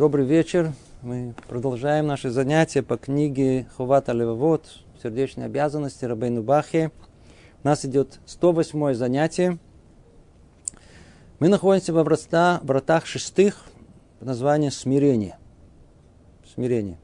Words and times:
Добрый 0.00 0.24
вечер. 0.24 0.72
Мы 1.02 1.34
продолжаем 1.46 2.06
наши 2.06 2.30
занятия 2.30 2.82
по 2.82 2.96
книге 2.96 3.66
Хувата 3.76 4.12
Левовод 4.12 4.64
«Сердечные 5.02 5.44
обязанности» 5.44 6.06
Рабейну 6.06 6.42
Бахе. 6.42 6.90
У 7.62 7.68
нас 7.68 7.84
идет 7.84 8.18
108 8.24 8.94
занятие. 8.94 9.58
Мы 11.38 11.48
находимся 11.48 11.92
во 11.92 12.02
врата, 12.02 12.60
вратах 12.62 13.04
шестых 13.04 13.62
под 14.18 14.28
названием 14.28 14.70
«Смирение». 14.70 15.36
Смирение. 16.54 16.96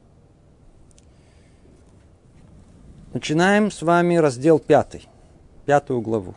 Начинаем 3.13 3.69
с 3.69 3.83
вами 3.83 4.15
раздел 4.15 4.57
пятый, 4.57 5.07
пятую 5.67 6.01
главу. 6.01 6.31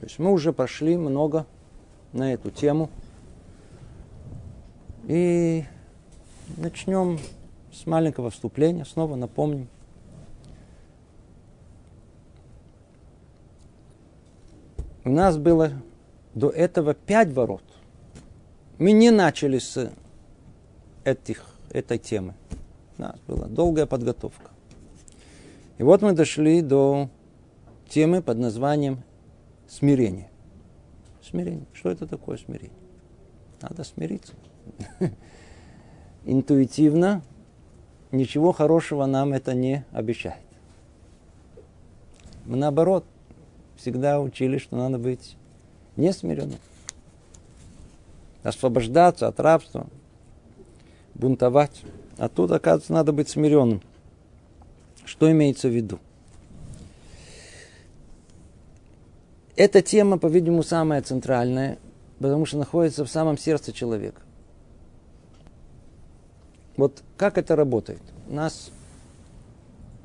То 0.00 0.06
есть 0.06 0.18
мы 0.18 0.32
уже 0.32 0.52
прошли 0.52 0.96
много 0.96 1.46
на 2.12 2.32
эту 2.34 2.50
тему. 2.50 2.90
И 5.10 5.64
начнем 6.56 7.18
с 7.72 7.84
маленького 7.84 8.30
вступления. 8.30 8.84
Снова 8.84 9.16
напомним. 9.16 9.66
У 15.04 15.10
нас 15.10 15.36
было 15.36 15.72
до 16.36 16.48
этого 16.50 16.94
пять 16.94 17.32
ворот. 17.32 17.64
Мы 18.78 18.92
не 18.92 19.10
начали 19.10 19.58
с 19.58 19.90
этих, 21.02 21.44
этой 21.72 21.98
темы. 21.98 22.34
У 22.96 23.02
нас 23.02 23.18
была 23.26 23.48
долгая 23.48 23.86
подготовка. 23.86 24.52
И 25.78 25.82
вот 25.82 26.02
мы 26.02 26.12
дошли 26.12 26.62
до 26.62 27.08
темы 27.88 28.22
под 28.22 28.38
названием 28.38 29.02
смирение. 29.66 30.30
Смирение. 31.20 31.66
Что 31.72 31.90
это 31.90 32.06
такое 32.06 32.36
смирение? 32.36 32.78
Надо 33.60 33.82
смириться. 33.82 34.34
Интуитивно 36.24 37.22
ничего 38.12 38.52
хорошего 38.52 39.06
нам 39.06 39.32
это 39.32 39.54
не 39.54 39.84
обещает. 39.92 40.36
Мы 42.46 42.56
наоборот 42.56 43.04
всегда 43.76 44.20
учили, 44.20 44.58
что 44.58 44.76
надо 44.76 44.98
быть 44.98 45.36
несмиренным. 45.96 46.58
Освобождаться 48.42 49.28
от 49.28 49.38
рабства, 49.40 49.86
бунтовать. 51.14 51.82
А 52.16 52.28
тут, 52.28 52.50
оказывается, 52.50 52.92
надо 52.92 53.12
быть 53.12 53.28
смиренным. 53.28 53.82
Что 55.04 55.30
имеется 55.30 55.68
в 55.68 55.72
виду? 55.72 55.98
Эта 59.56 59.82
тема, 59.82 60.18
по-видимому, 60.18 60.62
самая 60.62 61.02
центральная, 61.02 61.78
потому 62.18 62.46
что 62.46 62.56
находится 62.58 63.04
в 63.04 63.10
самом 63.10 63.36
сердце 63.36 63.72
человека. 63.72 64.22
Вот 66.80 67.02
как 67.18 67.36
это 67.36 67.56
работает? 67.56 68.00
У 68.26 68.32
нас 68.32 68.70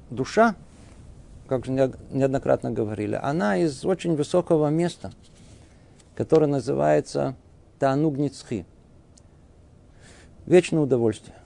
душа, 0.10 0.56
как 1.48 1.70
неоднократно 1.70 2.70
говорили, 2.70 3.16
она 3.16 3.56
из 3.56 3.86
очень 3.86 4.18
высокого 4.18 4.68
места, 4.68 5.14
которое 6.16 6.48
называется 6.48 7.38
Танугницхи. 7.80 8.66
Вечное 10.46 10.82
удовольствие. 10.82 11.38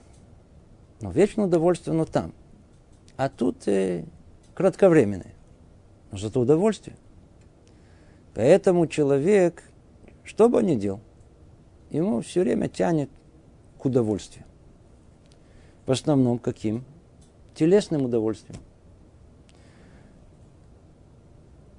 Но 1.00 1.12
вечное 1.12 1.44
удовольствие, 1.44 1.94
но 1.94 2.06
там. 2.06 2.32
А 3.16 3.28
тут 3.28 3.68
э, 3.68 4.04
кратковременное. 4.54 5.34
Но 6.10 6.18
зато 6.18 6.40
удовольствие. 6.40 6.96
Поэтому 8.34 8.88
человек, 8.88 9.62
что 10.24 10.48
бы 10.48 10.58
он 10.58 10.66
ни 10.66 10.74
делал, 10.74 10.98
ему 11.90 12.20
все 12.20 12.40
время 12.40 12.68
тянет 12.68 13.10
к 13.78 13.84
удовольствию. 13.84 14.44
В 15.90 15.92
основном 15.92 16.38
каким? 16.38 16.84
Телесным 17.52 18.04
удовольствием. 18.04 18.60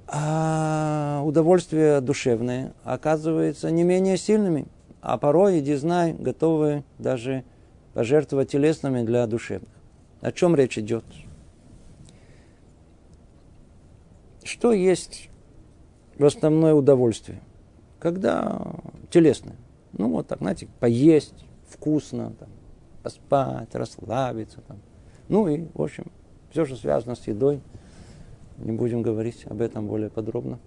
А 0.05 1.22
удовольствия 1.23 2.01
душевные 2.01 2.73
оказываются 2.83 3.72
не 3.72 3.83
менее 3.83 4.17
сильными. 4.17 4.67
А 4.99 5.17
порой, 5.17 5.59
иди 5.59 5.75
знай, 5.75 6.11
готовы 6.11 6.83
даже 6.99 7.45
пожертвовать 7.94 8.51
телесными 8.51 9.03
для 9.03 9.25
душевных. 9.27 9.72
О 10.19 10.33
чем 10.33 10.57
речь 10.57 10.78
идет? 10.78 11.05
Что 14.43 14.73
есть 14.73 15.29
в 16.17 16.25
основное 16.25 16.73
удовольствие? 16.73 17.39
Когда 17.97 18.75
телесное. 19.09 19.55
Ну, 19.93 20.09
вот 20.09 20.28
так, 20.28 20.39
знаете, 20.39 20.67
поесть 20.81 21.45
вкусно, 21.69 22.33
там, 22.38 22.49
поспать, 23.01 23.73
расслабиться. 23.75 24.62
Там. 24.67 24.78
Ну 25.28 25.47
и, 25.47 25.67
в 25.73 25.81
общем, 25.81 26.12
все, 26.51 26.66
что 26.66 26.75
связано 26.75 27.16
с 27.16 27.28
едой. 27.28 27.62
Не 28.57 28.72
будем 28.72 29.01
говорить 29.01 29.45
об 29.47 29.62
этом 29.62 29.88
более 29.88 30.09
подробно. 30.09 30.59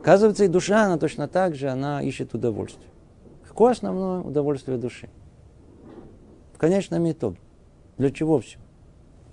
Оказывается, 0.00 0.44
и 0.44 0.48
душа, 0.48 0.84
она 0.84 0.98
точно 0.98 1.28
так 1.28 1.54
же, 1.54 1.68
она 1.68 2.00
ищет 2.02 2.32
удовольствие. 2.32 2.88
Какое 3.46 3.72
основное 3.72 4.20
удовольствие 4.20 4.78
души? 4.78 5.08
В 6.54 6.58
конечном 6.58 7.10
итоге. 7.10 7.38
Для 7.98 8.10
чего 8.10 8.40
все? 8.40 8.58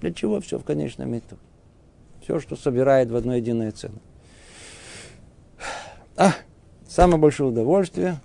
Для 0.02 0.12
чего 0.12 0.40
все 0.42 0.58
в 0.58 0.64
конечном 0.64 1.18
итоге? 1.18 1.42
Все, 2.22 2.40
что 2.40 2.56
собирает 2.56 3.12
в 3.12 3.16
одно 3.16 3.36
единое 3.36 3.72
целое. 3.72 4.02
А, 6.16 6.32
самое 6.88 7.20
большое 7.20 7.50
удовольствие 7.50 8.18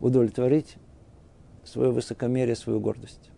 удовлетворить 0.00 0.76
свое 1.68 1.90
высокомерие, 1.90 2.56
свою 2.56 2.80
гордость. 2.80 3.30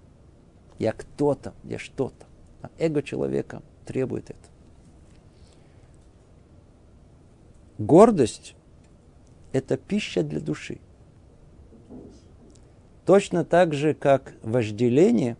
Я 0.78 0.92
кто-то, 0.92 1.52
я 1.64 1.78
что-то. 1.78 2.26
А 2.62 2.70
эго 2.78 3.02
человека 3.02 3.62
требует 3.84 4.30
это. 4.30 4.38
Гордость– 7.78 8.54
это 9.52 9.76
пища 9.76 10.22
для 10.22 10.40
души. 10.40 10.78
Точно 13.06 13.44
так 13.44 13.74
же, 13.74 13.94
как 13.94 14.34
вожделение 14.42 15.36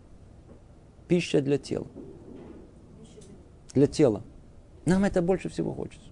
–пища 1.07 1.41
для 1.41 1.57
тела. 1.57 1.87
Для 3.73 3.87
тела. 3.87 4.23
Нам 4.85 5.03
это 5.03 5.21
больше 5.21 5.49
всего 5.49 5.73
хочется. 5.73 6.09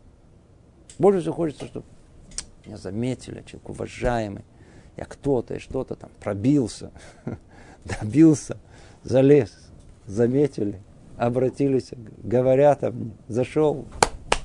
Больше 1.00 1.22
всего 1.22 1.34
хочется, 1.34 1.66
чтобы 1.66 1.86
меня 2.66 2.78
заметили, 2.78 3.44
человек 3.46 3.70
уважаемый– 3.70 4.46
я 5.00 5.06
кто-то 5.06 5.56
и 5.56 5.60
что-то 5.60 5.96
там 5.96 6.10
пробился, 6.20 6.92
добился, 7.86 8.58
залез, 9.04 9.52
заметили, 10.06 10.82
обратились, 11.16 11.92
говорят 12.22 12.84
об 12.84 12.96
мне, 12.96 13.12
зашел, 13.30 13.86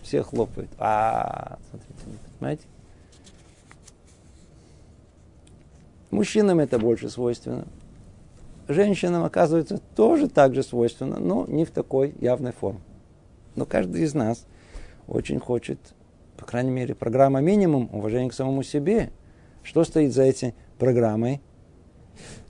все 0.03 0.23
хлопают. 0.23 0.71
А, 0.79 1.59
смотрите, 1.69 1.95
понимаете? 2.39 2.67
Мужчинам 6.13 6.61
это 6.61 6.79
больше 6.79 7.09
свойственно. 7.09 7.67
Женщинам, 8.69 9.25
оказывается, 9.25 9.81
тоже 9.97 10.29
так 10.29 10.55
же 10.55 10.63
свойственно, 10.63 11.19
но 11.19 11.47
не 11.49 11.65
в 11.65 11.73
такой 11.73 12.15
явной 12.21 12.53
форме. 12.53 12.81
Но 13.57 13.67
каждый 13.67 14.03
из 14.03 14.15
нас 14.15 14.47
очень 15.09 15.41
хочет, 15.41 15.81
по 16.37 16.47
крайней 16.47 16.71
мере, 16.71 16.95
программа 16.95 17.41
минимум 17.41 17.91
уважения 17.93 18.31
к 18.31 18.35
самому 18.35 18.63
себе– 18.63 19.11
что 19.65 19.83
стоит 19.83 20.13
за 20.13 20.23
этой 20.23 20.55
программой? 20.79 21.41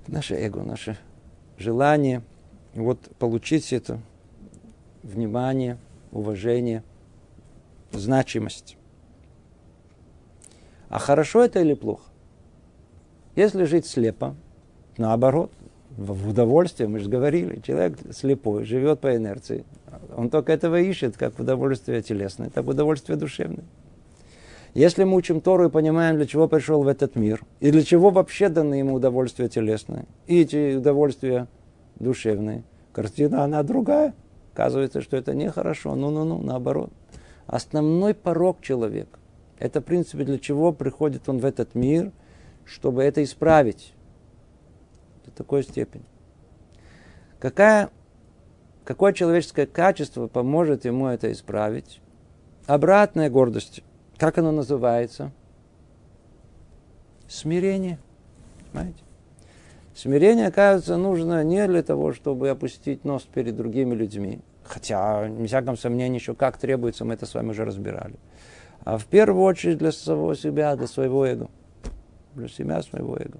Наше 0.06 0.34
эго, 0.34 0.62
наше 0.62 0.98
желание 1.56 2.22
вот 2.74 2.98
получить 3.18 3.72
это 3.72 4.00
внимание, 5.02 5.78
уважение, 6.12 6.82
значимость. 7.92 8.76
А 10.88 10.98
хорошо 10.98 11.44
это 11.44 11.60
или 11.60 11.74
плохо? 11.74 12.02
Если 13.36 13.64
жить 13.64 13.86
слепо, 13.86 14.36
наоборот, 14.96 15.50
в 15.96 16.28
удовольствие, 16.28 16.88
мы 16.88 16.98
же 16.98 17.08
говорили, 17.08 17.60
человек 17.60 17.98
слепой, 18.12 18.64
живет 18.64 19.00
по 19.00 19.14
инерции. 19.16 19.64
Он 20.16 20.28
только 20.28 20.52
этого 20.52 20.80
ищет, 20.80 21.16
как 21.16 21.38
удовольствие 21.38 22.02
телесное, 22.02 22.50
так 22.50 22.66
удовольствие 22.66 23.16
душевное. 23.16 23.64
Если 24.74 25.04
мы 25.04 25.16
учим 25.16 25.40
Тору 25.40 25.66
и 25.66 25.70
понимаем, 25.70 26.16
для 26.16 26.26
чего 26.26 26.48
пришел 26.48 26.82
в 26.82 26.88
этот 26.88 27.14
мир, 27.14 27.44
и 27.60 27.70
для 27.70 27.82
чего 27.84 28.10
вообще 28.10 28.48
даны 28.48 28.74
ему 28.74 28.94
удовольствия 28.94 29.48
телесные, 29.48 30.04
и 30.26 30.40
эти 30.40 30.76
удовольствия 30.76 31.46
душевные, 32.00 32.64
картина, 32.92 33.44
она 33.44 33.62
другая. 33.62 34.14
Оказывается, 34.52 35.00
что 35.00 35.16
это 35.16 35.32
нехорошо. 35.34 35.94
Ну-ну-ну, 35.94 36.40
наоборот. 36.40 36.90
Основной 37.46 38.14
порог 38.14 38.60
человека. 38.62 39.18
Это, 39.58 39.80
в 39.80 39.84
принципе, 39.84 40.24
для 40.24 40.38
чего 40.38 40.72
приходит 40.72 41.28
он 41.28 41.38
в 41.38 41.44
этот 41.44 41.74
мир, 41.74 42.10
чтобы 42.64 43.02
это 43.02 43.22
исправить. 43.22 43.92
До 45.24 45.30
такой 45.30 45.62
степени. 45.62 46.04
Какая, 47.38 47.90
какое 48.84 49.12
человеческое 49.12 49.66
качество 49.66 50.26
поможет 50.26 50.84
ему 50.84 51.06
это 51.06 51.30
исправить? 51.30 52.00
Обратная 52.66 53.30
гордость. 53.30 53.82
Как 54.18 54.38
оно 54.38 54.52
называется? 54.52 55.32
Смирение. 57.28 57.98
Понимаете? 58.72 59.02
Смирение, 59.94 60.48
оказывается, 60.48 60.96
нужно 60.96 61.44
не 61.44 61.66
для 61.68 61.82
того, 61.82 62.12
чтобы 62.12 62.48
опустить 62.48 63.04
нос 63.04 63.22
перед 63.22 63.56
другими 63.56 63.94
людьми, 63.94 64.40
хотя, 64.64 65.28
не 65.28 65.46
всяком 65.46 65.76
сомнении, 65.76 66.18
еще 66.18 66.34
как 66.34 66.58
требуется, 66.58 67.04
мы 67.04 67.14
это 67.14 67.26
с 67.26 67.34
вами 67.34 67.50
уже 67.50 67.64
разбирали, 67.64 68.16
а 68.84 68.98
в 68.98 69.06
первую 69.06 69.44
очередь 69.44 69.78
для 69.78 69.92
самого 69.92 70.34
себя, 70.34 70.74
для 70.74 70.88
своего 70.88 71.24
эго, 71.24 71.48
для 72.34 72.48
себя, 72.48 72.82
своего 72.82 73.16
эго. 73.16 73.38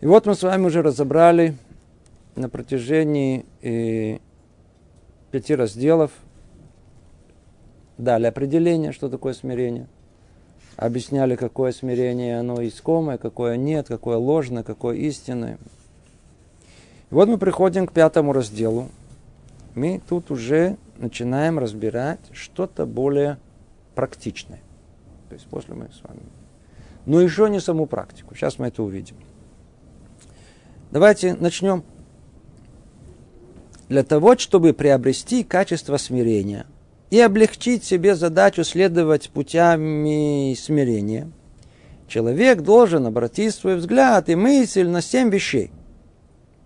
И 0.00 0.06
вот 0.06 0.26
мы 0.26 0.34
с 0.34 0.42
вами 0.42 0.66
уже 0.66 0.82
разобрали 0.82 1.56
на 2.36 2.50
протяжении 2.50 3.46
э, 3.62 4.18
пяти 5.30 5.54
разделов, 5.54 6.10
дали 7.98 8.26
определение, 8.26 8.92
что 8.92 9.08
такое 9.08 9.34
смирение– 9.34 9.86
объясняли, 10.76 11.36
какое 11.36 11.72
смирение 11.72 12.38
оно 12.38 12.66
искомое, 12.66 13.18
какое 13.18 13.56
нет, 13.56 13.88
какое 13.88 14.16
ложное, 14.16 14.62
какое 14.62 14.96
истинное. 14.96 15.58
И 17.10 17.14
вот 17.14 17.28
мы 17.28 17.38
приходим 17.38 17.86
к 17.86 17.92
пятому 17.92 18.32
разделу. 18.32 18.88
Мы 19.74 20.00
тут 20.08 20.30
уже 20.30 20.76
начинаем 20.98 21.58
разбирать 21.58 22.20
что-то 22.32 22.86
более 22.86 23.38
практичное. 23.94 24.60
То 25.28 25.34
есть 25.34 25.46
после 25.46 25.74
мы 25.74 25.88
с 25.90 26.02
вами. 26.02 26.20
Но 27.06 27.20
еще 27.20 27.48
не 27.50 27.60
саму 27.60 27.86
практику. 27.86 28.34
Сейчас 28.34 28.58
мы 28.58 28.68
это 28.68 28.82
увидим. 28.82 29.16
Давайте 30.90 31.34
начнем. 31.34 31.84
Для 33.88 34.02
того, 34.02 34.36
чтобы 34.38 34.72
приобрести 34.72 35.44
качество 35.44 35.98
смирения– 35.98 36.66
и 37.14 37.20
облегчить 37.20 37.84
себе 37.84 38.16
задачу 38.16 38.64
следовать 38.64 39.30
путями 39.30 40.52
смирения, 40.54 41.30
человек 42.08 42.62
должен 42.62 43.06
обратить 43.06 43.54
свой 43.54 43.76
взгляд 43.76 44.28
и 44.28 44.34
мысль 44.34 44.88
на 44.88 45.00
семь 45.00 45.30
вещей. 45.30 45.70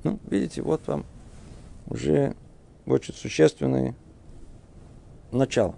Ну, 0.04 0.18
видите, 0.30 0.62
вот 0.62 0.80
вам 0.86 1.04
уже 1.86 2.34
очень 2.86 3.12
существенное 3.12 3.94
начало. 5.32 5.74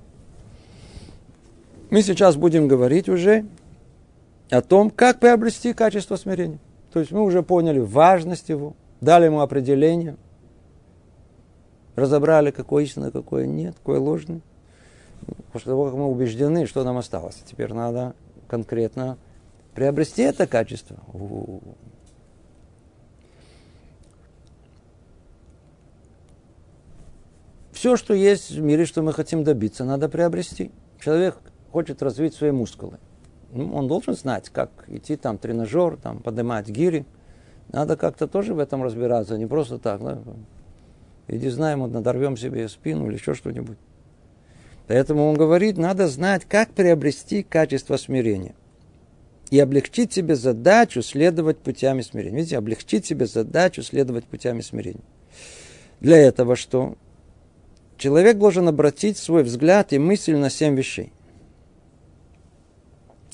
Мы 1.90 2.02
сейчас 2.02 2.36
будем 2.36 2.68
говорить 2.68 3.08
уже 3.08 3.46
о 4.50 4.62
том, 4.62 4.90
как 4.90 5.18
приобрести 5.18 5.72
качество 5.72 6.14
смирения. 6.14 6.60
То 6.92 7.00
есть 7.00 7.10
мы 7.10 7.22
уже 7.24 7.42
поняли 7.42 7.80
важность 7.80 8.48
его, 8.48 8.76
дали 9.00 9.24
ему 9.24 9.40
определение, 9.40 10.16
разобрали, 11.96 12.52
какое 12.52 12.84
истинное, 12.84 13.10
какое 13.10 13.46
нет, 13.46 13.74
какое 13.74 13.98
ложное 13.98 14.42
после 15.52 15.70
того, 15.70 15.86
как 15.86 15.94
мы 15.94 16.06
убеждены, 16.06 16.66
что 16.66 16.84
нам 16.84 16.96
осталось. 16.98 17.42
Теперь 17.44 17.72
надо 17.72 18.14
конкретно 18.48 19.18
приобрести 19.74 20.22
это 20.22 20.46
качество. 20.46 20.96
Все, 27.72 27.96
что 27.96 28.12
есть 28.12 28.50
в 28.50 28.60
мире, 28.60 28.84
что 28.84 29.02
мы 29.02 29.12
хотим 29.12 29.42
добиться, 29.42 29.84
надо 29.84 30.08
приобрести. 30.08 30.70
Человек 31.00 31.38
хочет 31.72 32.02
развить 32.02 32.34
свои 32.34 32.50
мускулы. 32.50 32.98
Ну, 33.52 33.74
он 33.74 33.88
должен 33.88 34.14
знать, 34.14 34.50
как 34.50 34.70
идти 34.88 35.16
там 35.16 35.38
тренажер, 35.38 35.96
там, 35.96 36.18
поднимать 36.18 36.68
гири. 36.68 37.06
Надо 37.72 37.96
как-то 37.96 38.26
тоже 38.26 38.52
в 38.54 38.58
этом 38.58 38.82
разбираться, 38.82 39.38
не 39.38 39.46
просто 39.46 39.78
так. 39.78 40.02
Да? 40.02 40.18
Иди 41.28 41.48
знаем, 41.48 41.80
вот 41.80 41.92
надорвем 41.92 42.36
себе 42.36 42.68
спину 42.68 43.06
или 43.06 43.14
еще 43.14 43.34
что-нибудь. 43.34 43.78
Поэтому 44.90 45.30
он 45.30 45.36
говорит, 45.36 45.78
надо 45.78 46.08
знать, 46.08 46.44
как 46.48 46.72
приобрести 46.72 47.44
качество 47.44 47.96
смирения. 47.96 48.56
И 49.48 49.60
облегчить 49.60 50.12
себе 50.12 50.34
задачу 50.34 51.00
следовать 51.00 51.58
путями 51.58 52.02
смирения. 52.02 52.38
Видите, 52.38 52.58
облегчить 52.58 53.06
себе 53.06 53.26
задачу 53.26 53.84
следовать 53.84 54.24
путями 54.24 54.62
смирения. 54.62 55.04
Для 56.00 56.16
этого 56.16 56.56
что? 56.56 56.96
Человек 57.98 58.38
должен 58.38 58.66
обратить 58.66 59.16
свой 59.16 59.44
взгляд 59.44 59.92
и 59.92 60.00
мысль 60.00 60.34
на 60.34 60.50
семь 60.50 60.74
вещей. 60.74 61.12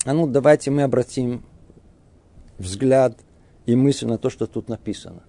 А 0.05 0.13
ну, 0.13 0.27
давайте 0.27 0.69
мы 0.69 0.83
обратим 0.83 1.43
взгляд 2.59 3.17
и 3.65 3.75
мысль 3.75 4.05
на 4.05 4.19
то, 4.19 4.29
что 4.29 4.45
тут 4.45 4.69
написано. 4.69 5.23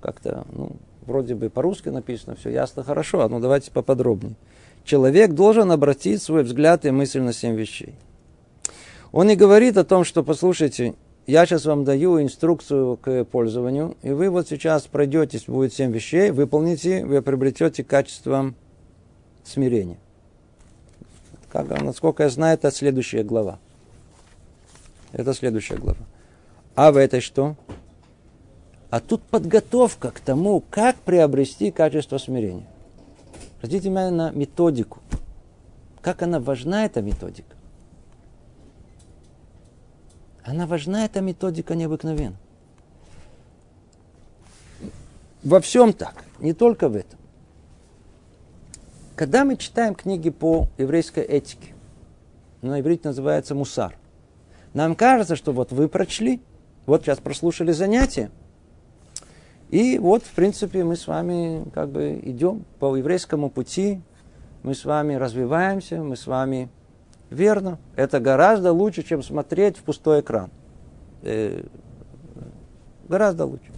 Как-то, 0.00 0.44
ну, 0.50 0.72
вроде 1.08 1.34
бы 1.34 1.50
по-русски 1.50 1.88
написано, 1.88 2.36
все 2.36 2.50
ясно, 2.50 2.84
хорошо, 2.84 3.22
а 3.22 3.28
ну 3.28 3.40
давайте 3.40 3.70
поподробнее. 3.72 4.36
Человек 4.84 5.32
должен 5.32 5.72
обратить 5.72 6.22
свой 6.22 6.44
взгляд 6.44 6.84
и 6.86 6.90
мысль 6.90 7.20
на 7.20 7.32
семь 7.32 7.56
вещей. 7.56 7.94
Он 9.10 9.26
не 9.26 9.36
говорит 9.36 9.76
о 9.76 9.84
том, 9.84 10.04
что, 10.04 10.22
послушайте, 10.22 10.94
я 11.26 11.44
сейчас 11.44 11.64
вам 11.64 11.84
даю 11.84 12.22
инструкцию 12.22 12.96
к 12.96 13.24
пользованию, 13.24 13.96
и 14.02 14.10
вы 14.10 14.30
вот 14.30 14.48
сейчас 14.48 14.86
пройдетесь, 14.86 15.44
будет 15.46 15.72
семь 15.74 15.92
вещей, 15.92 16.30
выполните, 16.30 17.04
вы 17.04 17.20
приобретете 17.22 17.82
качество 17.84 18.54
смирения. 19.44 19.98
Как, 21.50 21.68
насколько 21.82 22.22
я 22.22 22.28
знаю, 22.28 22.54
это 22.54 22.70
следующая 22.70 23.24
глава. 23.24 23.58
Это 25.12 25.32
следующая 25.32 25.76
глава. 25.76 26.00
А 26.74 26.92
в 26.92 26.96
этой 26.96 27.20
что? 27.20 27.56
А 28.90 29.00
тут 29.00 29.22
подготовка 29.22 30.10
к 30.10 30.20
тому, 30.20 30.62
как 30.70 30.96
приобрести 30.96 31.70
качество 31.70 32.16
смирения. 32.18 32.66
Обратите 33.58 33.88
внимание 33.88 34.12
на 34.12 34.30
методику. 34.30 35.00
Как 36.00 36.22
она 36.22 36.40
важна, 36.40 36.86
эта 36.86 37.02
методика. 37.02 37.54
Она 40.42 40.66
важна, 40.66 41.04
эта 41.04 41.20
методика 41.20 41.74
необыкновенна. 41.74 42.36
Во 45.44 45.60
всем 45.60 45.92
так, 45.92 46.24
не 46.38 46.54
только 46.54 46.88
в 46.88 46.96
этом. 46.96 47.18
Когда 49.14 49.44
мы 49.44 49.56
читаем 49.56 49.94
книги 49.94 50.30
по 50.30 50.68
еврейской 50.78 51.24
этике, 51.24 51.74
на 52.62 52.80
иврите 52.80 53.08
называется 53.08 53.54
мусар, 53.54 53.96
нам 54.72 54.94
кажется, 54.94 55.36
что 55.36 55.52
вот 55.52 55.72
вы 55.72 55.88
прочли, 55.88 56.40
вот 56.86 57.02
сейчас 57.02 57.18
прослушали 57.18 57.72
занятие, 57.72 58.30
и 59.70 59.98
вот, 59.98 60.22
в 60.22 60.32
принципе, 60.32 60.82
мы 60.82 60.96
с 60.96 61.06
вами 61.06 61.68
как 61.74 61.90
бы 61.90 62.18
идем 62.22 62.64
по 62.78 62.96
еврейскому 62.96 63.50
пути, 63.50 64.00
мы 64.62 64.74
с 64.74 64.84
вами 64.84 65.14
развиваемся, 65.14 66.02
мы 66.02 66.16
с 66.16 66.26
вами 66.26 66.70
верно. 67.28 67.78
Это 67.94 68.18
гораздо 68.18 68.72
лучше, 68.72 69.02
чем 69.02 69.22
смотреть 69.22 69.76
в 69.76 69.82
пустой 69.82 70.20
экран. 70.20 70.50
Э, 71.22 71.64
гораздо 73.08 73.44
лучше. 73.44 73.70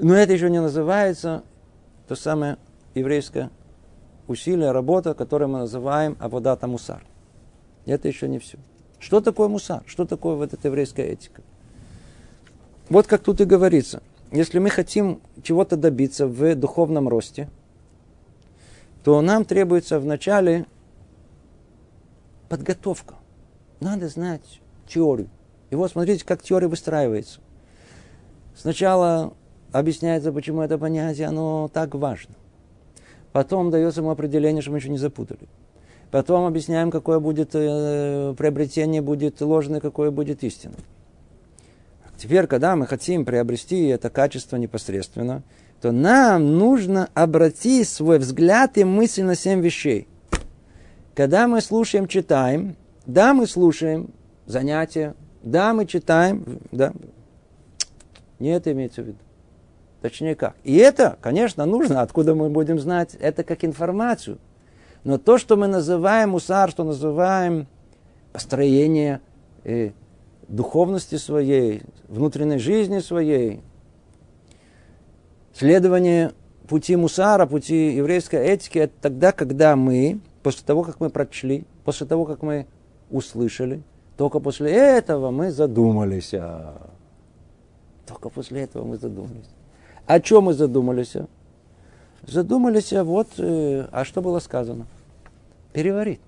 Но 0.00 0.14
это 0.14 0.32
еще 0.32 0.50
не 0.50 0.60
называется 0.60 1.44
то 2.08 2.16
самое 2.16 2.58
еврейское 2.94 3.50
усилие, 4.26 4.72
работа, 4.72 5.14
которое 5.14 5.46
мы 5.46 5.60
называем 5.60 6.16
аводата 6.18 6.66
мусар. 6.66 7.04
Это 7.86 8.08
еще 8.08 8.28
не 8.28 8.40
все. 8.40 8.58
Что 8.98 9.20
такое 9.20 9.46
мусар? 9.46 9.84
Что 9.86 10.06
такое 10.06 10.34
вот 10.34 10.52
эта 10.52 10.68
еврейская 10.68 11.04
этика? 11.04 11.42
Вот 12.88 13.06
как 13.06 13.22
тут 13.22 13.40
и 13.40 13.44
говорится– 13.44 14.02
если 14.34 14.58
мы 14.58 14.68
хотим 14.68 15.20
чего-то 15.44 15.76
добиться 15.76 16.26
в 16.26 16.56
духовном 16.56 17.08
росте, 17.08 17.48
то 19.04 19.20
нам 19.20 19.44
требуется 19.44 20.00
вначале 20.00 20.66
подготовка. 22.48 23.14
Надо 23.78 24.08
знать 24.08 24.60
теорию. 24.88 25.28
И 25.70 25.76
вот 25.76 25.92
смотрите, 25.92 26.24
как 26.24 26.42
теория 26.42 26.66
выстраивается. 26.66 27.40
Сначала 28.56 29.34
объясняется, 29.70 30.32
почему 30.32 30.62
это 30.62 30.78
понятие, 30.78 31.28
оно 31.28 31.70
так 31.72 31.94
важно. 31.94 32.34
Потом 33.32 33.70
дается 33.70 34.00
ему 34.00 34.10
определение, 34.10 34.62
чтобы 34.62 34.74
мы 34.74 34.78
еще 34.78 34.90
не 34.90 34.98
запутали. 34.98 35.48
Потом 36.10 36.44
объясняем, 36.44 36.90
какое 36.90 37.20
будет 37.20 37.50
э, 37.54 38.34
приобретение, 38.36 39.00
будет 39.00 39.40
ложное, 39.40 39.80
какое 39.80 40.10
будет 40.10 40.42
истинное. 40.42 40.78
Теперь, 42.24 42.46
когда 42.46 42.74
мы 42.74 42.86
хотим 42.86 43.26
приобрести 43.26 43.84
это 43.88 44.08
качество 44.08 44.56
непосредственно, 44.56 45.42
то 45.82 45.92
нам 45.92 46.56
нужно 46.56 47.10
обратить 47.12 47.86
свой 47.86 48.18
взгляд 48.18 48.78
и 48.78 48.84
мысль 48.84 49.24
на 49.24 49.34
семь 49.34 49.60
вещей. 49.60 50.08
Когда 51.14 51.46
мы 51.48 51.60
слушаем, 51.60 52.08
читаем, 52.08 52.76
да, 53.04 53.34
мы 53.34 53.46
слушаем 53.46 54.08
занятия, 54.46 55.14
да, 55.42 55.74
мы 55.74 55.84
читаем, 55.84 56.60
да, 56.72 56.94
не 58.38 58.56
это 58.56 58.72
имеется 58.72 59.02
в 59.02 59.08
виду. 59.08 59.18
Точнее 60.00 60.34
как. 60.34 60.54
И 60.64 60.76
это, 60.76 61.18
конечно, 61.20 61.66
нужно, 61.66 62.00
откуда 62.00 62.34
мы 62.34 62.48
будем 62.48 62.80
знать, 62.80 63.14
это 63.20 63.44
как 63.44 63.66
информацию. 63.66 64.38
Но 65.04 65.18
то, 65.18 65.36
что 65.36 65.58
мы 65.58 65.66
называем 65.66 66.30
мусар, 66.30 66.70
что 66.70 66.84
называем 66.84 67.66
построение 68.32 69.20
э, 69.64 69.90
духовности 70.48 71.16
своей, 71.16 71.82
внутренней 72.08 72.58
жизни 72.58 72.98
своей, 73.00 73.60
следование 75.52 76.32
пути 76.68 76.96
мусара, 76.96 77.46
пути 77.46 77.94
еврейской 77.96 78.44
этики, 78.44 78.78
это 78.78 78.94
тогда, 79.00 79.32
когда 79.32 79.76
мы, 79.76 80.20
после 80.42 80.64
того, 80.64 80.82
как 80.82 81.00
мы 81.00 81.10
прочли, 81.10 81.64
после 81.84 82.06
того, 82.06 82.24
как 82.24 82.42
мы 82.42 82.66
услышали, 83.10 83.82
Только 84.16 84.38
после 84.38 84.70
этого 84.72 85.30
мы 85.30 85.50
задумались. 85.50 86.30
Только 88.06 88.28
после 88.28 88.62
этого 88.62 88.84
мы 88.84 88.96
задумались. 88.96 89.48
О 90.06 90.20
чем 90.20 90.44
мы 90.44 90.54
задумались? 90.54 91.14
Задумались, 92.22 92.92
вот, 92.92 93.28
а 93.38 94.02
что 94.04 94.22
было 94.22 94.38
сказано? 94.38 94.86
Переварить. 95.72 96.20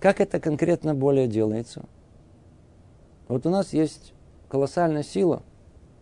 Как 0.00 0.20
это 0.20 0.40
конкретно 0.40 0.94
более 0.94 1.28
делается? 1.28 1.84
Вот 3.30 3.46
у 3.46 3.50
нас 3.50 3.72
есть 3.72 4.12
колоссальная 4.48 5.04
сила, 5.04 5.44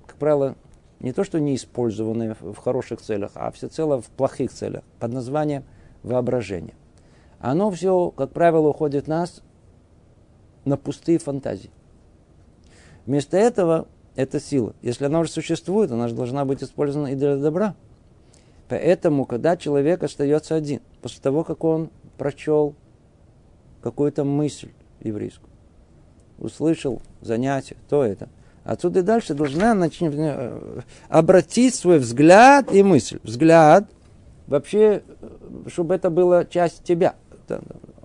как 0.06 0.16
правило, 0.16 0.56
не 0.98 1.12
то, 1.12 1.24
что 1.24 1.38
не 1.38 1.56
использованная 1.56 2.34
в 2.40 2.56
хороших 2.56 3.02
целях, 3.02 3.32
а 3.34 3.50
всецело 3.50 4.00
в 4.00 4.06
плохих 4.06 4.50
целях, 4.50 4.82
под 4.98 5.12
названием 5.12 5.64
воображение. 6.02 6.74
Оно 7.38 7.70
все, 7.70 8.10
как 8.12 8.30
правило, 8.30 8.68
уходит 8.68 9.08
нас 9.08 9.42
на 10.64 10.78
пустые 10.78 11.18
фантазии. 11.18 11.70
Вместо 13.04 13.36
этого 13.36 13.88
эта 14.16 14.40
сила, 14.40 14.74
если 14.80 15.04
она 15.04 15.20
уже 15.20 15.30
существует, 15.30 15.90
она 15.90 16.08
же 16.08 16.14
должна 16.14 16.46
быть 16.46 16.62
использована 16.62 17.08
и 17.08 17.14
для 17.14 17.36
добра. 17.36 17.74
Поэтому, 18.70 19.26
когда 19.26 19.58
человек 19.58 20.02
остается 20.02 20.54
один, 20.54 20.80
после 21.02 21.20
того, 21.22 21.44
как 21.44 21.62
он 21.62 21.90
прочел 22.16 22.74
какую-то 23.82 24.24
мысль 24.24 24.70
еврейскую, 25.00 25.50
услышал 26.38 27.02
занятие, 27.20 27.76
то 27.88 28.04
это, 28.04 28.28
отсюда 28.64 29.00
и 29.00 29.02
дальше 29.02 29.34
должна 29.34 29.74
начать, 29.74 30.12
э, 30.14 30.80
обратить 31.08 31.74
свой 31.74 31.98
взгляд 31.98 32.72
и 32.72 32.82
мысль. 32.82 33.18
Взгляд, 33.22 33.88
вообще, 34.46 35.02
э, 35.20 35.28
чтобы 35.68 35.94
это 35.94 36.10
была 36.10 36.44
часть 36.44 36.84
тебя. 36.84 37.14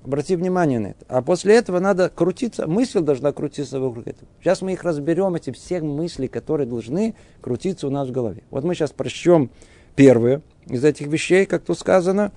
Обрати 0.03 0.35
внимание 0.35 0.79
на 0.79 0.87
это. 0.87 1.05
А 1.07 1.21
после 1.21 1.55
этого 1.55 1.79
надо 1.79 2.09
крутиться, 2.09 2.67
мысль 2.67 2.99
должна 2.99 3.31
крутиться 3.31 3.79
вокруг 3.79 4.07
этого. 4.07 4.27
Сейчас 4.41 4.61
мы 4.61 4.73
их 4.73 4.83
разберем, 4.83 5.35
эти 5.35 5.51
все 5.51 5.81
мысли, 5.81 6.27
которые 6.27 6.67
должны 6.67 7.15
крутиться 7.41 7.87
у 7.87 7.89
нас 7.89 8.09
в 8.09 8.11
голове. 8.11 8.43
Вот 8.51 8.65
мы 8.65 8.75
сейчас 8.75 8.91
прочтем 8.91 9.49
первое 9.95 10.41
из 10.67 10.83
этих 10.83 11.07
вещей, 11.07 11.45
как 11.45 11.63
тут 11.63 11.79
сказано, 11.79 12.31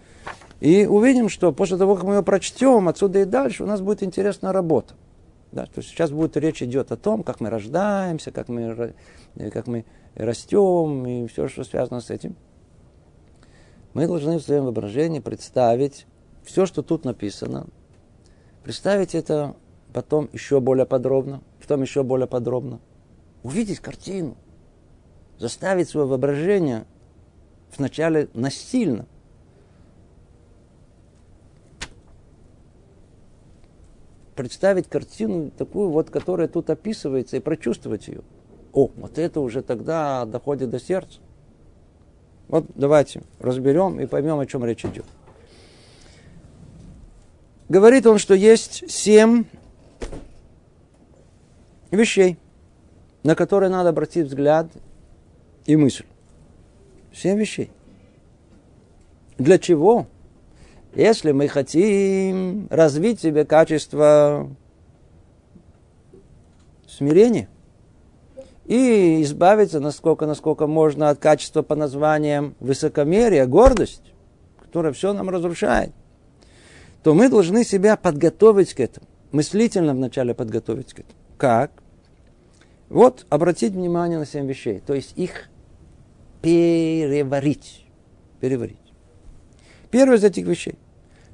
и 0.60 0.86
увидим, 0.86 1.28
что 1.28 1.52
после 1.52 1.76
того, 1.76 1.96
как 1.96 2.04
мы 2.04 2.14
ее 2.14 2.22
прочтем, 2.22 2.88
отсюда 2.88 3.20
и 3.20 3.24
дальше 3.24 3.64
у 3.64 3.66
нас 3.66 3.80
будет 3.80 4.02
интересная 4.02 4.52
работа. 4.52 4.94
Да, 5.56 5.64
то 5.64 5.78
есть 5.78 5.88
сейчас 5.88 6.10
будет 6.10 6.36
речь 6.36 6.62
идет 6.62 6.92
о 6.92 6.98
том, 6.98 7.22
как 7.22 7.40
мы 7.40 7.48
рождаемся, 7.48 8.30
как 8.30 8.50
мы, 8.50 8.92
как 9.50 9.66
мы 9.66 9.86
растем 10.14 11.06
и 11.06 11.26
все, 11.28 11.48
что 11.48 11.64
связано 11.64 12.02
с 12.02 12.10
этим. 12.10 12.36
Мы 13.94 14.06
должны 14.06 14.36
в 14.36 14.42
своем 14.42 14.64
воображении 14.64 15.20
представить 15.20 16.06
все, 16.44 16.66
что 16.66 16.82
тут 16.82 17.06
написано, 17.06 17.68
представить 18.64 19.14
это 19.14 19.56
потом 19.94 20.28
еще 20.34 20.60
более 20.60 20.84
подробно, 20.84 21.40
потом 21.58 21.80
еще 21.80 22.02
более 22.02 22.26
подробно, 22.26 22.78
увидеть 23.42 23.80
картину, 23.80 24.36
заставить 25.38 25.88
свое 25.88 26.06
воображение 26.06 26.84
вначале 27.74 28.28
насильно 28.34 29.06
представить 34.36 34.88
картину 34.88 35.50
такую 35.50 35.90
вот, 35.90 36.10
которая 36.10 36.46
тут 36.46 36.70
описывается, 36.70 37.36
и 37.36 37.40
прочувствовать 37.40 38.06
ее. 38.06 38.20
О, 38.72 38.90
вот 38.96 39.18
это 39.18 39.40
уже 39.40 39.62
тогда 39.62 40.24
доходит 40.26 40.70
до 40.70 40.78
сердца. 40.78 41.18
Вот 42.48 42.66
давайте 42.74 43.22
разберем 43.40 43.98
и 43.98 44.06
поймем, 44.06 44.38
о 44.38 44.46
чем 44.46 44.64
речь 44.64 44.84
идет. 44.84 45.06
Говорит 47.68 48.06
он, 48.06 48.18
что 48.18 48.34
есть 48.34 48.88
семь 48.88 49.44
вещей, 51.90 52.38
на 53.24 53.34
которые 53.34 53.70
надо 53.70 53.88
обратить 53.88 54.26
взгляд 54.26 54.68
и 55.64 55.74
мысль. 55.74 56.04
Семь 57.12 57.38
вещей. 57.38 57.70
Для 59.38 59.58
чего? 59.58 60.06
Если 60.96 61.30
мы 61.30 61.46
хотим 61.46 62.66
развить 62.70 63.20
в 63.20 63.22
себе 63.22 63.44
качество 63.44 64.50
смирения 66.88 67.48
и 68.64 69.22
избавиться, 69.22 69.78
насколько, 69.78 70.26
насколько 70.26 70.66
можно, 70.66 71.10
от 71.10 71.20
качества 71.20 71.62
по 71.62 71.76
названиям 71.76 72.56
высокомерия, 72.58 73.46
гордость, 73.46 74.12
которая 74.60 74.92
все 74.92 75.12
нам 75.12 75.30
разрушает– 75.30 75.92
то 77.06 77.14
мы 77.14 77.28
должны 77.28 77.62
себя 77.62 77.96
подготовить 77.96 78.74
к 78.74 78.80
этому. 78.80 79.06
Мыслительно 79.30 79.94
вначале 79.94 80.34
подготовить 80.34 80.92
к 80.92 80.98
этому. 80.98 81.14
Как? 81.38 81.70
Вот 82.88 83.24
обратить 83.28 83.74
внимание 83.74 84.18
на 84.18 84.26
семь 84.26 84.48
вещей. 84.48 84.82
То 84.84 84.92
есть 84.92 85.12
их 85.16 85.48
переварить. 86.42 87.86
Переварить. 88.40 88.92
Первое 89.92 90.16
из 90.16 90.24
этих 90.24 90.48
вещей. 90.48 90.76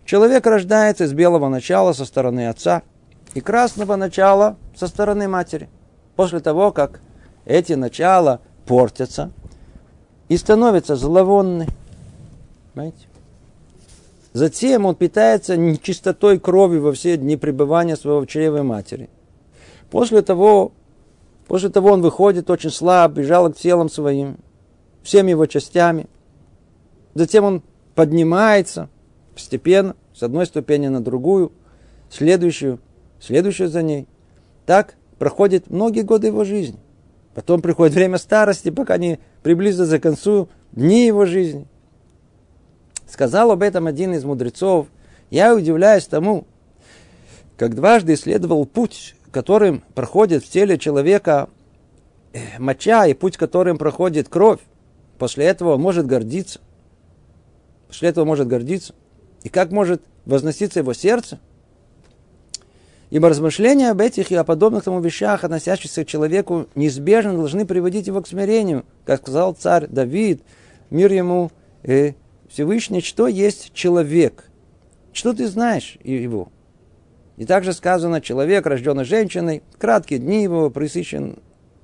Человек 0.04 0.46
рождается 0.46 1.04
из 1.04 1.12
белого 1.12 1.48
начала 1.48 1.92
со 1.92 2.04
стороны 2.04 2.48
отца 2.48 2.82
и 3.34 3.40
красного 3.40 3.96
начала 3.96 4.56
со 4.76 4.88
стороны 4.88 5.28
матери. 5.28 5.68
После 6.16 6.40
того, 6.40 6.72
как 6.72 7.00
эти 7.44 7.72
начала 7.74 8.40
портятся 8.66 9.30
и 10.28 10.36
становятся 10.36 10.96
зловонны. 10.96 11.66
Понимаете? 12.74 13.06
Затем 14.32 14.86
он 14.86 14.94
питается 14.94 15.56
нечистотой 15.56 16.38
крови 16.38 16.78
во 16.78 16.92
все 16.92 17.16
дни 17.16 17.36
пребывания 17.36 17.96
своего 17.96 18.20
в 18.20 18.26
чреве 18.26 18.62
матери. 18.62 19.10
После 19.90 20.22
того, 20.22 20.72
после 21.46 21.68
того 21.68 21.90
он 21.90 22.00
выходит 22.00 22.48
очень 22.48 22.70
слаб 22.70 23.18
и 23.18 23.22
жалок 23.22 23.56
телом 23.56 23.90
своим, 23.90 24.38
всеми 25.02 25.30
его 25.32 25.44
частями. 25.46 26.06
Затем 27.14 27.44
он 27.44 27.62
поднимается 27.94 28.88
постепенно, 29.34 29.96
с 30.14 30.22
одной 30.22 30.46
ступени 30.46 30.88
на 30.88 31.02
другую, 31.02 31.52
следующую, 32.10 32.80
следующую 33.20 33.68
за 33.68 33.82
ней. 33.82 34.06
Так 34.66 34.94
проходит 35.18 35.70
многие 35.70 36.02
годы 36.02 36.28
его 36.28 36.44
жизни. 36.44 36.78
Потом 37.34 37.62
приходит 37.62 37.94
время 37.94 38.18
старости, 38.18 38.70
пока 38.70 38.98
не 38.98 39.18
приблизится 39.42 39.98
к 39.98 40.02
концу 40.02 40.48
дни 40.72 41.06
его 41.06 41.24
жизни. 41.24 41.66
Сказал 43.08 43.50
об 43.50 43.62
этом 43.62 43.86
один 43.86 44.14
из 44.14 44.24
мудрецов. 44.24 44.88
Я 45.30 45.54
удивляюсь 45.54 46.06
тому, 46.06 46.46
как 47.56 47.74
дважды 47.74 48.14
исследовал 48.14 48.66
путь, 48.66 49.14
которым 49.30 49.82
проходит 49.94 50.44
в 50.44 50.48
теле 50.48 50.78
человека 50.78 51.48
э, 52.32 52.40
моча 52.58 53.06
и 53.06 53.14
путь, 53.14 53.36
которым 53.36 53.78
проходит 53.78 54.28
кровь. 54.28 54.60
После 55.18 55.46
этого 55.46 55.74
он 55.74 55.80
может 55.80 56.06
гордиться. 56.06 56.60
После 57.88 58.08
этого 58.08 58.24
может 58.24 58.46
гордиться. 58.46 58.94
И 59.42 59.48
как 59.48 59.70
может 59.70 60.02
возноситься 60.24 60.80
его 60.80 60.92
сердце? 60.92 61.38
Ибо 63.10 63.28
размышления 63.28 63.90
об 63.90 64.00
этих 64.00 64.30
и 64.30 64.34
о 64.34 64.44
подобных 64.44 64.84
тому 64.84 65.00
вещах, 65.00 65.44
относящихся 65.44 66.04
к 66.04 66.08
человеку, 66.08 66.66
неизбежно 66.74 67.34
должны 67.34 67.66
приводить 67.66 68.06
его 68.06 68.22
к 68.22 68.26
смирению. 68.26 68.86
Как 69.04 69.20
сказал 69.20 69.52
царь 69.52 69.86
Давид, 69.86 70.42
мир 70.88 71.12
ему 71.12 71.50
и 71.82 72.14
Всевышний, 72.48 73.02
что 73.02 73.26
есть 73.26 73.72
человек. 73.74 74.44
Что 75.12 75.34
ты 75.34 75.46
знаешь 75.46 75.98
его? 76.02 76.48
И 77.36 77.44
также 77.44 77.72
сказано, 77.72 78.20
человек, 78.20 78.64
рожденный 78.66 79.04
женщиной, 79.04 79.62
краткие 79.78 80.18
дни 80.18 80.42
его, 80.42 80.70
присыщен 80.70 81.38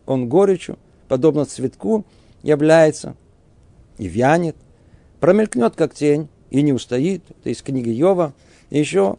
он 0.06 0.28
горечью, 0.28 0.78
подобно 1.08 1.44
цветку, 1.44 2.06
является 2.42 3.16
и 3.98 4.06
вянет, 4.08 4.56
промелькнет, 5.20 5.74
как 5.74 5.94
тень, 5.94 6.28
и 6.50 6.62
не 6.62 6.72
устоит. 6.72 7.22
Это 7.30 7.50
из 7.50 7.62
книги 7.62 7.90
Йова. 7.90 8.32
И 8.70 8.78
еще 8.78 9.16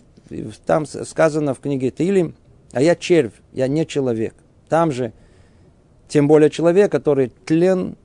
там 0.66 0.86
сказано 0.86 1.54
в 1.54 1.60
книге 1.60 1.92
Тилим, 1.92 2.36
а 2.72 2.82
я 2.82 2.96
червь, 2.96 3.34
я 3.54 3.68
не 3.68 3.86
человек. 3.86 4.36
Там 4.68 4.92
же, 4.92 5.14
тем 6.08 6.28
более 6.28 6.50
человек, 6.50 6.92
который 6.92 7.30
тлен 7.46 7.96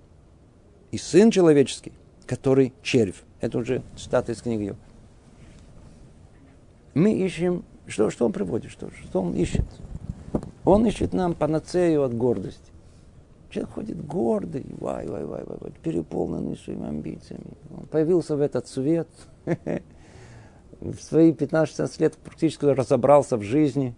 и 0.91 0.99
сын 0.99 1.31
человеческий, 1.31 1.93
который 2.27 2.73
червь. 2.83 3.23
Это 3.41 3.59
уже 3.59 3.83
цитата 3.97 4.33
из 4.33 4.41
книги. 4.41 4.75
Мы 6.95 7.13
ищем, 7.13 7.65
что, 7.87 8.09
что 8.09 8.25
он 8.25 8.33
приводит, 8.33 8.71
что, 8.71 8.89
что 8.91 9.21
он 9.21 9.35
ищет? 9.35 9.67
Он 10.65 10.87
ищет 10.87 11.13
нам 11.13 11.35
панацею 11.35 12.05
от 12.05 12.17
гордости. 12.17 12.74
Человек 13.55 13.73
ходит 13.73 14.05
гордый, 14.05 14.67
вай, 14.81 15.07
вай, 15.07 15.25
вай, 15.25 15.45
вай, 15.45 15.57
вай, 15.61 15.73
переполненный 15.81 16.57
своими 16.57 16.89
амбициями. 16.89 17.53
Он 17.71 17.87
появился 17.87 18.35
в 18.35 18.41
этот 18.41 18.67
свет, 18.67 19.07
в 20.81 20.97
свои 20.97 21.31
15-16 21.31 22.01
лет 22.01 22.17
практически 22.17 22.65
разобрался 22.65 23.37
в 23.37 23.43
жизни. 23.43 23.95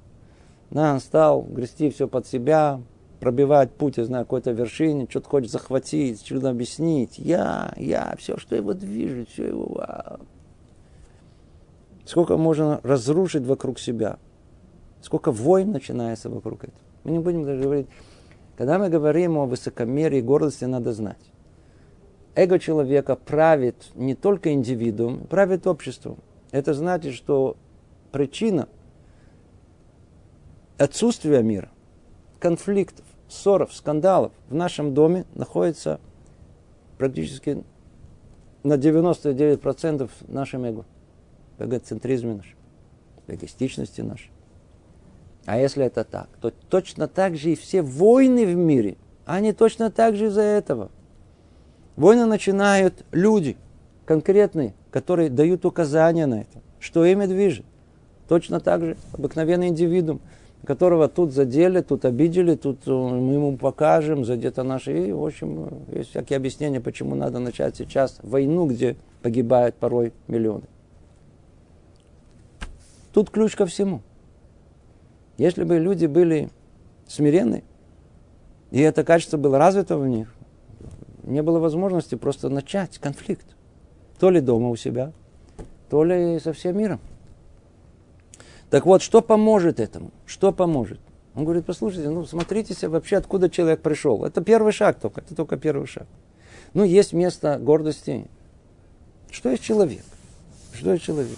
Он 0.70 1.00
стал 1.00 1.40
грести 1.40 1.88
все 1.88 2.06
под 2.06 2.26
себя, 2.26 2.82
пробивать 3.18 3.72
путь, 3.72 3.96
я 3.96 4.04
знаю, 4.04 4.26
какой-то 4.26 4.50
вершине, 4.50 5.06
что-то 5.08 5.30
хочет 5.30 5.50
захватить, 5.50 6.22
что-то 6.26 6.50
объяснить. 6.50 7.18
Я, 7.18 7.72
я, 7.78 8.14
все, 8.18 8.36
что 8.36 8.56
его 8.56 8.74
движет, 8.74 9.30
все 9.30 9.46
его... 9.46 9.82
Сколько 12.04 12.36
можно 12.36 12.78
разрушить 12.82 13.46
вокруг 13.46 13.78
себя. 13.78 14.18
Сколько 15.00 15.32
войн 15.32 15.70
начинается 15.70 16.28
вокруг 16.28 16.64
этого. 16.64 16.78
Мы 17.04 17.12
не 17.12 17.20
будем 17.20 17.44
даже 17.44 17.62
говорить. 17.62 17.86
Когда 18.56 18.78
мы 18.78 18.88
говорим 18.88 19.36
о 19.36 19.46
высокомерии 19.46 20.18
и 20.18 20.22
гордости, 20.22 20.64
надо 20.64 20.92
знать. 20.92 21.20
Эго 22.34 22.58
человека 22.58 23.16
правит 23.16 23.76
не 23.94 24.14
только 24.14 24.52
индивидуум, 24.52 25.26
правит 25.26 25.66
обществом. 25.66 26.18
Это 26.52 26.74
значит, 26.74 27.14
что 27.14 27.56
причина 28.12 28.68
отсутствия 30.78 31.42
мира, 31.42 31.70
конфликтов, 32.38 33.04
ссоров, 33.28 33.74
скандалов 33.74 34.32
в 34.48 34.54
нашем 34.54 34.94
доме 34.94 35.24
находится 35.34 36.00
практически 36.98 37.62
на 38.62 38.74
99% 38.74 40.10
нашем 40.28 40.64
эго, 40.64 40.84
в 41.58 41.64
эгоцентризме 41.64 42.34
нашем, 42.34 42.58
эгоистичности 43.26 44.00
нашей. 44.00 44.30
А 45.46 45.58
если 45.58 45.84
это 45.84 46.02
так, 46.04 46.28
то 46.40 46.52
точно 46.68 47.06
так 47.06 47.36
же 47.36 47.52
и 47.52 47.54
все 47.54 47.80
войны 47.80 48.44
в 48.46 48.56
мире, 48.56 48.96
они 49.24 49.52
точно 49.52 49.90
так 49.90 50.16
же 50.16 50.26
из-за 50.26 50.42
этого. 50.42 50.90
Войны 51.94 52.26
начинают 52.26 53.04
люди, 53.12 53.56
конкретные, 54.04 54.74
которые 54.90 55.30
дают 55.30 55.64
указания 55.64 56.26
на 56.26 56.40
это, 56.42 56.60
что 56.80 57.04
ими 57.04 57.26
движет. 57.26 57.64
Точно 58.28 58.58
так 58.58 58.82
же 58.82 58.96
обыкновенный 59.12 59.68
индивидуум, 59.68 60.20
которого 60.66 61.08
тут 61.08 61.32
задели, 61.32 61.80
тут 61.80 62.04
обидели, 62.04 62.56
тут 62.56 62.80
э, 62.86 62.90
мы 62.90 63.34
ему 63.34 63.56
покажем, 63.56 64.24
задето 64.24 64.64
наши. 64.64 65.08
И, 65.08 65.12
в 65.12 65.24
общем, 65.24 65.68
есть 65.92 66.10
всякие 66.10 66.38
объяснения, 66.38 66.80
почему 66.80 67.14
надо 67.14 67.38
начать 67.38 67.76
сейчас 67.76 68.18
войну, 68.22 68.66
где 68.66 68.96
погибают 69.22 69.76
порой 69.76 70.12
миллионы. 70.26 70.64
Тут 73.12 73.30
ключ 73.30 73.54
ко 73.54 73.64
всему. 73.64 74.02
Если 75.38 75.64
бы 75.64 75.78
люди 75.78 76.06
были 76.06 76.50
смиренны, 77.06 77.62
и 78.70 78.80
это 78.80 79.04
качество 79.04 79.36
было 79.36 79.58
развито 79.58 79.98
в 79.98 80.06
них, 80.06 80.32
не 81.22 81.42
было 81.42 81.58
возможности 81.58 82.14
просто 82.14 82.48
начать 82.48 82.98
конфликт. 82.98 83.46
То 84.18 84.30
ли 84.30 84.40
дома 84.40 84.70
у 84.70 84.76
себя, 84.76 85.12
то 85.90 86.04
ли 86.04 86.38
со 86.40 86.52
всем 86.52 86.78
миром. 86.78 87.00
Так 88.70 88.86
вот, 88.86 89.02
что 89.02 89.20
поможет 89.20 89.78
этому? 89.78 90.10
Что 90.24 90.52
поможет? 90.52 91.00
Он 91.34 91.44
говорит, 91.44 91.66
послушайте, 91.66 92.08
ну 92.08 92.24
смотрите 92.24 92.88
вообще, 92.88 93.18
откуда 93.18 93.50
человек 93.50 93.82
пришел. 93.82 94.24
Это 94.24 94.42
первый 94.42 94.72
шаг 94.72 94.98
только, 94.98 95.20
это 95.20 95.34
только 95.34 95.58
первый 95.58 95.86
шаг. 95.86 96.06
Ну, 96.72 96.82
есть 96.82 97.12
место 97.12 97.58
гордости. 97.58 98.26
Что 99.30 99.50
есть 99.50 99.62
человек? 99.62 100.04
Что 100.72 100.92
есть 100.92 101.04
человек? 101.04 101.36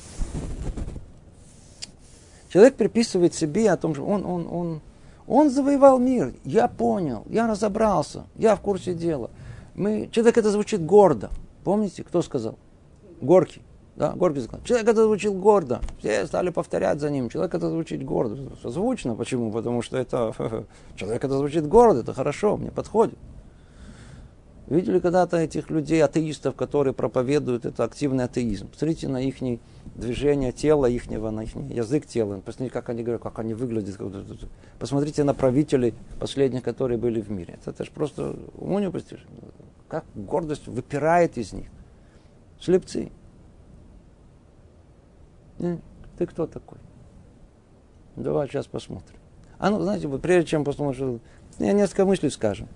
Человек 2.49 2.77
приписывает 2.77 3.35
себе 3.35 3.71
о 3.71 3.77
том, 3.77 3.95
что 3.95 4.05
он, 4.05 4.25
он, 4.25 4.49
он, 4.51 4.81
он 5.27 5.51
завоевал 5.51 5.99
мир. 5.99 6.35
Я 6.45 6.69
понял, 6.69 7.25
я 7.29 7.47
разобрался, 7.47 8.25
я 8.37 8.57
в 8.57 8.61
курсе 8.61 8.95
дела. 8.95 9.31
Мы, 9.75 10.09
человек 10.11 10.39
это 10.39 10.51
звучит 10.51 10.85
гордо. 10.85 11.31
Помните, 11.65 12.03
кто 12.03 12.23
сказал? 12.23 12.59
Горький. 13.21 13.63
Да, 13.97 14.13
Горький 14.13 14.43
сказал. 14.43 14.65
Человек 14.65 14.89
это 14.89 15.05
звучит 15.05 15.33
гордо. 15.35 15.81
Все 15.99 16.25
стали 16.27 16.51
повторять 16.51 17.01
за 17.01 17.11
ним. 17.11 17.29
Человек 17.29 17.55
это 17.55 17.69
звучит 17.69 18.05
гордо. 18.05 18.53
Звучно. 18.63 19.17
Почему? 19.17 19.51
Потому 19.51 19.83
что 19.83 19.99
это... 19.99 20.33
Человек 20.97 21.25
это 21.25 21.37
звучит 21.37 21.67
гордо. 21.67 22.01
Это 22.01 22.15
хорошо, 22.15 22.57
мне 22.57 22.71
подходит. 22.71 23.19
Видели 24.69 25.01
когда-то 25.01 25.39
этих 25.39 25.71
людей, 25.71 26.05
атеистов, 26.05 26.55
которые 26.55 26.95
проповедуют 26.95 27.67
это 27.67 27.85
активный 27.85 28.25
атеизм? 28.25 28.69
Посмотрите 28.69 29.09
на 29.09 29.21
их 29.21 29.41
движение 29.99 30.53
тела 30.53 30.87
ихнего, 30.87 31.31
на 31.31 31.43
их 31.43 31.55
язык 31.55 32.07
тела. 32.07 32.41
Посмотрите, 32.45 32.73
как 32.73 32.89
они 32.89 33.03
говорят, 33.03 33.23
как 33.23 33.39
они 33.41 33.53
выглядят. 33.53 33.99
Посмотрите 34.79 35.25
на 35.25 35.35
правителей 35.35 35.93
последних, 36.21 36.63
которые 36.63 36.99
были 36.99 37.21
в 37.21 37.31
мире. 37.31 37.59
Это, 37.61 37.71
это 37.71 37.85
же 37.85 37.91
просто 37.91 38.37
уму 38.57 38.79
непостижимо. 38.79 39.29
Как 39.89 40.05
гордость 40.15 40.67
выпирает 40.69 41.37
из 41.37 41.53
них. 41.53 41.67
Слепцы. 42.61 43.11
Не, 45.59 45.81
ты 46.17 46.27
кто 46.27 46.47
такой? 46.47 46.79
Давай 48.15 48.49
сейчас 48.49 48.67
посмотрим. 48.67 49.17
А 49.59 49.71
ну, 49.71 49.81
знаете, 49.81 50.07
вот 50.07 50.23
прежде 50.23 50.51
чем 50.51 50.65
посмотрим, 50.65 51.21
я 51.59 51.73
несколько 51.73 52.05
мыслей 52.05 52.31
скажем. 52.31 52.69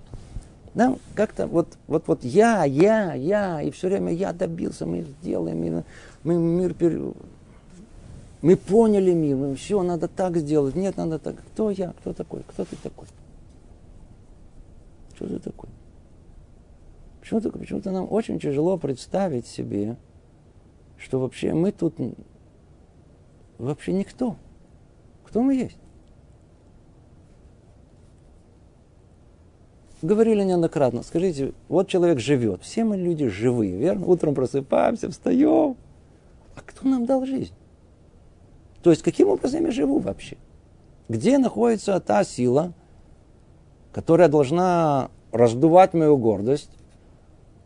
Да, 0.75 0.97
как-то 1.15 1.47
вот, 1.47 1.77
вот, 1.87 2.05
вот 2.09 2.25
я, 2.25 2.65
я, 2.65 3.13
я, 3.13 3.61
и 3.61 3.71
все 3.71 3.89
время 3.89 4.13
я 4.13 4.33
добился, 4.33 4.87
мы 4.87 5.03
сделаем, 5.03 5.85
мы 6.25 6.37
мир 6.37 6.75
пер... 6.75 7.15
Мы 8.43 8.57
поняли 8.57 9.13
мир, 9.13 9.37
мы 9.37 9.55
все, 9.55 9.83
надо 9.83 10.09
так 10.09 10.37
сделать, 10.37 10.75
нет, 10.75 10.97
надо 10.97 11.19
так. 11.19 11.37
Кто 11.53 11.71
я, 11.71 11.93
кто 12.01 12.13
такой, 12.13 12.43
кто 12.47 12.65
ты 12.65 12.77
такой? 12.77 13.07
Что 15.15 15.27
ты 15.29 15.39
такой? 15.39 15.71
Почему-то, 17.21 17.51
почему-то 17.51 17.91
нам 17.93 18.11
очень 18.11 18.41
тяжело 18.41 18.79
представить 18.79 19.47
себе, 19.47 19.97
что 20.99 21.21
вообще 21.21 21.55
мы 21.55 21.71
тут 21.71 21.95
вообще 23.59 23.93
никто. 23.93 24.37
Кто 25.25 25.41
мы 25.41 25.55
есть? 25.55 25.79
говорили 30.03 30.43
неоднократно, 30.43 31.03
скажите, 31.03 31.53
вот 31.69 31.89
человек 31.89 32.19
живет, 32.19 32.63
все 32.63 32.85
мы 32.85 32.97
люди 32.97 33.29
живые, 33.29 33.77
верно? 33.77 34.07
Утром 34.07 34.35
просыпаемся, 34.35 35.11
встаем. 35.11 35.77
А 36.57 36.61
кто 36.61 36.89
нам 36.89 37.07
дал 37.07 37.25
жизнь? 37.25 37.55
То 38.83 38.91
есть, 38.91 39.03
каким 39.03 39.29
образом 39.29 39.65
я 39.65 39.71
живу 39.71 39.99
вообще? 39.99 40.37
Где 41.09 41.39
находится 41.39 42.01
та 42.01 42.25
сила, 42.25 42.73
которая 43.93 44.29
должна 44.29 45.11
раздувать 45.31 45.95
мою 45.95 46.17
гордость, 46.17 46.71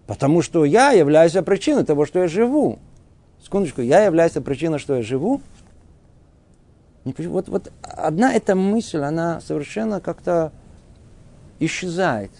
потому 0.06 0.42
что 0.42 0.64
я 0.64 0.92
являюсь 0.92 1.32
причиной 1.32 1.84
того, 1.84 2.06
что 2.06 2.20
я 2.20 2.28
живу. 2.28 2.78
Секундочку, 3.42 3.80
я 3.80 4.04
являюсь 4.04 4.32
причиной, 4.32 4.78
что 4.78 4.96
я 4.96 5.02
живу. 5.02 5.40
Вот, 7.04 7.48
вот 7.48 7.72
одна 7.82 8.34
эта 8.34 8.54
мысль, 8.54 8.98
она 8.98 9.40
совершенно 9.40 10.00
как-то 10.00 10.52
исчезает 11.60 12.32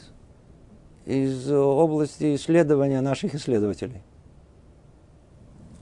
из 1.05 1.51
области 1.51 2.35
исследования 2.35 3.01
наших 3.01 3.35
исследователей. 3.37 4.03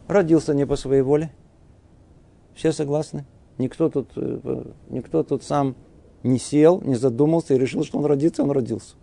Родился 0.09 0.55
не 0.55 0.67
по 0.67 0.77
своей 0.77 1.03
воле. 1.03 1.31
Все 2.55 2.73
согласны? 2.73 3.25
Никто 3.59 3.89
тут, 3.89 4.11
э, 4.17 4.65
никто 4.91 5.23
тут 5.23 5.43
сам 5.43 5.75
не 6.23 6.39
сел, 6.39 6.81
не 6.83 6.95
задумался 6.95 7.55
и 7.55 7.59
решил, 7.59 7.85
что 7.85 7.99
он 7.99 8.07
родится, 8.07 8.43
он 8.43 8.51
родился. 8.51 8.95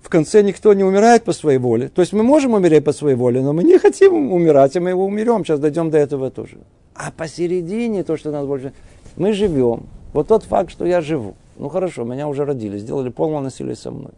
В 0.00 0.08
конце 0.08 0.42
никто 0.42 0.72
не 0.72 0.84
умирает 0.84 1.24
по 1.24 1.32
своей 1.32 1.58
воле. 1.58 1.88
То 1.88 2.00
есть 2.00 2.14
мы 2.14 2.22
можем 2.22 2.54
умереть 2.54 2.84
по 2.84 2.92
своей 2.92 3.14
воле, 3.16 3.42
но 3.42 3.52
мы 3.52 3.62
не 3.62 3.78
хотим 3.78 4.32
умирать, 4.32 4.74
и 4.74 4.80
мы 4.80 4.90
его 4.90 5.04
умерем. 5.04 5.44
Сейчас 5.44 5.60
дойдем 5.60 5.90
до 5.90 5.98
этого 5.98 6.30
тоже. 6.30 6.58
А 6.94 7.10
посередине 7.10 8.04
то, 8.04 8.16
что 8.16 8.30
нас 8.30 8.46
больше... 8.46 8.72
Мы 9.16 9.32
живем. 9.34 9.86
Вот 10.14 10.28
тот 10.28 10.44
факт, 10.44 10.70
что 10.70 10.86
я 10.86 11.00
живу. 11.00 11.34
Ну 11.58 11.68
хорошо, 11.68 12.04
меня 12.04 12.28
уже 12.28 12.44
родили, 12.44 12.78
сделали 12.78 13.10
полное 13.10 13.40
насилие 13.40 13.76
со 13.76 13.90
мной. 13.90 14.12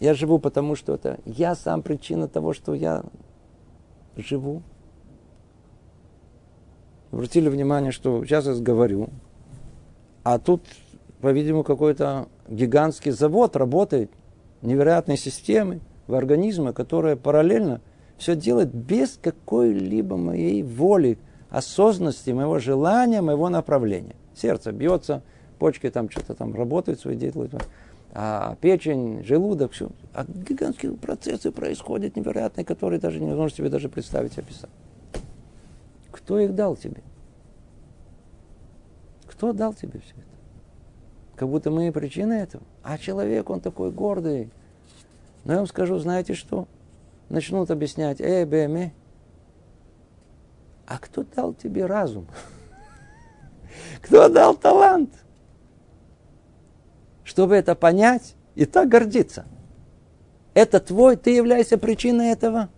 Я 0.00 0.14
живу 0.14 0.38
потому, 0.38 0.76
что 0.76 0.94
это 0.94 1.18
я 1.24 1.54
сам 1.54 1.82
причина 1.82 2.28
того, 2.28 2.52
что 2.52 2.74
я 2.74 3.02
живу. 4.16 4.62
Обратили 7.12 7.48
внимание, 7.48 7.90
что 7.92 8.24
сейчас 8.24 8.46
я 8.46 8.54
говорю, 8.54 9.10
а 10.22 10.38
тут, 10.38 10.62
по-видимому, 11.20 11.64
какой-то 11.64 12.28
гигантский 12.48 13.10
завод 13.10 13.56
работает, 13.56 14.10
невероятной 14.62 15.16
системы 15.16 15.80
в 16.06 16.14
организме, 16.14 16.72
которая 16.72 17.16
параллельно 17.16 17.80
все 18.18 18.36
делает 18.36 18.72
без 18.74 19.18
какой-либо 19.20 20.16
моей 20.16 20.62
воли, 20.62 21.18
осознанности, 21.48 22.30
моего 22.30 22.58
желания, 22.58 23.22
моего 23.22 23.48
направления. 23.48 24.14
Сердце 24.34 24.72
бьется, 24.72 25.22
почки 25.58 25.90
там 25.90 26.10
что-то 26.10 26.34
там 26.34 26.54
работают, 26.54 27.00
свои 27.00 27.16
делают, 27.16 27.54
а 28.12 28.56
печень, 28.60 29.22
желудок, 29.24 29.72
все. 29.72 29.88
А 30.12 30.24
гигантские 30.24 30.94
процессы 30.94 31.52
происходят 31.52 32.16
невероятные, 32.16 32.64
которые 32.64 32.98
даже 32.98 33.20
невозможно 33.20 33.56
себе 33.56 33.68
даже 33.68 33.88
представить, 33.88 34.36
описать. 34.38 34.70
Кто 36.10 36.38
их 36.40 36.54
дал 36.54 36.76
тебе? 36.76 37.02
Кто 39.26 39.52
дал 39.52 39.74
тебе 39.74 40.00
все 40.00 40.14
это? 40.14 40.24
Как 41.36 41.48
будто 41.48 41.70
мы 41.70 41.90
причина 41.92 42.34
этого. 42.34 42.64
А 42.82 42.98
человек, 42.98 43.48
он 43.48 43.60
такой 43.60 43.92
гордый. 43.92 44.50
Но 45.44 45.52
я 45.52 45.58
вам 45.58 45.66
скажу, 45.66 45.98
знаете 45.98 46.34
что? 46.34 46.66
Начнут 47.28 47.70
объяснять, 47.70 48.20
э, 48.20 48.44
бэме. 48.44 48.92
А 50.86 50.98
кто 50.98 51.22
дал 51.22 51.54
тебе 51.54 51.86
разум? 51.86 52.26
Кто 54.02 54.28
дал 54.28 54.56
талант? 54.56 55.10
Чтобы 57.30 57.54
это 57.54 57.76
понять 57.76 58.34
и 58.56 58.64
так 58.64 58.88
гордиться. 58.88 59.44
Это 60.52 60.80
твой, 60.80 61.14
ты 61.14 61.30
являешься 61.30 61.78
причиной 61.78 62.30
этого. 62.30 62.70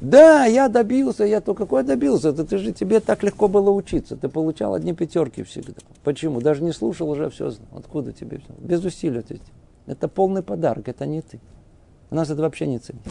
Да, 0.00 0.44
я 0.44 0.68
добился, 0.68 1.24
я 1.24 1.40
то 1.40 1.54
какой 1.54 1.82
добился? 1.82 2.28
Это 2.28 2.44
ты 2.44 2.58
же 2.58 2.70
тебе 2.70 3.00
так 3.00 3.24
легко 3.24 3.48
было 3.48 3.70
учиться. 3.70 4.16
Ты 4.16 4.28
получал 4.28 4.74
одни 4.74 4.94
пятерки 4.94 5.42
всегда. 5.42 5.80
Почему? 6.04 6.40
Даже 6.40 6.62
не 6.62 6.70
слушал, 6.70 7.10
уже 7.10 7.30
все 7.30 7.50
знал. 7.50 7.66
Откуда 7.78 8.12
тебе 8.12 8.38
все? 8.38 8.54
Без 8.58 8.84
усилий. 8.84 9.24
Это 9.86 10.06
полный 10.06 10.44
подарок, 10.44 10.86
это 10.86 11.04
не 11.04 11.20
ты. 11.20 11.40
У 12.10 12.14
нас 12.14 12.30
это 12.30 12.42
вообще 12.42 12.68
не 12.68 12.78
ценится. 12.78 13.10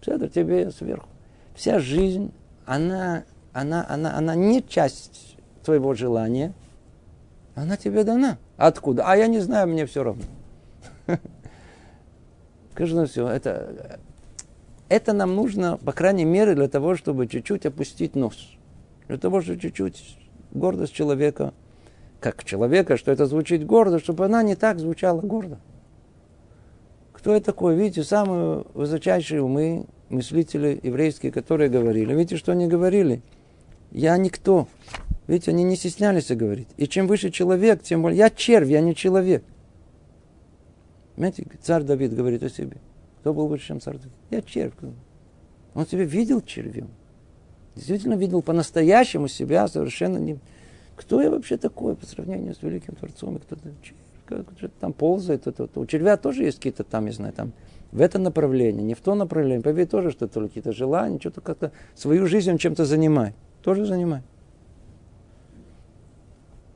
Все 0.00 0.14
это 0.14 0.30
тебе 0.30 0.70
сверху. 0.70 1.08
Вся 1.54 1.78
жизнь, 1.78 2.32
она, 2.64 3.24
она, 3.52 3.84
она, 3.86 4.16
она 4.16 4.34
не 4.34 4.66
часть 4.66 5.36
твоего 5.62 5.92
желания, 5.92 6.54
она 7.54 7.76
тебе 7.76 8.04
дана. 8.04 8.38
Откуда? 8.56 9.04
А 9.06 9.16
я 9.16 9.26
не 9.26 9.40
знаю, 9.40 9.68
мне 9.68 9.86
все 9.86 10.02
равно. 10.02 10.22
Скажу 12.72 12.96
на 12.96 13.06
все. 13.06 13.28
Это, 13.28 14.00
это 14.88 15.12
нам 15.12 15.34
нужно, 15.34 15.76
по 15.76 15.92
крайней 15.92 16.24
мере, 16.24 16.54
для 16.54 16.68
того, 16.68 16.96
чтобы 16.96 17.26
чуть-чуть 17.28 17.66
опустить 17.66 18.16
нос. 18.16 18.50
Для 19.08 19.18
того, 19.18 19.40
чтобы 19.40 19.60
чуть-чуть 19.60 20.18
гордость 20.52 20.92
человека, 20.92 21.54
как 22.20 22.42
человека, 22.42 22.96
что 22.96 23.12
это 23.12 23.26
звучит 23.26 23.66
гордо, 23.66 23.98
чтобы 23.98 24.24
она 24.24 24.42
не 24.42 24.56
так 24.56 24.78
звучала 24.78 25.20
гордо. 25.20 25.58
Кто 27.12 27.34
я 27.34 27.40
такой? 27.40 27.76
Видите, 27.76 28.02
самые 28.02 28.64
высочайшие 28.74 29.42
умы, 29.42 29.86
мыслители 30.08 30.80
еврейские, 30.82 31.32
которые 31.32 31.70
говорили. 31.70 32.14
Видите, 32.14 32.36
что 32.36 32.52
они 32.52 32.66
говорили? 32.66 33.22
Я 33.92 34.16
никто. 34.16 34.68
Видите, 35.26 35.50
они 35.50 35.64
не 35.64 35.76
стеснялись 35.76 36.30
говорить. 36.30 36.68
И 36.76 36.86
чем 36.86 37.06
выше 37.06 37.30
человек, 37.30 37.82
тем 37.82 38.02
более... 38.02 38.18
Я 38.18 38.30
червь, 38.30 38.68
я 38.68 38.80
не 38.80 38.94
человек. 38.94 39.44
Понимаете, 41.14 41.46
царь 41.62 41.82
Давид 41.82 42.14
говорит 42.14 42.42
о 42.42 42.50
себе. 42.50 42.76
Кто 43.20 43.32
был 43.32 43.46
выше, 43.46 43.68
чем 43.68 43.80
царь 43.80 43.96
Давид? 43.96 44.12
Я 44.30 44.42
червь. 44.42 44.74
Он 45.74 45.86
себя 45.86 46.04
видел 46.04 46.40
червем. 46.40 46.90
Действительно 47.74 48.14
видел 48.14 48.42
по-настоящему 48.42 49.28
себя 49.28 49.66
совершенно 49.68 50.18
не... 50.18 50.38
Кто 50.96 51.20
я 51.20 51.30
вообще 51.30 51.56
такой 51.56 51.96
по 51.96 52.06
сравнению 52.06 52.54
с 52.54 52.62
великим 52.62 52.94
Творцом? 52.94 53.36
И 53.36 53.40
кто-то 53.40 53.70
червь 53.82 53.98
как 54.24 54.46
там 54.80 54.92
ползает. 54.92 55.46
Это, 55.46 55.64
это. 55.64 55.80
У 55.80 55.86
червя 55.86 56.16
тоже 56.16 56.44
есть 56.44 56.58
какие-то 56.58 56.84
там, 56.84 57.06
не 57.06 57.12
знаю, 57.12 57.32
там 57.32 57.52
в 57.92 58.00
это 58.00 58.18
направление, 58.18 58.82
не 58.82 58.94
в 58.94 59.00
то 59.00 59.14
направление. 59.14 59.62
Поверь 59.62 59.86
тоже, 59.86 60.10
что 60.10 60.26
то 60.26 60.40
какие-то 60.40 60.72
желания, 60.72 61.18
что-то 61.20 61.40
как-то 61.40 61.72
свою 61.94 62.26
жизнь 62.26 62.56
чем-то 62.58 62.84
занимает. 62.84 63.34
Тоже 63.62 63.86
занимает. 63.86 64.24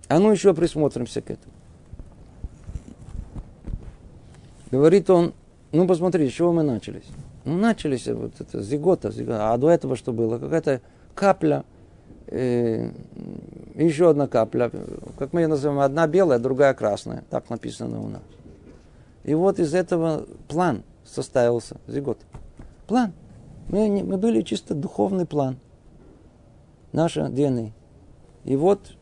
А 0.09 0.19
ну 0.19 0.31
еще 0.31 0.55
присмотримся 0.55 1.21
к 1.21 1.31
этому. 1.31 1.53
Говорит 4.71 5.09
он, 5.11 5.35
ну 5.73 5.87
посмотри, 5.87 6.29
с 6.29 6.33
чего 6.33 6.53
мы 6.53 6.63
начались? 6.63 7.07
Ну, 7.45 7.57
начались 7.57 8.07
вот 8.07 8.33
это 8.41 8.61
зигота, 8.63 9.11
зигота. 9.11 9.53
А 9.53 9.59
до 9.59 9.71
этого 9.71 9.97
что 9.97 10.13
было? 10.13 10.39
Какая-то 10.39 10.81
капля 11.15 11.65
э, 12.27 12.91
еще 13.75 14.11
одна 14.11 14.27
капля, 14.27 14.71
как 15.19 15.33
мы 15.33 15.43
ее 15.43 15.47
называем, 15.47 15.81
одна 15.81 16.07
белая, 16.07 16.39
другая 16.39 16.75
красная. 16.75 17.25
Так 17.31 17.49
написано 17.51 18.03
у 18.03 18.09
нас. 18.09 18.23
И 19.25 19.35
вот 19.35 19.59
из 19.59 19.75
этого 19.75 20.27
план 20.49 20.83
составился, 21.05 21.77
зигот. 21.87 22.19
План. 22.87 23.13
Мы, 23.69 24.03
мы 24.03 24.17
были 24.17 24.43
чисто 24.43 24.75
духовный 24.75 25.27
план. 25.27 25.59
Наша 26.93 27.29
ДНК. 27.29 27.73
И 28.45 28.57
вот, 28.57 28.97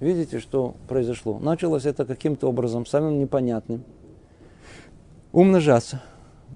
видите, 0.00 0.40
что 0.40 0.74
произошло. 0.88 1.38
Началось 1.38 1.86
это 1.86 2.04
каким-то 2.04 2.48
образом, 2.48 2.86
самым 2.86 3.18
непонятным. 3.18 3.84
Умножаться. 5.32 6.02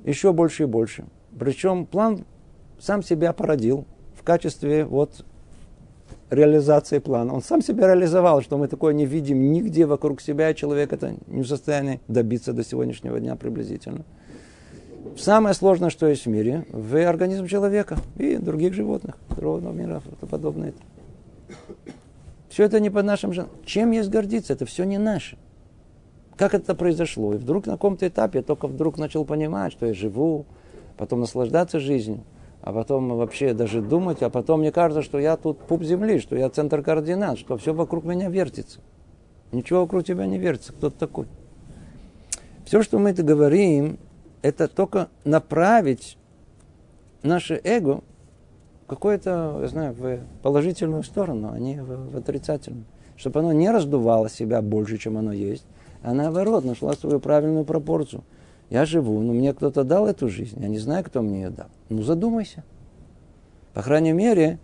Еще 0.04 0.32
больше 0.32 0.64
и 0.64 0.66
больше. 0.66 1.04
Причем 1.38 1.86
план 1.86 2.24
сам 2.78 3.02
себя 3.02 3.32
породил 3.32 3.86
в 4.18 4.22
качестве 4.22 4.84
вот 4.84 5.24
реализации 6.30 6.98
плана. 6.98 7.34
Он 7.34 7.42
сам 7.42 7.62
себя 7.62 7.86
реализовал, 7.86 8.42
что 8.42 8.58
мы 8.58 8.68
такое 8.68 8.92
не 8.94 9.06
видим 9.06 9.52
нигде 9.52 9.86
вокруг 9.86 10.20
себя, 10.20 10.50
и 10.50 10.54
человек 10.54 10.92
это 10.92 11.14
не 11.26 11.42
в 11.42 11.46
состоянии 11.46 12.00
добиться 12.08 12.52
до 12.52 12.64
сегодняшнего 12.64 13.20
дня 13.20 13.36
приблизительно. 13.36 14.04
Самое 15.16 15.54
сложное, 15.54 15.90
что 15.90 16.08
есть 16.08 16.24
в 16.24 16.28
мире, 16.28 16.66
в 16.70 16.96
организм 17.08 17.46
человека 17.46 17.98
и 18.16 18.36
других 18.36 18.74
животных, 18.74 19.16
другого 19.30 19.70
мира, 19.70 20.02
подобное. 20.28 20.74
Все 22.54 22.62
это 22.62 22.78
не 22.78 22.88
под 22.88 23.04
нашим 23.04 23.32
же. 23.32 23.48
Чем 23.64 23.90
есть 23.90 24.10
гордиться? 24.10 24.52
Это 24.52 24.64
все 24.64 24.84
не 24.84 24.96
наше. 24.96 25.36
Как 26.36 26.54
это 26.54 26.76
произошло? 26.76 27.34
И 27.34 27.36
вдруг 27.36 27.66
на 27.66 27.72
каком-то 27.72 28.06
этапе 28.06 28.38
я 28.38 28.42
только 28.44 28.68
вдруг 28.68 28.96
начал 28.96 29.24
понимать, 29.24 29.72
что 29.72 29.86
я 29.86 29.92
живу, 29.92 30.46
потом 30.96 31.18
наслаждаться 31.18 31.80
жизнью 31.80 32.20
а 32.62 32.72
потом 32.72 33.08
вообще 33.16 33.54
даже 33.54 33.82
думать, 33.82 34.22
а 34.22 34.30
потом 34.30 34.60
мне 34.60 34.70
кажется, 34.72 35.02
что 35.02 35.18
я 35.18 35.36
тут 35.36 35.58
пуп 35.58 35.82
земли, 35.82 36.18
что 36.20 36.36
я 36.36 36.48
центр 36.48 36.80
координат, 36.80 37.38
что 37.38 37.58
все 37.58 37.74
вокруг 37.74 38.04
меня 38.04 38.30
вертится. 38.30 38.80
Ничего 39.52 39.80
вокруг 39.80 40.04
тебя 40.04 40.24
не 40.24 40.38
вертится. 40.38 40.72
Кто 40.72 40.90
ты 40.90 40.96
такой? 40.96 41.26
Все, 42.64 42.82
что 42.82 42.98
мы 42.98 43.10
это 43.10 43.22
говорим, 43.22 43.98
это 44.42 44.68
только 44.68 45.08
направить 45.24 46.16
наше 47.22 47.60
эго 47.64 48.02
какую-то, 48.86 49.58
я 49.62 49.68
знаю, 49.68 49.94
в 49.94 50.20
положительную 50.42 51.02
сторону, 51.02 51.50
а 51.52 51.58
не 51.58 51.82
в, 51.82 52.12
в 52.12 52.16
отрицательную. 52.16 52.84
Чтобы 53.16 53.40
оно 53.40 53.52
не 53.52 53.70
раздувало 53.70 54.28
себя 54.28 54.60
больше, 54.60 54.98
чем 54.98 55.16
оно 55.16 55.32
есть, 55.32 55.66
а 56.02 56.14
наоборот, 56.14 56.64
нашла 56.64 56.92
свою 56.94 57.20
правильную 57.20 57.64
пропорцию. 57.64 58.22
Я 58.70 58.84
живу, 58.86 59.20
но 59.20 59.32
мне 59.32 59.52
кто-то 59.54 59.84
дал 59.84 60.06
эту 60.06 60.28
жизнь. 60.28 60.60
Я 60.60 60.68
не 60.68 60.78
знаю, 60.78 61.04
кто 61.04 61.22
мне 61.22 61.42
ее 61.42 61.50
дал. 61.50 61.68
Ну, 61.88 62.02
задумайся. 62.02 62.64
По 63.72 63.82
крайней 63.82 64.12
мере, 64.12 64.58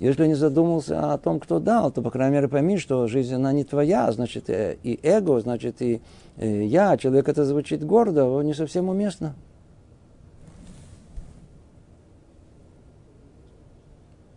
если 0.00 0.26
не 0.26 0.34
задумался 0.34 1.12
о 1.12 1.18
том, 1.18 1.40
кто 1.40 1.58
дал, 1.58 1.90
то, 1.90 2.02
по 2.02 2.10
крайней 2.10 2.36
мере, 2.36 2.48
пойми, 2.48 2.78
что 2.78 3.06
жизнь, 3.08 3.34
она 3.34 3.52
не 3.52 3.64
твоя, 3.64 4.10
значит, 4.12 4.48
э, 4.48 4.76
и 4.82 4.98
эго, 5.02 5.40
значит, 5.40 5.82
и 5.82 6.00
э, 6.36 6.64
я, 6.64 6.96
человек 6.96 7.28
это 7.28 7.44
звучит 7.44 7.84
гордо, 7.84 8.40
не 8.42 8.54
совсем 8.54 8.88
уместно. 8.88 9.34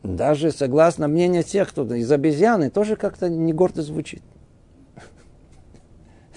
Даже 0.04 0.52
согласно 0.52 1.08
мнению 1.08 1.44
тех, 1.44 1.70
кто 1.70 1.84
из 1.94 2.12
обезьяны, 2.12 2.70
тоже 2.70 2.96
как-то 2.96 3.30
не 3.30 3.54
гордо 3.54 3.84
звучит 3.84 4.24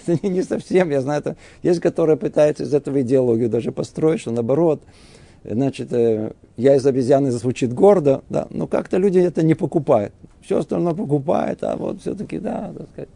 это 0.07 0.27
не 0.27 0.43
совсем, 0.43 0.89
я 0.89 1.01
знаю, 1.01 1.21
это 1.21 1.35
есть, 1.63 1.79
которые 1.79 2.17
пытаются 2.17 2.63
из 2.63 2.73
этого 2.73 3.01
идеологию 3.01 3.49
даже 3.49 3.71
построить, 3.71 4.21
что 4.21 4.31
наоборот, 4.31 4.81
значит, 5.43 5.91
э, 5.93 6.33
я 6.57 6.75
из 6.75 6.85
обезьяны 6.85 7.31
звучит 7.31 7.73
гордо, 7.73 8.23
да, 8.29 8.47
но 8.49 8.67
как-то 8.67 8.97
люди 8.97 9.19
это 9.19 9.43
не 9.43 9.55
покупают. 9.55 10.13
Все 10.41 10.59
остальное 10.59 10.93
покупают, 10.93 11.63
а 11.63 11.75
вот 11.75 12.01
все-таки, 12.01 12.39
да, 12.39 12.71
так 12.77 12.89
сказать, 12.91 13.09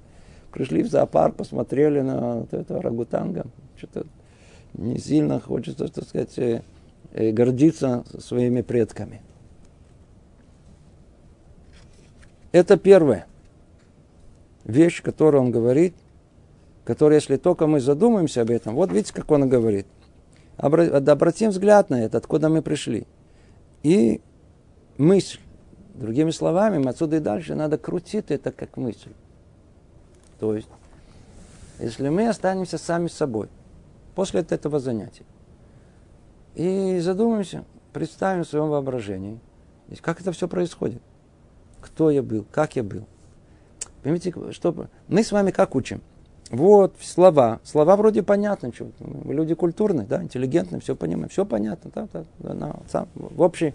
пришли 0.52 0.84
в 0.84 0.90
зоопарк, 0.90 1.36
посмотрели 1.36 2.02
на 2.02 2.38
вот 2.38 2.54
этого 2.54 2.82
рагутанга, 2.82 3.46
что-то 3.78 4.06
не 4.74 4.98
сильно 4.98 5.40
хочется, 5.40 5.88
так 5.88 6.08
сказать, 6.08 6.38
э, 6.38 6.62
э, 7.14 7.32
гордиться 7.32 8.04
своими 8.20 8.62
предками. 8.62 9.22
Это 12.52 12.78
первая 12.78 13.28
вещь, 14.64 15.02
которую 15.02 15.44
он 15.44 15.52
говорит– 15.52 15.96
который, 16.90 17.14
если 17.14 17.38
только 17.38 17.68
мы 17.68 17.82
задумаемся 17.82 18.42
об 18.42 18.50
этом, 18.50 18.74
вот 18.74 18.92
видите, 18.92 19.14
как 19.14 19.30
он 19.30 19.48
говорит. 19.48 19.86
Обратим 20.58 21.52
взгляд 21.52 21.92
на 21.92 22.04
это, 22.04 22.18
откуда 22.18 22.50
мы 22.50 22.64
пришли. 22.64 23.06
И 23.84 24.22
мысль. 24.98 25.40
Другими 25.94 26.32
словами, 26.32 26.84
отсюда 26.88 27.18
и 27.18 27.20
дальше 27.20 27.54
надо 27.54 27.78
крутить 27.78 28.32
это 28.32 28.52
как 28.52 28.76
мысль. 28.76 29.12
То 30.40 30.56
есть, 30.56 30.68
если 31.78 32.10
мы 32.10 32.28
останемся 32.28 32.80
сами 32.80 33.08
собой 33.08 33.50
после 34.16 34.42
этого 34.42 34.80
занятия 34.80 35.26
и 36.56 36.98
задумаемся, 37.02 37.66
представим 37.94 38.46
в 38.46 38.48
своем 38.48 38.70
воображении, 38.70 39.40
как 40.02 40.22
это 40.22 40.32
все 40.32 40.48
происходит. 40.48 41.04
Кто 41.82 42.10
я 42.10 42.22
был, 42.22 42.46
как 42.52 42.76
я 42.76 42.84
был. 42.84 43.06
Понимаете, 44.04 44.34
что 44.52 44.88
мы 45.08 45.24
с 45.24 45.32
вами 45.32 45.52
как 45.52 45.76
учим? 45.76 46.02
Вот, 46.50 46.96
слова. 47.02 47.60
Слова 47.64 47.96
вроде 47.96 48.24
понятны. 48.24 48.72
Что, 48.74 48.90
люди 49.26 49.54
культурные, 49.54 50.08
да, 50.08 50.24
интеллигентные, 50.24 50.82
все 50.82 50.96
понимаем. 50.96 51.30
Все 51.30 51.46
понятно. 51.46 51.92
Да, 51.94 52.08
да, 52.12 52.26
да, 52.40 52.54
да, 52.54 52.76
сам, 52.90 53.08
в 53.16 53.42
общей, 53.42 53.74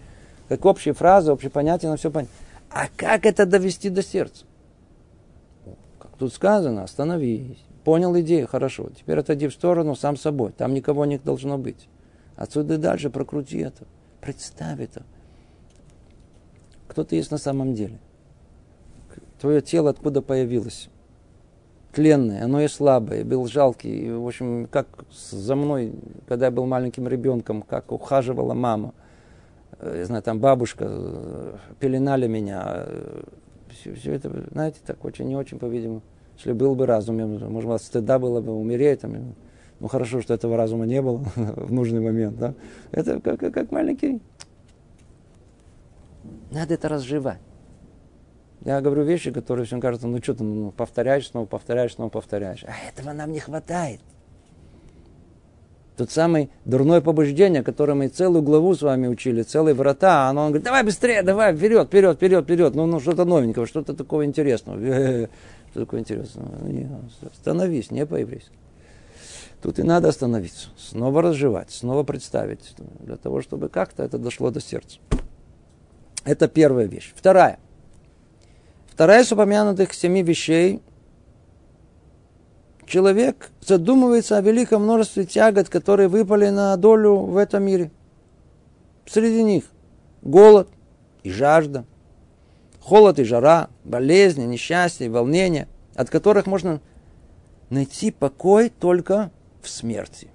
как 0.49 0.64
общие 0.64 0.93
фразы, 0.93 1.33
общие 1.33 1.51
понятия, 1.51 1.88
нам 1.88 1.97
все 1.97 2.11
понятно. 2.11 2.35
А 2.71 2.87
как 2.97 3.27
это 3.27 3.47
довести 3.47 3.90
до 3.90 4.03
сердца? 4.03 4.45
Как 5.99 6.17
тут 6.19 6.33
сказано, 6.33 6.83
остановись. 6.83 7.59
Понял 7.85 8.19
идею, 8.21 8.49
хорошо. 8.49 8.88
Теперь 8.99 9.19
отойди 9.19 9.47
в 9.47 9.53
сторону 9.53 9.95
сам 9.95 10.17
собой. 10.17 10.53
Там 10.53 10.75
никого 10.75 11.05
не 11.05 11.19
должно 11.19 11.59
быть. 11.59 11.88
Отсюда 12.35 12.75
и 12.75 12.79
дальше 12.79 13.11
прокрути 13.11 13.59
это. 13.59 13.85
Представь 14.21 14.81
это. 14.81 15.05
Кто 16.88 17.05
ты 17.05 17.16
есть 17.16 17.31
на 17.31 17.38
самом 17.38 17.75
деле? 17.75 17.99
Твое 19.40 19.61
тело 19.61 19.90
откуда 19.90 20.23
появилось? 20.23 20.88
тленное, 21.94 22.44
оно 22.44 22.61
и 22.61 22.68
слабое, 22.68 23.25
был 23.25 23.47
жалкий. 23.47 24.07
И, 24.07 24.11
в 24.11 24.27
общем, 24.27 24.68
как 24.70 24.87
за 25.31 25.57
мной, 25.57 25.92
когда 26.27 26.47
я 26.47 26.51
был 26.51 26.66
маленьким 26.66 27.09
ребенком, 27.09 27.62
как 27.62 27.92
ухаживала 27.92 28.55
мама. 28.55 28.92
э, 29.79 29.99
я 30.01 30.05
знаю, 30.05 30.23
там 30.23 30.40
бабушка, 30.40 30.87
э, 30.88 31.57
пеленали 31.81 32.27
меня. 32.27 32.87
Все, 33.70 33.94
все 33.94 34.12
это, 34.12 34.31
знаете, 34.53 34.79
так 34.85 35.05
очень 35.05 35.27
не 35.27 35.37
очень, 35.37 35.59
по-видимому. 35.59 36.03
Если 36.37 36.53
был 36.53 36.75
бы 36.75 36.87
разум, 36.87 37.16
может, 37.16 37.68
вас 37.68 37.85
стыда 37.85 38.18
было 38.18 38.40
бы 38.40 38.53
умереть. 38.53 39.01
Там, 39.01 39.35
ну, 39.81 39.88
хорошо, 39.88 40.20
что 40.20 40.35
этого 40.35 40.57
разума 40.57 40.85
не 40.85 41.01
было 41.01 41.18
в 41.37 41.73
нужный 41.73 42.01
момент. 42.01 42.38
Да? 42.38 42.55
Это 42.90 43.20
как, 43.20 43.40
как 43.40 43.70
маленький. 43.70 44.20
Надо 46.51 46.75
это 46.75 46.89
разжевать. 46.89 47.41
Я 48.65 48.81
говорю 48.81 49.03
вещи, 49.03 49.31
которые 49.31 49.67
всем 49.67 49.81
кажется, 49.81 50.07
ну 50.07 50.19
что 50.23 50.35
ты 50.35 50.45
ну, 50.45 50.71
повторяешь, 50.71 51.29
снова 51.29 51.47
повторяешь, 51.47 51.95
снова 51.95 52.09
повторяешь. 52.09 52.65
А 52.65 52.89
этого 52.89 53.13
нам 53.13 53.31
не 53.33 53.41
хватает. 53.41 54.01
Тот 55.97 56.11
самый 56.11 56.51
дурное 56.65 57.01
побуждение, 57.01 57.63
которое 57.63 57.95
мы 57.95 58.09
целую 58.09 58.43
главу 58.43 58.75
с 58.75 58.83
вами 58.83 59.07
учили, 59.07 59.43
целые 59.43 59.75
врата, 59.75 60.29
оно 60.29 60.43
он 60.43 60.49
говорит, 60.49 60.65
давай 60.65 60.83
быстрее, 60.83 61.23
давай, 61.23 61.55
вперед, 61.55 61.87
вперед, 61.87 62.17
вперед, 62.17 62.45
вперед. 62.45 62.75
Ну, 62.75 62.87
ну 62.87 62.99
что-то 62.99 63.25
новенького, 63.25 63.67
что-то 63.67 63.95
такого 63.95 64.25
интересного. 64.25 65.29
Что 65.71 65.81
такое 65.81 66.01
интересного? 66.01 66.69
Не, 66.69 66.89
остановись, 67.33 67.91
не 67.91 68.07
по-еврейски. 68.07 68.57
Тут 69.61 69.79
и 69.79 69.83
надо 69.83 70.09
остановиться, 70.09 70.69
снова 70.77 71.21
разжевать, 71.21 71.71
снова 71.71 72.05
представить, 72.05 72.75
для 73.01 73.17
того, 73.17 73.43
чтобы 73.43 73.69
как-то 73.69 74.05
это 74.05 74.19
дошло 74.19 74.51
до 74.51 74.61
сердца. 74.61 75.01
Это 76.25 76.49
первая 76.49 76.87
вещь. 76.87 77.13
Вторая. 77.15 77.59
Вторая 78.89 79.23
из 79.23 79.33
упомянутых 79.33 79.93
семи 79.93 80.23
вещей. 80.23 80.81
Человек 82.87 83.51
задумывается 83.61 84.37
о 84.37 84.41
великом 84.41 84.83
множестве 84.83 85.25
тягот, 85.25 85.69
которые 85.69 86.09
выпали 86.09 86.49
на 86.49 86.77
долю 86.77 87.17
в 87.17 87.37
этом 87.37 87.65
мире. 87.65 87.91
Среди 89.07 89.43
них 89.43 89.65
голод 90.23 90.69
и 91.23 91.31
жажда, 91.31 91.85
холод 92.81 93.19
и 93.19 93.25
жара, 93.25 93.69
болезни, 93.85 94.45
несчастья 94.45 95.11
волнения, 95.11 95.69
от 95.95 96.11
которых 96.11 96.47
можно 96.47 96.81
найти 97.71 98.11
покой 98.11 98.71
только 98.71 99.31
в 99.63 99.69
смерти. 99.69 100.29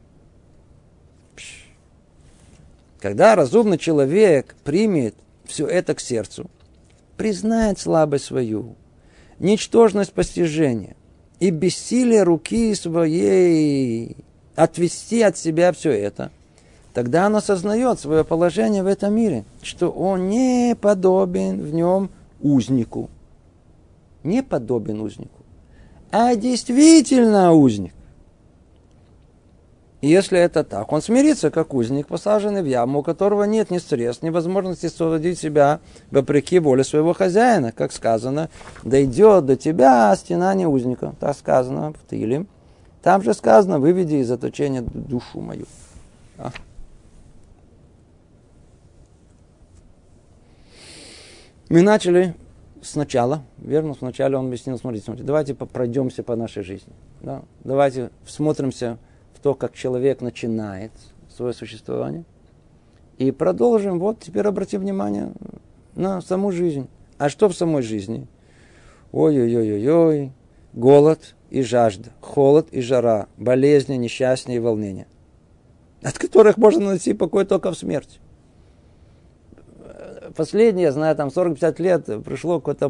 Когда 2.99 3.35
разумный 3.35 3.77
человек 3.77 4.55
примет 4.63 5.15
все 5.49 5.65
это 5.67 5.95
к 5.95 5.99
сердцу, 5.99 6.49
признает 7.17 7.79
слабость 7.79 8.25
свою, 8.25 8.75
ничтожность 9.39 10.13
постижения 10.13 10.95
и 11.39 11.49
бессилие 11.49 12.23
руки 12.23 12.73
своей 12.75 14.15
отвести 14.55 15.21
от 15.21 15.37
себя 15.37 15.71
все 15.71 15.91
это, 15.91 16.31
тогда 16.93 17.25
он 17.25 17.35
осознает 17.35 17.99
свое 17.99 18.23
положение 18.23 18.83
в 18.83 18.87
этом 18.87 19.13
мире, 19.13 19.45
что 19.61 19.89
он 19.89 20.29
не 20.29 20.75
подобен 20.79 21.61
в 21.61 21.73
нем 21.73 22.09
узнику. 22.41 23.09
Не 24.23 24.43
подобен 24.43 24.99
узнику, 24.99 25.39
а 26.11 26.35
действительно 26.35 27.53
узник. 27.53 27.93
Если 30.01 30.39
это 30.39 30.63
так, 30.63 30.93
он 30.93 31.01
смирится, 31.01 31.51
как 31.51 31.73
узник, 31.73 32.07
посаженный 32.07 32.61
в 32.61 32.65
яму, 32.65 32.99
у 32.99 33.03
которого 33.03 33.43
нет 33.43 33.69
ни 33.69 33.79
средств, 33.79 34.23
ни 34.23 34.29
возможности 34.29 34.85
освободить 34.85 35.37
себя 35.37 35.81
вопреки 36.09 36.59
воле 36.59 36.85
своего 36.85 37.13
хозяина. 37.13 37.73
Как 37.73 37.91
сказано, 37.91 38.49
дойдет 38.83 39.45
до 39.45 39.57
тебя 39.57 40.15
стенание 40.15 40.69
узника. 40.69 41.15
Так 41.19 41.35
сказано 41.35 41.91
в 41.91 42.09
Тиле. 42.09 42.45
Там 43.01 43.21
же 43.23 43.33
сказано, 43.33 43.79
выведи 43.79 44.15
из 44.15 44.29
заточения 44.29 44.81
душу 44.81 45.41
мою. 45.41 45.65
А? 46.37 46.51
Мы 51.67 51.81
начали 51.81 52.35
сначала, 52.81 53.43
верно, 53.57 53.95
сначала 53.95 54.37
он 54.37 54.47
объяснил, 54.47 54.77
смотрите, 54.77 55.05
смотрите, 55.05 55.27
давайте 55.27 55.55
пройдемся 55.55 56.23
по 56.23 56.37
нашей 56.37 56.63
жизни. 56.63 56.93
Да? 57.21 57.41
Давайте 57.65 58.11
всмотримся 58.23 58.97
то, 59.41 59.55
как 59.55 59.73
человек 59.73 60.21
начинает 60.21 60.91
свое 61.29 61.53
существование. 61.53 62.25
И 63.17 63.31
продолжим, 63.31 63.99
вот 63.99 64.19
теперь 64.19 64.47
обратим 64.47 64.81
внимание 64.81 65.33
на 65.95 66.21
саму 66.21 66.51
жизнь. 66.51 66.87
А 67.17 67.29
что 67.29 67.49
в 67.49 67.55
самой 67.55 67.81
жизни? 67.81 68.27
Ой-ой-ой-ой-ой, 69.11 70.31
голод 70.73 71.35
и 71.49 71.61
жажда, 71.61 72.11
холод 72.21 72.69
и 72.71 72.81
жара, 72.81 73.27
болезни, 73.37 73.95
несчастья 73.95 74.53
и 74.53 74.59
волнения, 74.59 75.07
от 76.01 76.17
которых 76.17 76.57
можно 76.57 76.85
найти 76.85 77.13
покой 77.13 77.45
только 77.45 77.71
в 77.71 77.77
смерти 77.77 78.19
последние, 80.39 80.85
я 80.85 80.91
знаю, 80.93 81.17
там 81.17 81.27
40-50 81.27 81.81
лет 81.81 82.05
пришло 82.23 82.61
какое-то 82.61 82.89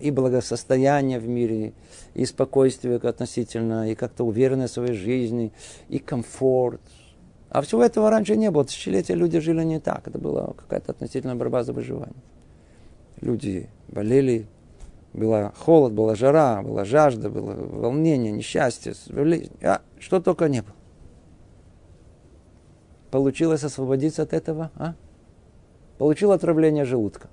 и 0.00 0.10
благосостояние 0.10 1.18
в 1.18 1.28
мире, 1.28 1.74
и 2.14 2.24
спокойствие 2.24 2.96
относительно, 2.96 3.90
и 3.90 3.94
как-то 3.94 4.24
уверенность 4.24 4.72
в 4.72 4.74
своей 4.76 4.94
жизни, 4.94 5.52
и 5.90 5.98
комфорт. 5.98 6.80
А 7.50 7.60
всего 7.60 7.84
этого 7.84 8.08
раньше 8.08 8.34
не 8.36 8.50
было. 8.50 8.64
Тысячелетия 8.64 9.14
люди 9.14 9.40
жили 9.40 9.62
не 9.62 9.78
так. 9.78 10.08
Это 10.08 10.18
была 10.18 10.54
какая-то 10.56 10.92
относительная 10.92 11.34
борьба 11.34 11.64
за 11.64 11.74
выживание. 11.74 12.22
Люди 13.20 13.68
болели, 13.88 14.46
была 15.12 15.52
холод, 15.58 15.92
была 15.92 16.14
жара, 16.14 16.62
была 16.62 16.86
жажда, 16.86 17.28
было 17.28 17.52
волнение, 17.52 18.32
несчастье, 18.32 18.94
а 19.62 19.82
что 19.98 20.18
только 20.18 20.48
не 20.48 20.62
было. 20.62 20.74
Получилось 23.10 23.64
освободиться 23.64 24.22
от 24.22 24.32
этого, 24.32 24.70
а? 24.76 24.94
Получил 25.98 26.32
отравление 26.32 26.84
желудка. 26.84 27.28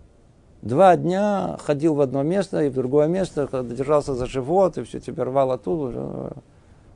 Два 0.61 0.95
дня 0.95 1.57
ходил 1.59 1.95
в 1.95 2.01
одно 2.01 2.21
место 2.21 2.63
и 2.63 2.69
в 2.69 2.73
другое 2.73 3.07
место, 3.07 3.47
держался 3.63 4.13
за 4.13 4.27
живот, 4.27 4.77
и 4.77 4.83
все 4.83 4.99
тебя 4.99 5.25
рвало 5.25 5.55
оттуда. 5.55 6.33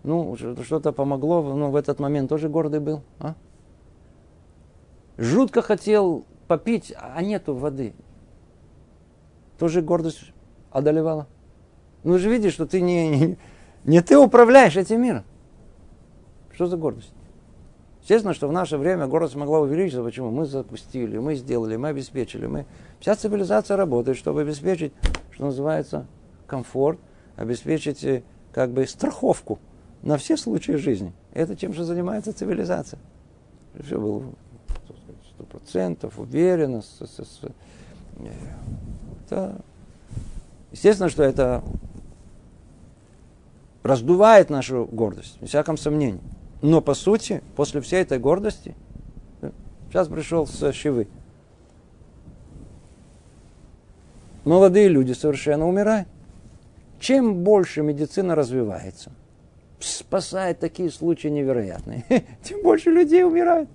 Ну, 0.03 0.37
что-то 0.63 0.91
помогло, 0.91 1.41
ну, 1.41 1.71
в 1.71 1.75
этот 1.75 1.99
момент 1.99 2.29
тоже 2.29 2.47
гордый 2.47 2.79
был. 2.79 3.01
А? 3.19 3.33
Жутко 5.17 5.63
хотел 5.63 6.25
попить, 6.47 6.93
а 6.95 7.23
нету 7.23 7.55
воды. 7.55 7.95
Тоже 9.57 9.81
гордость 9.81 10.31
одолевала. 10.69 11.25
Ну, 12.03 12.19
же 12.19 12.29
видишь, 12.29 12.53
что 12.53 12.67
ты 12.67 12.81
не, 12.81 13.09
не, 13.09 13.37
не 13.83 14.01
ты 14.01 14.15
управляешь 14.15 14.77
этим 14.77 15.01
миром. 15.01 15.23
Что 16.53 16.67
за 16.67 16.77
гордость? 16.77 17.14
Естественно, 18.05 18.35
что 18.35 18.47
в 18.47 18.51
наше 18.51 18.77
время 18.77 19.07
город 19.07 19.31
смогла 19.31 19.61
увеличиться. 19.61 20.03
Почему? 20.03 20.29
Мы 20.29 20.45
запустили, 20.45 21.17
мы 21.17 21.33
сделали, 21.33 21.75
мы 21.75 21.87
обеспечили. 21.87 22.45
Мы... 22.45 22.67
Вся 22.99 23.15
цивилизация 23.15 23.77
работает, 23.77 24.15
чтобы 24.15 24.41
обеспечить, 24.41 24.93
что 25.31 25.45
называется, 25.45 26.05
комфорт, 26.45 26.99
обеспечить 27.35 28.03
э, 28.03 28.21
как 28.53 28.69
бы 28.73 28.85
страховку 28.85 29.57
на 30.03 30.17
все 30.17 30.37
случаи 30.37 30.73
жизни. 30.73 31.13
Это 31.33 31.55
чем 31.55 31.73
же 31.73 31.83
занимается 31.83 32.31
цивилизация. 32.31 32.99
Все 33.83 33.99
было 33.99 34.23
сто 35.33 35.43
процентов 35.45 36.19
уверенно. 36.19 36.83
Это... 39.25 39.63
Естественно, 40.71 41.09
что 41.09 41.23
это 41.23 41.63
раздувает 43.81 44.51
нашу 44.51 44.85
гордость, 44.85 45.41
без 45.41 45.49
всяком 45.49 45.75
сомнении. 45.75 46.21
Но 46.65 46.81
по 46.81 46.95
сути, 46.95 47.43
после 47.55 47.79
всей 47.79 48.01
этой 48.01 48.17
гордости, 48.17 48.73
сейчас 49.87 50.07
пришел 50.07 50.47
с 50.47 50.73
Шивы. 50.73 51.07
Молодые 54.45 54.87
люди 54.87 55.11
совершенно 55.11 55.67
умирают. 55.67 56.07
Чем 56.99 57.43
больше 57.43 57.83
медицина 57.83 58.33
развивается, 58.33 59.11
спасает 59.79 60.57
такие 60.57 60.89
случаи 60.89 61.27
невероятные, 61.27 62.03
тем 62.41 62.63
больше 62.63 62.89
людей 62.89 63.23
умирает. 63.23 63.69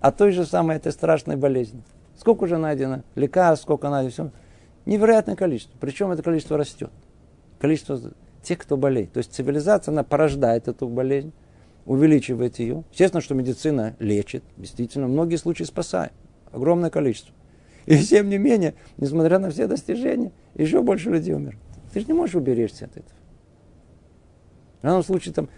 А 0.00 0.10
той 0.10 0.32
же 0.32 0.46
самой 0.46 0.76
этой 0.76 0.92
страшной 0.92 1.36
болезни. 1.36 1.82
Сколько 2.16 2.44
уже 2.44 2.56
найдено 2.56 3.02
лекарств, 3.16 3.64
сколько 3.64 3.90
найдено 3.90 4.10
все. 4.12 4.30
Невероятное 4.86 5.36
количество. 5.36 5.76
Причем 5.78 6.10
это 6.10 6.22
количество 6.22 6.56
растет. 6.56 6.90
Количество 7.60 8.00
тех, 8.42 8.56
кто 8.56 8.78
болеет. 8.78 9.12
То 9.12 9.18
есть 9.18 9.34
цивилизация, 9.34 9.92
она 9.92 10.04
порождает 10.04 10.68
эту 10.68 10.88
болезнь 10.88 11.34
увеличивает 11.88 12.58
ее. 12.58 12.84
Естественно, 12.92 13.22
что 13.22 13.34
медицина 13.34 13.96
лечит, 13.98 14.44
действительно, 14.58 15.08
многие 15.08 15.36
случаи 15.36 15.64
спасает, 15.64 16.12
огромное 16.52 16.90
количество. 16.90 17.34
И 17.86 17.98
тем 17.98 18.28
не 18.28 18.36
менее, 18.36 18.74
несмотря 18.98 19.38
на 19.38 19.50
все 19.50 19.66
достижения, 19.66 20.30
еще 20.54 20.82
больше 20.82 21.08
людей 21.08 21.34
умер. 21.34 21.58
Ты 21.92 22.00
же 22.00 22.06
не 22.06 22.12
можешь 22.12 22.34
уберечься 22.34 22.84
от 22.84 22.90
этого. 22.92 23.18
В 24.80 24.82
данном 24.82 25.02
случае 25.02 25.32
там 25.32 25.48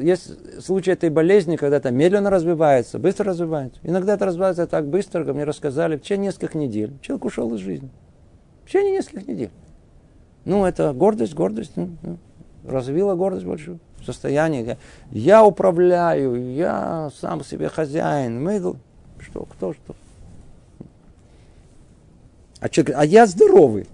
есть 0.00 0.60
случай 0.60 0.90
этой 0.90 1.08
болезни, 1.08 1.54
когда 1.54 1.76
это 1.76 1.92
медленно 1.92 2.28
развивается, 2.30 2.98
быстро 2.98 3.26
развивается. 3.26 3.80
Иногда 3.84 4.14
это 4.14 4.26
развивается 4.26 4.66
так 4.66 4.88
быстро, 4.88 5.24
как 5.24 5.36
мне 5.36 5.44
рассказали, 5.44 5.96
в 5.96 6.00
течение 6.00 6.26
нескольких 6.26 6.56
недель. 6.56 6.98
Человек 7.00 7.24
ушел 7.26 7.54
из 7.54 7.60
жизни. 7.60 7.90
В 8.64 8.68
течение 8.68 8.94
нескольких 8.94 9.28
недель. 9.28 9.50
Ну, 10.44 10.64
это 10.64 10.92
гордость, 10.92 11.34
гордость. 11.34 11.76
Ну, 11.76 11.90
ну, 12.02 12.18
развила 12.64 13.14
гордость 13.14 13.46
большую 13.46 13.78
состояние, 14.04 14.78
я 15.10 15.44
управляю, 15.44 16.52
я 16.52 17.10
сам 17.20 17.44
себе 17.44 17.68
хозяин, 17.68 18.42
мы, 18.42 18.58
что, 19.18 19.44
кто, 19.44 19.72
что. 19.72 19.94
А 22.60 22.68
человек 22.68 22.96
а 22.98 23.04
я 23.04 23.26
здоровый. 23.26 23.86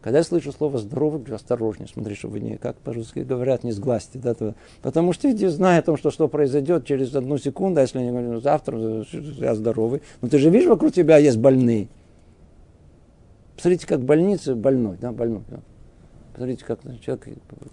Когда 0.00 0.18
я 0.18 0.24
слышу 0.24 0.50
слово 0.50 0.78
здоровый, 0.78 1.22
осторожнее, 1.32 1.86
смотри, 1.86 2.16
чтобы 2.16 2.40
не, 2.40 2.56
как 2.56 2.76
по-русски 2.78 3.20
говорят, 3.20 3.62
не 3.62 3.70
сглазьте. 3.70 4.18
Да, 4.18 4.34
то, 4.34 4.56
потому 4.82 5.12
что 5.12 5.30
иди, 5.30 5.46
зная 5.46 5.78
о 5.78 5.82
том, 5.82 5.96
что 5.96 6.10
что 6.10 6.26
произойдет 6.26 6.84
через 6.84 7.14
одну 7.14 7.38
секунду, 7.38 7.78
а 7.78 7.82
если 7.82 8.00
не 8.00 8.10
говорю, 8.10 8.32
ну, 8.32 8.40
завтра 8.40 9.04
я 9.12 9.54
здоровый. 9.54 10.02
Но 10.20 10.28
ты 10.28 10.38
же 10.38 10.50
видишь, 10.50 10.68
вокруг 10.68 10.92
тебя 10.92 11.18
есть 11.18 11.38
больные. 11.38 11.86
Посмотрите, 13.54 13.86
как 13.86 14.00
больница 14.00 14.56
больной, 14.56 14.96
да, 15.00 15.12
больной. 15.12 15.42
Да. 15.48 15.60
Посмотрите, 16.32 16.64
как 16.64 16.80
человек 17.00 17.28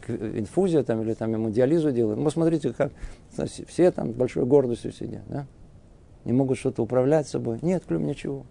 инфузия 0.07 0.83
там 0.83 1.01
или 1.01 1.13
там 1.13 1.31
ему 1.31 1.49
диализу 1.49 1.91
делают. 1.91 2.19
Ну, 2.19 2.25
посмотрите, 2.25 2.73
как 2.73 2.91
все 3.67 3.91
там 3.91 4.11
с 4.11 4.15
большой 4.15 4.45
гордостью 4.45 4.91
сидят, 4.91 5.23
да? 5.29 5.47
Не 6.25 6.33
могут 6.33 6.57
что-то 6.57 6.83
управлять 6.83 7.27
собой. 7.27 7.59
Нет, 7.61 7.83
кроме 7.87 8.07
ничего. 8.07 8.45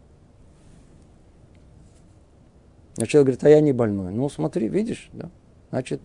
А 2.97 3.07
человек 3.07 3.27
говорит, 3.27 3.45
а 3.45 3.51
я 3.51 3.61
не 3.61 3.73
больной. 3.73 4.13
Ну, 4.13 4.29
смотри, 4.31 4.69
видишь, 4.69 5.11
да? 5.13 5.31
Значит, 5.71 6.01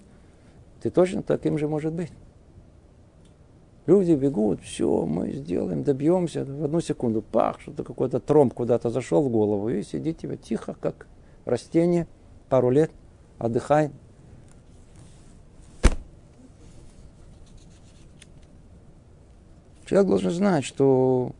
ты 0.81 0.89
точно 0.89 1.23
таким 1.23 1.57
же 1.57 1.69
может 1.69 1.93
быть. 1.93 2.11
Люди 3.85 4.11
бегут, 4.13 4.61
все, 4.61 5.05
мы 5.05 5.31
сделаем, 5.31 5.83
добьемся. 5.83 6.45
В 6.45 6.63
одну 6.63 6.81
секунду, 6.81 7.21
пах, 7.21 7.59
что-то 7.61 7.83
какой-то 7.83 8.19
тромб 8.19 8.53
куда-то 8.53 8.89
зашел 8.89 9.21
в 9.21 9.29
голову, 9.29 9.69
и 9.69 9.81
сидит 9.81 10.17
тебе 10.17 10.37
тихо, 10.37 10.75
как 10.79 11.07
растение, 11.45 12.07
пару 12.47 12.69
лет, 12.69 12.91
отдыхай. 13.43 13.91
Человек 19.85 20.07
должен 20.07 20.31
знать, 20.31 20.63
что 20.63 21.33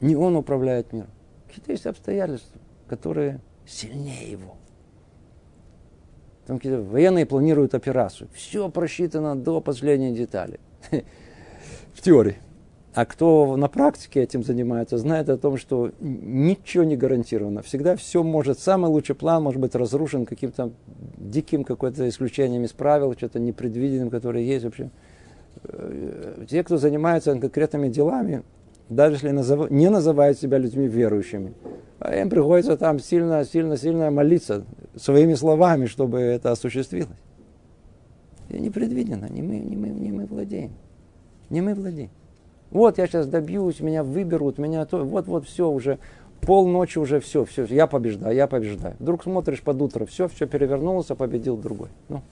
не 0.00 0.16
он 0.16 0.36
управляет 0.36 0.92
миром. 0.92 1.10
Какие-то 1.46 1.72
есть 1.72 1.86
обстоятельства 1.86 2.60
которые 2.88 3.40
сильнее 3.66 4.32
его. 4.32 4.56
Там 6.46 6.56
какие-то 6.56 6.82
военные 6.82 7.26
планируют 7.26 7.74
операцию. 7.74 8.28
Все 8.34 8.68
просчитано 8.70 9.36
до 9.36 9.60
последней 9.60 10.14
детали. 10.14 10.58
В 11.94 12.00
теории. 12.00 12.38
А 12.98 13.04
кто 13.06 13.54
на 13.54 13.68
практике 13.68 14.24
этим 14.24 14.42
занимается, 14.42 14.98
знает 14.98 15.28
о 15.28 15.38
том, 15.38 15.56
что 15.56 15.92
ничего 16.00 16.82
не 16.82 16.96
гарантировано. 16.96 17.62
Всегда 17.62 17.94
все 17.94 18.24
может, 18.24 18.58
самый 18.58 18.90
лучший 18.90 19.14
план 19.14 19.40
может 19.44 19.60
быть 19.60 19.76
разрушен 19.76 20.26
каким-то 20.26 20.72
диким 21.16 21.62
какой-то 21.62 22.08
исключением 22.08 22.64
из 22.64 22.72
правил, 22.72 23.12
что-то 23.12 23.38
непредвиденным, 23.38 24.10
которое 24.10 24.42
есть 24.42 24.64
вообще. 24.64 24.90
Э, 25.62 26.44
те, 26.50 26.64
кто 26.64 26.76
занимается 26.76 27.38
конкретными 27.38 27.88
делами, 27.88 28.42
даже 28.88 29.14
если 29.14 29.30
не 29.72 29.90
называют 29.90 30.40
себя 30.40 30.58
людьми 30.58 30.88
верующими, 30.88 31.54
а 32.00 32.16
им 32.16 32.28
приходится 32.28 32.76
там 32.76 32.98
сильно, 32.98 33.44
сильно, 33.44 33.76
сильно 33.76 34.10
молиться 34.10 34.64
своими 34.96 35.34
словами, 35.34 35.86
чтобы 35.86 36.18
это 36.18 36.50
осуществилось. 36.50 37.06
И 38.48 38.58
непредвиденно, 38.58 39.26
не 39.26 39.42
мы, 39.42 39.60
не 39.60 39.76
мы, 39.76 39.88
не 39.90 40.10
мы 40.10 40.26
владеем. 40.26 40.72
Не 41.48 41.60
мы 41.60 41.74
владеем. 41.74 42.10
Вот 42.70 42.98
я 42.98 43.06
сейчас 43.06 43.26
добьюсь, 43.26 43.80
меня 43.80 44.04
выберут, 44.04 44.58
меня 44.58 44.84
то, 44.84 45.04
вот, 45.04 45.26
вот 45.26 45.46
все 45.46 45.70
уже, 45.70 45.98
полночи 46.42 46.98
уже 46.98 47.18
все, 47.20 47.44
все, 47.44 47.64
я 47.64 47.86
побеждаю, 47.86 48.34
я 48.34 48.46
побеждаю. 48.46 48.94
Вдруг 48.98 49.22
смотришь 49.22 49.62
под 49.62 49.80
утро, 49.80 50.04
все, 50.04 50.28
все 50.28 50.46
перевернулось, 50.46 51.10
а 51.10 51.14
победил 51.14 51.56
другой. 51.56 51.88
Ну, 52.08 52.22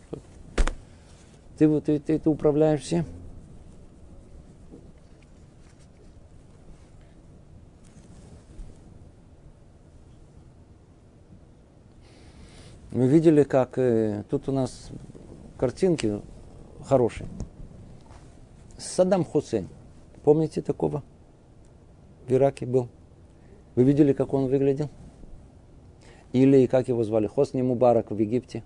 ты, 1.57 1.81
ты, 1.81 1.99
ты, 1.99 2.19
ты 2.19 2.31
управляешь 2.31 2.83
всем. 2.83 3.07
Мы 12.93 13.09
видели, 13.09 13.43
как 13.43 13.79
э, 13.79 14.25
тут 14.31 14.49
у 14.49 14.53
нас 14.53 14.91
картинки 15.59 16.21
хорошие. 16.83 17.29
Саддам 18.79 19.23
Хусейн. 19.25 19.69
Помните 20.27 20.61
такого? 20.61 21.05
В 22.27 22.33
Ираке 22.33 22.67
был. 22.67 22.89
Вы 23.77 23.85
видели, 23.85 24.13
как 24.13 24.35
он 24.35 24.49
выглядел? 24.49 24.91
Или 26.33 26.67
как 26.67 26.89
его 26.89 27.05
звали? 27.05 27.29
Хосни 27.29 27.63
Мубарак 27.63 28.11
в 28.11 28.19
Египте. 28.19 28.65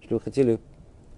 Если 0.00 0.14
вы 0.14 0.20
хотели 0.20 0.58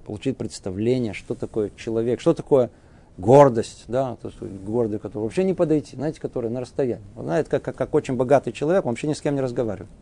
получить 0.04 0.36
представление, 0.36 1.12
что 1.12 1.36
такое 1.36 1.70
человек, 1.76 2.20
что 2.20 2.34
такое 2.34 2.72
гордость, 3.18 3.84
да, 3.86 4.16
то 4.16 4.30
есть 4.30 4.42
гордый, 4.42 4.98
который 4.98 5.22
вообще 5.22 5.44
не 5.44 5.54
подойти, 5.54 5.94
знаете, 5.94 6.20
который 6.20 6.50
на 6.50 6.60
расстоянии. 6.60 7.06
Он 7.14 7.26
знает, 7.26 7.48
как, 7.48 7.62
как, 7.62 7.76
как 7.76 7.94
очень 7.94 8.16
богатый 8.16 8.50
человек, 8.50 8.84
он 8.84 8.90
вообще 8.90 9.06
ни 9.06 9.12
с 9.12 9.20
кем 9.20 9.36
не 9.36 9.40
разговаривает. 9.42 9.92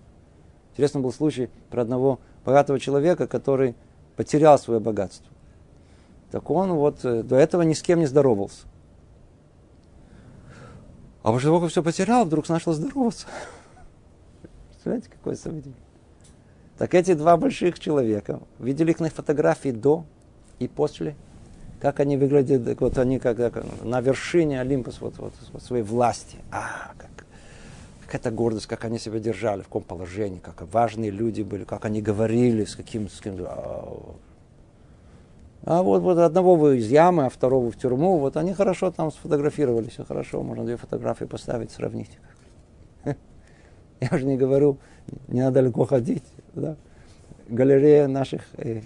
Интересный 0.73 1.03
был 1.03 1.12
случай 1.12 1.51
про 1.69 1.83
одного 1.83 2.19
богатого 2.47 2.81
человека, 2.81 3.27
который 3.27 3.75
потерял 4.17 4.59
свое 4.59 4.81
богатство. 4.81 5.31
Так 6.31 6.49
он 6.51 6.73
вот 6.73 7.05
э, 7.05 7.23
до 7.23 7.37
этого 7.37 7.61
ни 7.61 7.75
с 7.75 7.83
кем 7.83 7.99
не 7.99 8.07
здоровался. 8.07 8.64
А 11.29 11.33
после 11.33 11.49
того, 11.49 11.61
как 11.61 11.71
все 11.71 11.83
потерял, 11.83 12.25
вдруг 12.25 12.49
начал 12.49 12.73
здороваться. 12.73 13.27
Представляете, 14.71 15.11
какое 15.11 15.37
событие? 15.37 15.75
Так 16.79 16.95
эти 16.95 17.12
два 17.12 17.37
больших 17.37 17.79
человека, 17.79 18.41
видели 18.59 18.93
их 18.93 19.01
на 19.01 19.11
фотографии 19.11 19.69
до 19.69 20.07
и 20.59 20.69
после, 20.69 21.17
как 21.83 22.01
они 22.01 22.17
выглядят, 22.17 22.81
вот 22.81 22.97
они 22.97 23.19
как, 23.19 23.37
как 23.37 23.62
на 23.83 24.01
вершине 24.01 24.59
Олимпус 24.59 25.03
вот, 25.03 25.19
вот, 25.19 25.35
вот 25.53 25.62
своей 25.62 25.83
власти. 25.83 26.38
А, 26.51 26.93
как 26.97 27.27
какая-то 28.07 28.31
гордость, 28.31 28.67
как 28.67 28.87
они 28.87 28.99
себя 28.99 29.19
держали, 29.19 29.61
в 29.61 29.64
каком 29.64 29.83
положении, 29.83 30.38
как 30.38 30.62
важные 30.73 31.11
люди 31.11 31.43
были, 31.43 31.64
как 31.64 31.85
они 31.85 32.01
говорили, 32.01 32.64
с 32.64 32.75
каким... 32.75 33.11
С 33.11 33.21
кем, 33.21 33.37
а 35.64 35.83
вот, 35.83 36.03
вот 36.03 36.18
одного 36.18 36.57
вы 36.57 36.79
из 36.79 36.90
ямы, 36.90 37.27
а 37.27 37.29
второго 37.29 37.71
в 37.71 37.77
тюрьму, 37.77 38.18
вот 38.18 38.37
они 38.37 38.55
хорошо 38.55 38.90
там 38.90 39.11
сфотографировали, 39.11 39.88
все 39.88 40.05
хорошо, 40.05 40.42
можно 40.42 40.64
две 40.64 40.77
фотографии 40.77 41.25
поставить, 41.25 41.71
сравнить. 41.71 42.18
Я 43.05 44.09
уже 44.12 44.25
не 44.25 44.37
говорю, 44.37 44.79
не 45.27 45.40
надо 45.40 45.61
далеко 45.62 45.85
ходить. 45.85 46.25
Да? 46.55 46.77
Галерея 47.49 48.09
наших 48.09 48.42
э, 48.57 48.83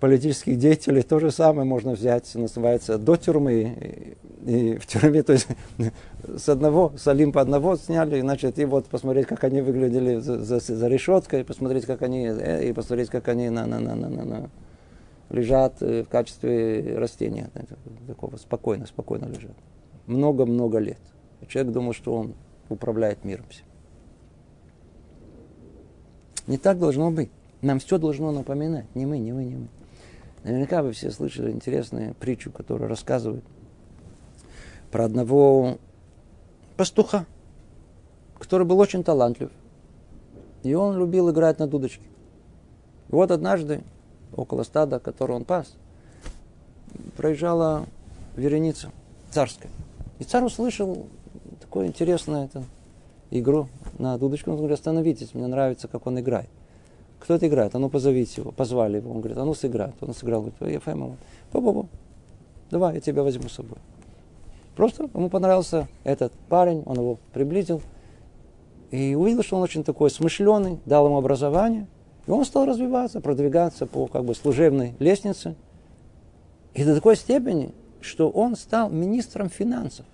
политических 0.00 0.58
деятелей 0.58 1.02
то 1.02 1.18
же 1.18 1.30
самое 1.30 1.66
можно 1.66 1.92
взять, 1.92 2.34
называется 2.34 2.98
до 2.98 3.16
тюрьмы 3.16 4.16
и 4.44 4.76
в 4.78 4.86
тюрьме, 4.86 5.22
то 5.22 5.32
есть 5.32 5.48
с 6.36 6.48
одного, 6.48 6.92
с 6.96 7.06
Олимпа 7.08 7.40
одного 7.40 7.76
сняли, 7.76 8.20
значит, 8.20 8.58
и 8.58 8.64
вот 8.64 8.86
посмотреть, 8.86 9.26
как 9.26 9.44
они 9.44 9.60
выглядели 9.60 10.18
за, 10.18 10.38
за, 10.42 10.58
за 10.58 10.88
решеткой, 10.88 11.44
посмотреть, 11.44 11.86
как 11.86 12.02
они, 12.02 12.26
э, 12.26 12.68
и 12.68 12.72
посмотреть, 12.72 13.10
как 13.10 13.28
они 13.28 13.48
на, 13.48 13.66
на, 13.66 13.80
на, 13.80 13.94
на, 13.94 14.08
на, 14.08 14.24
на, 14.24 14.50
лежат 15.30 15.82
э, 15.82 16.04
в 16.04 16.08
качестве 16.08 16.96
растения, 16.98 17.50
такого 18.06 18.36
спокойно, 18.36 18.86
спокойно 18.86 19.26
лежат. 19.26 19.56
Много-много 20.06 20.78
лет. 20.78 21.00
Человек 21.48 21.72
думал, 21.72 21.92
что 21.92 22.14
он 22.14 22.34
управляет 22.68 23.24
миром 23.24 23.46
всем. 23.48 23.66
Не 26.46 26.58
так 26.58 26.78
должно 26.78 27.10
быть. 27.10 27.30
Нам 27.62 27.78
все 27.78 27.98
должно 27.98 28.32
напоминать. 28.32 28.86
Не 28.94 29.06
мы, 29.06 29.18
не 29.18 29.32
мы, 29.32 29.44
не 29.44 29.56
мы. 29.56 29.68
Наверняка 30.42 30.82
вы 30.82 30.92
все 30.92 31.10
слышали 31.10 31.50
интересную 31.50 32.14
притчу, 32.14 32.52
которую 32.52 32.88
рассказывают 32.88 33.44
про 34.90 35.06
одного 35.06 35.78
пастуха, 36.76 37.24
который 38.38 38.66
был 38.66 38.78
очень 38.78 39.02
талантлив. 39.02 39.50
И 40.62 40.74
он 40.74 40.98
любил 40.98 41.30
играть 41.30 41.58
на 41.58 41.66
дудочке. 41.66 42.04
И 43.08 43.12
вот 43.12 43.30
однажды, 43.30 43.82
около 44.36 44.62
стада, 44.62 44.98
которое 44.98 45.34
он 45.34 45.44
пас, 45.44 45.74
проезжала 47.16 47.86
вереница 48.36 48.90
царская. 49.30 49.70
И 50.18 50.24
царь 50.24 50.44
услышал 50.44 51.06
такую 51.60 51.86
интересную 51.86 52.44
это, 52.44 52.64
игру 53.30 53.68
на 53.98 54.16
дудочку. 54.18 54.50
Он 54.50 54.56
говорит, 54.56 54.78
остановитесь, 54.78 55.34
мне 55.34 55.46
нравится, 55.46 55.88
как 55.88 56.06
он 56.06 56.18
играет. 56.20 56.48
Кто 57.20 57.34
это 57.34 57.48
играет? 57.48 57.74
А 57.74 57.78
ну 57.78 57.88
позовите 57.88 58.42
его. 58.42 58.52
Позвали 58.52 58.98
его. 58.98 59.10
Он 59.10 59.20
говорит, 59.20 59.38
а 59.38 59.44
ну 59.44 59.54
сыграй. 59.54 59.92
Он 60.00 60.14
сыграл. 60.14 60.42
Говорит, 60.42 60.76
Ефремов, 60.76 61.16
бу-бу-бу. 61.52 61.88
Давай, 62.70 62.96
я 62.96 63.00
тебя 63.00 63.22
возьму 63.22 63.48
с 63.48 63.54
собой. 63.54 63.78
Просто 64.76 65.04
ему 65.04 65.30
понравился 65.30 65.88
этот 66.02 66.32
парень, 66.48 66.82
он 66.84 66.96
его 66.96 67.18
приблизил 67.32 67.80
и 68.90 69.14
увидел, 69.14 69.42
что 69.42 69.56
он 69.56 69.62
очень 69.62 69.84
такой 69.84 70.10
смышленый, 70.10 70.80
дал 70.84 71.06
ему 71.06 71.16
образование, 71.16 71.86
и 72.26 72.30
он 72.30 72.44
стал 72.44 72.66
развиваться, 72.66 73.20
продвигаться 73.20 73.86
по 73.86 74.06
как 74.06 74.24
бы 74.24 74.34
служебной 74.34 74.94
лестнице. 74.98 75.54
И 76.74 76.84
до 76.84 76.94
такой 76.94 77.16
степени, 77.16 77.72
что 78.00 78.30
он 78.30 78.56
стал 78.56 78.90
министром 78.90 79.48
финансов, 79.48 80.06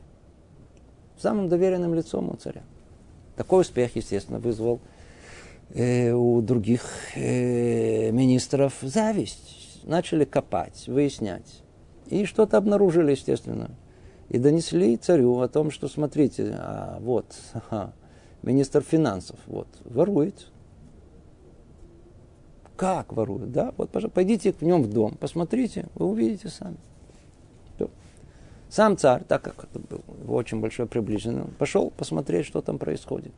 самым 1.19 1.49
доверенным 1.49 1.95
лицом 1.95 2.31
у 2.31 2.35
царя. 2.35 2.63
Такой 3.37 3.63
успех, 3.63 3.97
естественно, 3.97 4.39
вызвал 4.39 4.81
э, 5.71 6.13
у 6.13 6.43
других 6.43 6.83
э, 7.15 8.11
министров 8.11 8.75
зависть. 8.83 9.83
Начали 9.85 10.25
копать, 10.25 10.85
выяснять. 10.89 11.63
И 12.09 12.27
что-то 12.27 12.59
обнаружили, 12.59 13.13
естественно 13.13 13.71
и 14.31 14.39
донесли 14.39 14.97
царю 14.97 15.41
о 15.41 15.49
том, 15.49 15.71
что 15.71 15.89
смотрите, 15.89 16.55
а, 16.57 16.99
вот, 17.01 17.27
ага, 17.53 17.93
министр 18.43 18.81
финансов, 18.81 19.37
вот, 19.47 19.67
ворует. 19.85 20.47
Как 22.81 23.13
ворует, 23.13 23.53
да? 23.53 23.75
Вот, 23.77 23.91
пожалуйста, 23.91 24.15
пойдите 24.15 24.55
к 24.55 24.63
нем 24.63 24.83
в 24.83 24.91
дом, 24.91 25.15
посмотрите, 25.21 25.89
вы 25.97 26.07
увидите 26.07 26.49
сами. 26.49 26.79
Сам 28.71 28.97
царь, 28.97 29.23
так 29.25 29.43
как 29.43 29.65
это 29.65 29.79
был 29.81 30.03
его 30.23 30.35
очень 30.35 30.63
большой 30.63 30.87
приближенный, 30.87 31.45
пошел 31.59 31.91
посмотреть, 31.91 32.47
что 32.47 32.63
там 32.63 32.79
происходит. 32.79 33.35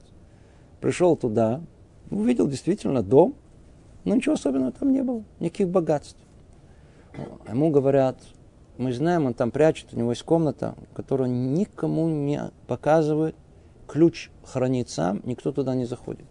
Пришел 0.81 1.17
туда, 1.17 1.61
увидел 2.09 2.47
действительно 2.47 3.03
дом, 3.03 3.35
но 4.05 4.15
ничего 4.15 4.35
особенного 4.35 4.71
там 4.71 4.93
не 4.93 5.03
было, 5.03 5.25
никаких 5.41 5.71
богатств. 5.71 6.21
Ему 7.49 7.71
говорят, 7.71 8.21
мы 8.79 8.93
знаем, 8.93 9.27
он 9.27 9.35
там 9.35 9.51
прячет, 9.51 9.93
у 9.93 9.99
него 9.99 10.11
есть 10.11 10.23
комната, 10.23 10.77
которую 10.95 11.31
никому 11.33 12.09
не 12.09 12.53
показывает, 12.69 13.35
ключ 13.89 14.31
хранит 14.45 14.89
сам, 14.89 15.21
никто 15.25 15.51
туда 15.51 15.75
не 15.75 15.87
заходит. 15.87 16.27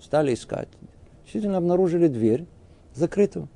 Стали 0.00 0.34
искать. 0.34 0.68
Действительно 1.30 1.58
обнаружили 1.58 2.08
дверь 2.08 2.44
закрытую. 2.92 3.48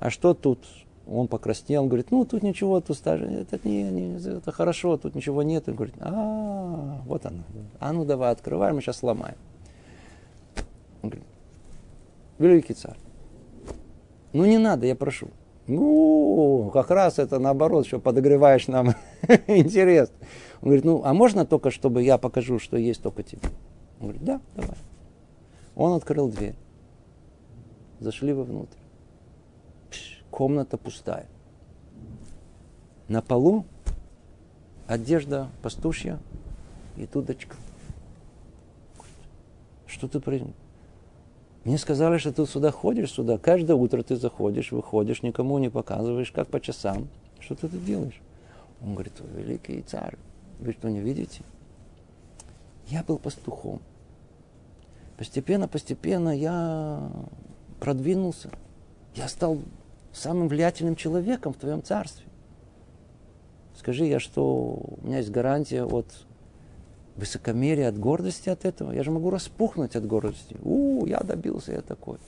А 0.00 0.10
что 0.10 0.34
тут? 0.34 0.66
Он 1.06 1.28
покраснел, 1.28 1.86
говорит, 1.86 2.10
ну 2.10 2.24
тут 2.24 2.42
ничего, 2.42 2.80
тут 2.80 2.96
стажи, 2.96 3.26
это, 3.26 3.60
не, 3.62 3.84
не, 3.84 4.16
это 4.16 4.50
хорошо, 4.50 4.96
тут 4.96 5.14
ничего 5.14 5.44
нет. 5.44 5.68
Он 5.68 5.76
говорит, 5.76 5.94
а, 6.00 7.00
вот 7.06 7.26
она. 7.26 7.44
А 7.78 7.92
ну 7.92 8.04
давай 8.04 8.32
открываем, 8.32 8.74
мы 8.74 8.80
сейчас 8.82 8.96
сломаем. 8.96 9.36
Он 11.02 11.10
говорит, 11.10 11.28
великий 12.40 12.74
царь, 12.74 12.98
ну 14.32 14.44
не 14.44 14.58
надо, 14.58 14.86
я 14.86 14.96
прошу. 14.96 15.28
Ну, 15.68 16.72
как 16.72 16.90
раз 16.90 17.20
это 17.20 17.38
наоборот, 17.38 17.86
что 17.86 18.00
подогреваешь 18.00 18.66
нам 18.66 18.96
интерес. 19.46 20.10
Он 20.60 20.70
говорит, 20.70 20.84
ну, 20.84 21.02
а 21.04 21.14
можно 21.14 21.46
только, 21.46 21.70
чтобы 21.70 22.02
я 22.02 22.18
покажу, 22.18 22.58
что 22.58 22.76
есть 22.76 23.00
только 23.00 23.22
тебе? 23.22 23.42
Он 24.00 24.08
говорит, 24.08 24.24
да, 24.24 24.40
давай. 24.56 24.76
Он 25.76 25.92
открыл 25.92 26.28
дверь. 26.28 26.56
Зашли 28.00 28.32
вовнутрь 28.32 28.80
комната 30.30 30.78
пустая. 30.78 31.26
На 33.08 33.20
полу 33.20 33.66
одежда 34.86 35.50
пастушья 35.62 36.18
и 36.96 37.06
дудочка. 37.06 37.56
Что 39.86 40.08
ты 40.08 40.20
произнес? 40.20 40.54
Мне 41.64 41.76
сказали, 41.76 42.16
что 42.16 42.32
ты 42.32 42.46
сюда 42.46 42.70
ходишь, 42.70 43.12
сюда. 43.12 43.36
Каждое 43.36 43.76
утро 43.76 44.02
ты 44.02 44.16
заходишь, 44.16 44.72
выходишь, 44.72 45.22
никому 45.22 45.58
не 45.58 45.68
показываешь, 45.68 46.32
как 46.32 46.48
по 46.48 46.58
часам. 46.58 47.08
Что 47.38 47.54
ты 47.54 47.68
тут 47.68 47.84
делаешь? 47.84 48.18
Он 48.80 48.94
говорит, 48.94 49.20
великий 49.34 49.82
царь, 49.82 50.16
вы 50.58 50.72
что, 50.72 50.88
не 50.88 51.00
видите? 51.00 51.42
Я 52.86 53.02
был 53.02 53.18
пастухом. 53.18 53.82
Постепенно, 55.18 55.68
постепенно 55.68 56.34
я 56.34 57.12
продвинулся. 57.80 58.50
Я 59.14 59.26
стал 59.26 59.58
самым 60.12 60.48
влиятельным 60.48 60.94
человеком 60.94 61.52
в 61.52 61.56
твоем 61.56 61.82
царстве. 61.82 62.26
Скажи, 63.76 64.04
я 64.04 64.20
что, 64.20 64.44
у 64.44 65.06
меня 65.06 65.18
есть 65.18 65.30
гарантия 65.30 65.84
от 65.84 66.06
высокомерия, 67.16 67.88
от 67.88 67.98
гордости 67.98 68.48
от 68.50 68.64
этого? 68.64 68.92
Я 68.92 69.02
же 69.02 69.10
могу 69.10 69.30
распухнуть 69.30 69.96
от 69.96 70.06
гордости. 70.06 70.56
У, 70.62 71.06
я 71.06 71.20
добился, 71.20 71.72
я 71.72 71.80
такой. 71.80 72.18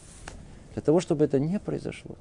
Для 0.73 0.83
того, 0.83 1.01
чтобы 1.01 1.25
это 1.27 1.39
не 1.39 1.61
произошло. 1.61 2.17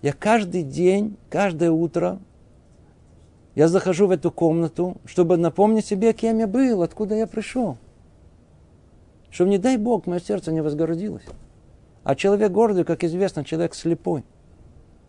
Я 0.00 0.12
каждый 0.12 0.62
день, 0.62 1.16
каждое 1.28 1.70
утро, 1.70 2.18
я 3.54 3.68
захожу 3.68 4.06
в 4.06 4.12
эту 4.12 4.30
комнату, 4.30 4.96
чтобы 5.04 5.36
напомнить 5.36 5.84
себе, 5.84 6.12
кем 6.12 6.38
я 6.38 6.46
был, 6.46 6.82
откуда 6.82 7.16
я 7.16 7.26
пришел. 7.26 7.76
Чтобы, 9.30 9.50
не 9.50 9.58
дай 9.58 9.76
Бог, 9.76 10.06
мое 10.06 10.20
сердце 10.20 10.52
не 10.52 10.62
возгордилось. 10.62 11.24
А 12.08 12.14
человек 12.14 12.50
гордый, 12.52 12.84
как 12.84 13.04
известно, 13.04 13.44
человек 13.44 13.74
слепой. 13.74 14.24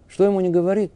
Что 0.10 0.26
ему 0.26 0.42
не 0.42 0.50
говорит? 0.50 0.92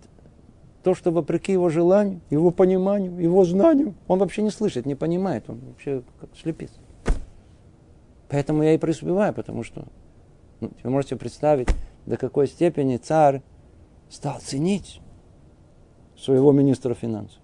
То, 0.84 0.96
что 0.96 1.12
вопреки 1.12 1.54
его 1.54 1.70
желанию, 1.70 2.20
его 2.30 2.52
пониманию, 2.52 3.16
его 3.18 3.46
знанию, 3.46 3.96
он 4.10 4.20
вообще 4.20 4.42
не 4.42 4.50
слышит, 4.50 4.86
не 4.86 4.96
понимает, 4.96 5.50
он 5.50 5.62
вообще 5.62 6.04
как 6.20 6.30
слепец. 6.36 6.72
Поэтому 8.28 8.64
я 8.64 8.74
и 8.74 8.78
преуспеваю, 8.78 9.34
потому 9.34 9.64
что 9.64 9.86
ну, 10.60 10.72
вы 10.84 10.90
можете 10.90 11.16
представить, 11.16 11.70
до 12.06 12.18
какой 12.18 12.48
степени 12.48 12.98
царь 12.98 13.42
стал 14.10 14.42
ценить 14.42 15.00
своего 16.18 16.52
министра 16.52 16.96
финансов. 16.96 17.40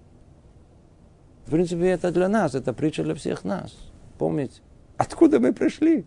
В 1.46 1.52
принципе, 1.52 1.92
это 1.92 2.12
для 2.12 2.28
нас, 2.28 2.56
это 2.56 2.74
притча 2.74 3.04
для 3.06 3.16
всех 3.16 3.46
нас. 3.46 3.74
Помните, 4.18 4.60
откуда 4.98 5.40
мы 5.40 5.54
пришли? 5.54 6.06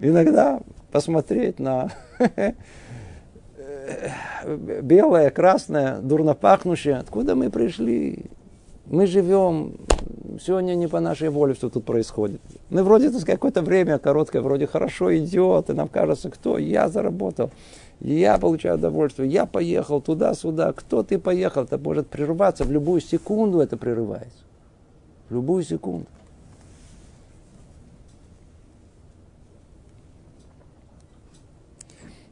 Иногда 0.00 0.60
посмотреть 0.94 1.58
на 1.58 1.90
белое, 4.80 5.30
красное, 5.30 5.98
дурно 5.98 6.34
пахнущее. 6.34 6.98
Откуда 6.98 7.34
мы 7.34 7.50
пришли? 7.50 8.26
Мы 8.86 9.08
живем, 9.08 9.74
сегодня 10.40 10.76
не 10.76 10.86
по 10.86 11.00
нашей 11.00 11.30
воле 11.30 11.54
все 11.54 11.68
тут 11.68 11.84
происходит. 11.84 12.40
Мы 12.70 12.84
вроде 12.84 13.10
так 13.10 13.24
какое-то 13.24 13.62
время 13.62 13.98
короткое, 13.98 14.40
вроде 14.40 14.68
хорошо 14.68 15.12
идет, 15.16 15.68
и 15.68 15.72
нам 15.72 15.88
кажется, 15.88 16.30
кто? 16.30 16.58
Я 16.58 16.88
заработал, 16.88 17.50
я 17.98 18.38
получаю 18.38 18.76
удовольствие, 18.76 19.28
я 19.28 19.46
поехал 19.46 20.00
туда-сюда. 20.00 20.72
Кто 20.74 21.02
ты 21.02 21.18
поехал? 21.18 21.64
Это 21.64 21.76
может 21.76 22.06
прерываться 22.06 22.62
в 22.62 22.70
любую 22.70 23.00
секунду, 23.00 23.58
это 23.58 23.76
прерывается. 23.76 24.44
В 25.28 25.34
любую 25.34 25.64
секунду. 25.64 26.06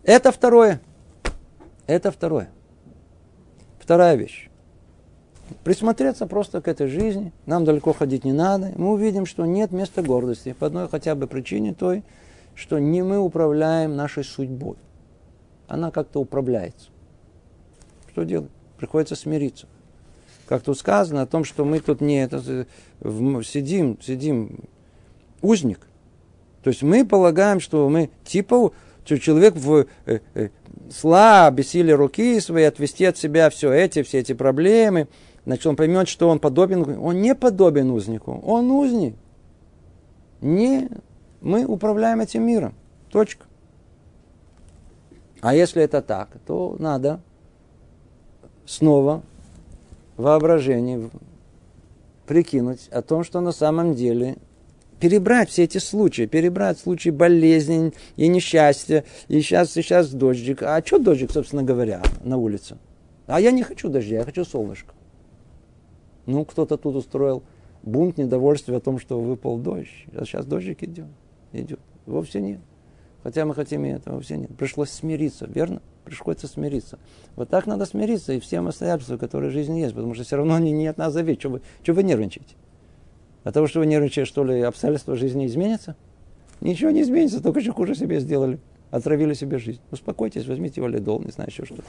Это 0.04 0.32
второе. 0.32 0.80
Это 1.86 2.10
второе. 2.10 2.50
Вторая 3.78 4.16
вещь. 4.16 4.48
Присмотреться 5.64 6.26
просто 6.26 6.60
к 6.60 6.68
этой 6.68 6.88
жизни. 6.88 7.32
Нам 7.46 7.64
далеко 7.64 7.92
ходить 7.92 8.24
не 8.24 8.32
надо. 8.32 8.72
Мы 8.76 8.92
увидим, 8.92 9.26
что 9.26 9.44
нет 9.44 9.70
места 9.70 10.02
гордости. 10.02 10.54
По 10.58 10.66
одной 10.66 10.88
хотя 10.88 11.14
бы 11.14 11.26
причине 11.26 11.74
той, 11.74 12.02
что 12.54 12.78
не 12.78 13.02
мы 13.02 13.18
управляем 13.18 13.94
нашей 13.96 14.24
судьбой. 14.24 14.76
Она 15.68 15.90
как-то 15.90 16.20
управляется. 16.20 16.88
Что 18.10 18.24
делать? 18.24 18.50
Приходится 18.78 19.14
смириться. 19.14 19.66
Как 20.46 20.62
тут 20.62 20.78
сказано 20.78 21.22
о 21.22 21.26
том, 21.26 21.44
что 21.44 21.64
мы 21.64 21.80
тут 21.80 22.00
не 22.00 22.22
это, 22.22 22.40
сидим, 23.00 24.00
сидим 24.02 24.60
узник. 25.40 25.80
То 26.62 26.70
есть 26.70 26.82
мы 26.82 27.06
полагаем, 27.06 27.60
что 27.60 27.88
мы 27.88 28.10
типа 28.24 28.72
что 29.04 29.18
человек 29.18 29.54
в 29.56 29.86
э, 30.06 30.20
э, 30.34 30.48
слаб, 30.90 31.54
бессилие 31.54 31.94
руки 31.94 32.40
своей, 32.40 32.66
отвести 32.66 33.04
от 33.04 33.16
себя 33.16 33.50
все 33.50 33.72
эти, 33.72 34.02
все 34.02 34.18
эти 34.18 34.32
проблемы, 34.32 35.08
значит, 35.44 35.66
он 35.66 35.76
поймет, 35.76 36.08
что 36.08 36.28
он 36.28 36.38
подобен, 36.38 36.98
он 36.98 37.20
не 37.20 37.34
подобен 37.34 37.90
узнику, 37.90 38.40
он 38.44 38.70
узник. 38.70 39.14
Не, 40.40 40.88
мы 41.40 41.64
управляем 41.64 42.20
этим 42.20 42.44
миром. 42.44 42.74
Точка. 43.10 43.46
А 45.40 45.54
если 45.54 45.82
это 45.82 46.02
так, 46.02 46.28
то 46.46 46.76
надо 46.78 47.20
снова 48.64 49.22
воображение 50.16 51.10
прикинуть 52.26 52.88
о 52.88 53.02
том, 53.02 53.24
что 53.24 53.40
на 53.40 53.52
самом 53.52 53.94
деле 53.94 54.36
перебрать 55.02 55.50
все 55.50 55.64
эти 55.64 55.78
случаи, 55.78 56.26
перебрать 56.26 56.78
случаи 56.78 57.10
болезни 57.10 57.92
и 58.14 58.28
несчастья, 58.28 59.04
и 59.26 59.40
сейчас, 59.40 59.76
и 59.76 59.82
сейчас 59.82 60.12
дождик. 60.12 60.62
А 60.62 60.80
что 60.84 61.00
дождик, 61.00 61.32
собственно 61.32 61.64
говоря, 61.64 62.00
на 62.22 62.36
улице? 62.36 62.78
А 63.26 63.40
я 63.40 63.50
не 63.50 63.64
хочу 63.64 63.88
дождя, 63.88 64.18
я 64.18 64.24
хочу 64.24 64.44
солнышко. 64.44 64.94
Ну, 66.26 66.44
кто-то 66.44 66.76
тут 66.76 66.94
устроил 66.94 67.42
бунт 67.82 68.16
недовольствия 68.16 68.76
о 68.76 68.80
том, 68.80 69.00
что 69.00 69.20
выпал 69.20 69.58
дождь. 69.58 69.88
А 70.14 70.24
сейчас 70.24 70.46
дождик 70.46 70.84
идет. 70.84 71.08
Идет. 71.52 71.80
Вовсе 72.06 72.40
нет. 72.40 72.60
Хотя 73.24 73.44
мы 73.44 73.56
хотим 73.56 73.84
и 73.84 73.88
этого 73.88 74.14
вовсе 74.14 74.36
нет. 74.36 74.56
Пришлось 74.56 74.90
смириться, 74.90 75.48
верно? 75.52 75.82
Приходится 76.04 76.46
смириться. 76.46 77.00
Вот 77.34 77.48
так 77.48 77.66
надо 77.66 77.86
смириться 77.86 78.34
и 78.34 78.38
всем 78.38 78.68
обстоятельствам, 78.68 79.18
которые 79.18 79.50
в 79.50 79.52
жизни 79.52 79.80
есть, 79.80 79.96
потому 79.96 80.14
что 80.14 80.22
все 80.22 80.36
равно 80.36 80.54
они 80.54 80.70
не 80.70 80.86
от 80.86 80.96
нас 80.96 81.12
зависят. 81.12 81.40
Что 81.40 81.48
вы, 81.50 81.62
что 81.82 81.92
вы 81.92 82.04
нервничаете? 82.04 82.54
От 83.44 83.54
того, 83.54 83.66
что 83.66 83.80
вы 83.80 83.86
нервничаете, 83.86 84.28
что 84.28 84.44
ли, 84.44 84.60
обстоятельства 84.60 85.16
жизни 85.16 85.46
изменятся? 85.46 85.96
Ничего 86.60 86.90
не 86.90 87.02
изменится, 87.02 87.42
только 87.42 87.58
еще 87.58 87.72
хуже 87.72 87.94
себе 87.94 88.20
сделали. 88.20 88.58
Отравили 88.90 89.34
себе 89.34 89.58
жизнь. 89.58 89.80
Успокойтесь, 89.90 90.46
возьмите 90.46 90.80
валидол, 90.80 91.20
не 91.22 91.32
знаю 91.32 91.50
еще 91.50 91.64
что-то. 91.64 91.82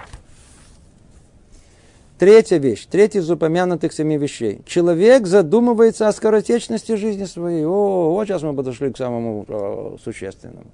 Третья 2.18 2.58
вещь, 2.58 2.86
третья 2.86 3.20
из 3.20 3.30
упомянутых 3.30 3.92
семи 3.92 4.18
вещей. 4.18 4.62
Человек 4.66 5.28
задумывается 5.28 6.08
о 6.08 6.14
скоротечности 6.14 6.96
жизни 6.96 7.26
своей. 7.26 7.66
О, 7.66 8.12
вот 8.12 8.28
сейчас 8.28 8.42
мы 8.42 8.54
подошли 8.56 8.92
к 8.92 8.98
самому 8.98 9.46
о, 9.48 9.98
существенному. 10.02 10.68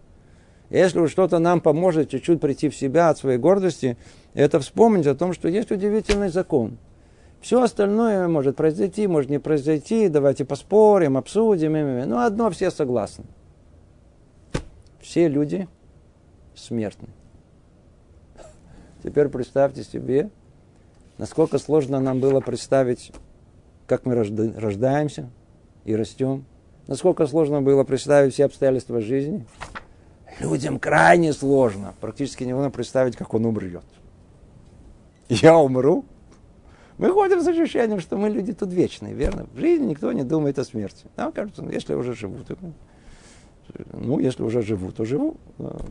Если 0.69 1.07
что-то 1.07 1.39
нам 1.39 1.59
поможет 1.59 2.09
чуть-чуть 2.09 2.39
прийти 2.39 2.69
в 2.69 2.75
себя 2.75 3.09
от 3.09 3.17
своей 3.17 3.39
гордости, 3.39 3.97
это 4.35 4.59
вспомнить 4.59 5.07
о 5.07 5.15
том, 5.15 5.33
что 5.33 5.47
есть 5.47 5.71
удивительный 5.71 6.29
закон– 6.29 6.77
Все 7.41 7.61
остальное 7.61 8.27
может 8.27 8.57
произойти, 8.57 9.07
может 9.07 9.29
не 9.29 9.39
произойти, 9.39 10.09
давайте 10.09 10.43
поспорим, 10.45 11.17
обсудим. 11.17 11.73
Но 12.07 12.21
одно 12.21 12.49
все 12.49 12.69
согласны. 12.69 13.25
Все 14.99 15.27
люди 15.27 15.67
смертны. 16.55 17.07
Теперь 19.01 19.29
представьте 19.29 19.83
себе, 19.83 20.29
насколько 21.17 21.57
сложно 21.57 22.01
нам 22.01 22.19
было 22.19 22.41
представить, 22.41 23.13
как 23.87 24.05
мы 24.05 24.13
рождаемся 24.15 25.29
и 25.85 25.95
растем. 25.95 26.45
Насколько 26.87 27.25
сложно 27.27 27.61
было 27.61 27.83
представить 27.85 28.33
все 28.33 28.45
обстоятельства 28.45 28.99
жизни. 28.99 29.45
Людям 30.39 30.79
крайне 30.79 31.33
сложно. 31.33 31.93
Практически 32.01 32.43
невозможно 32.43 32.71
представить, 32.71 33.15
как 33.15 33.33
он 33.33 33.45
умрет. 33.45 33.83
Я 35.29 35.57
умру, 35.57 36.03
мы 36.99 37.11
ходим 37.11 37.41
с 37.41 37.47
ощущением, 37.47 38.01
что 38.01 38.17
мы 38.17 38.29
люди 38.29 38.53
тут 38.53 38.73
вечные, 38.73 39.13
верно? 39.13 39.47
В 39.53 39.57
жизни 39.57 39.85
никто 39.85 40.11
не 40.11 40.23
думает 40.23 40.59
о 40.59 40.65
смерти. 40.65 41.05
Нам 41.15 41.31
кажется, 41.31 41.63
ну, 41.63 41.71
если 41.71 41.93
уже 41.93 42.13
живу, 42.13 42.43
то... 42.43 42.57
Ну, 43.93 44.19
если 44.19 44.43
уже 44.43 44.61
живу, 44.61 44.91
то 44.91 45.05
живу. 45.05 45.37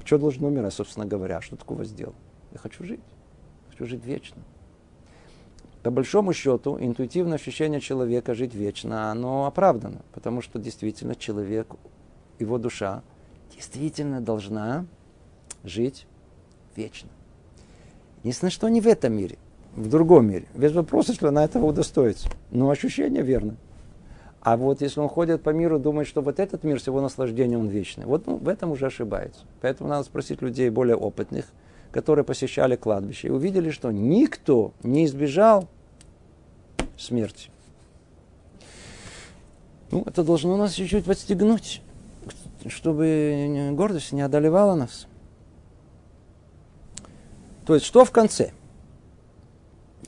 Что 0.05 0.19
должен 0.19 0.45
умирать, 0.45 0.75
собственно 0.75 1.07
говоря? 1.07 1.41
Что 1.41 1.57
такого 1.57 1.85
сделал? 1.85 2.15
Я 2.53 2.59
хочу 2.59 2.85
жить. 2.85 3.01
Хочу 3.71 3.87
жить 3.87 4.05
вечно. 4.05 4.43
По 5.83 5.91
большому 5.91 6.35
счету, 6.35 6.77
интуитивное 6.79 7.37
ощущение 7.37 7.81
человека 7.81 8.35
жить 8.35 8.55
вечно, 8.55 9.11
оно 9.11 9.47
оправдано. 9.47 10.03
Потому 10.13 10.43
что 10.43 10.59
действительно 10.59 11.15
человек, 11.15 11.69
его 12.39 12.59
душа, 12.59 13.03
действительно 13.55 14.21
должна 14.21 14.85
жить 15.65 16.07
вечно. 16.77 17.09
Единственное, 18.25 18.51
что 18.51 18.69
не 18.69 18.83
в 18.83 18.87
этом 18.87 19.15
мире 19.15 19.39
в 19.77 19.89
другом 19.89 20.29
мире. 20.29 20.47
Без 20.55 20.73
вопроса, 20.73 21.15
что 21.15 21.29
она 21.29 21.45
этого 21.45 21.67
удостоится. 21.67 22.29
Но 22.51 22.71
ощущение 22.71 23.23
верно. 23.23 23.57
А 24.41 24.57
вот 24.57 24.81
если 24.81 25.01
он 25.01 25.09
ходит 25.09 25.43
по 25.43 25.51
миру, 25.51 25.79
думает, 25.79 26.09
что 26.09 26.23
вот 26.23 26.39
этот 26.39 26.65
мир 26.65 26.81
с 26.81 26.87
его 26.87 27.01
наслаждением, 27.01 27.61
он 27.61 27.69
вечный. 27.69 28.07
Вот 28.07 28.27
ну, 28.27 28.37
в 28.37 28.49
этом 28.49 28.71
уже 28.71 28.87
ошибается. 28.87 29.41
Поэтому 29.61 29.91
надо 29.91 30.05
спросить 30.05 30.43
людей 30.43 30.71
более 30.71 30.97
опытных, 30.97 31.47
которые 31.91 32.25
посещали 32.25 32.77
кладбище 32.77 33.29
и 33.29 33.31
увидели, 33.31 33.71
что 33.71 33.91
никто 33.91 34.73
не 34.83 35.05
избежал 35.07 35.69
смерти. 36.97 37.51
Ну, 39.91 40.03
это 40.07 40.23
должно 40.23 40.57
нас 40.57 40.75
чуть-чуть 40.75 41.05
подстегнуть, 41.05 41.83
чтобы 42.67 43.71
гордость 43.73 44.13
не 44.13 44.21
одолевала 44.21 44.75
нас. 44.75 45.07
То 47.67 47.75
есть, 47.75 47.87
что 47.87 48.05
в 48.05 48.11
конце? 48.11 48.53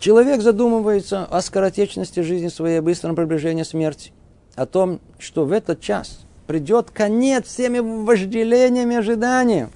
Человек 0.01 0.41
задумывается 0.41 1.27
о 1.27 1.43
скоротечности 1.43 2.21
жизни 2.21 2.49
своей, 2.49 2.79
о 2.79 2.83
быстром 2.83 3.15
приближении 3.15 3.65
смерти, 3.65 4.13
о 4.55 4.65
том, 4.65 4.99
что 5.19 5.45
в 5.45 5.53
этот 5.53 5.83
час 5.83 6.25
придет 6.47 6.91
конец 6.91 7.45
всеми 7.45 7.81
вожделениями 7.81 8.95
и 8.95 8.97
ожиданиями. 8.97 9.69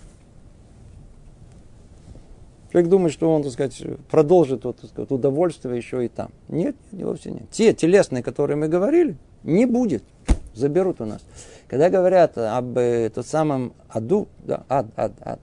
Человек 2.72 2.90
думает, 2.90 3.12
что 3.12 3.32
он, 3.32 3.42
так 3.42 3.52
сказать, 3.52 3.80
продолжит 4.10 4.64
вот, 4.64 4.78
так 4.78 4.88
сказать, 4.88 5.10
удовольствие 5.10 5.76
еще 5.76 6.06
и 6.06 6.08
там. 6.08 6.30
Нет, 6.48 6.74
нет, 6.90 7.06
вовсе 7.06 7.30
нет. 7.30 7.50
Те 7.50 7.74
телесные, 7.74 8.22
которые 8.22 8.56
мы 8.56 8.68
говорили, 8.68 9.16
не 9.42 9.66
будет. 9.66 10.02
Заберут 10.54 11.02
у 11.02 11.04
нас. 11.04 11.20
Когда 11.68 11.90
говорят 11.90 12.38
об 12.38 12.78
э, 12.78 13.10
тот 13.14 13.26
самом 13.26 13.74
аду, 13.90 14.26
да, 14.42 14.64
ад, 14.70 14.86
ад, 14.96 15.12
ад, 15.20 15.40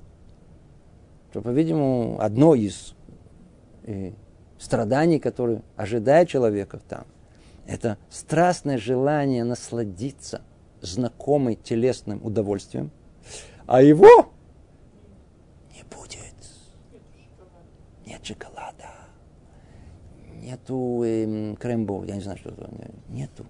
то, 1.31 1.41
по-видимому, 1.41 2.17
одно 2.19 2.55
из 2.55 2.95
э, 3.83 4.11
страданий, 4.61 5.19
которые 5.19 5.63
ожидают 5.75 6.29
человека 6.29 6.79
там, 6.87 7.05
это 7.65 7.97
страстное 8.09 8.77
желание 8.77 9.43
насладиться 9.43 10.41
знакомой 10.81 11.55
телесным 11.55 12.23
удовольствием, 12.23 12.91
а 13.65 13.81
его 13.81 14.31
не 15.73 15.83
будет. 15.83 16.35
Нет 18.05 18.23
шоколада, 18.23 18.91
нету 20.35 21.03
эм, 21.03 21.55
крембо, 21.55 22.03
я 22.05 22.15
не 22.15 22.21
знаю, 22.21 22.37
что 22.37 22.49
это, 22.49 22.69
нету. 23.09 23.45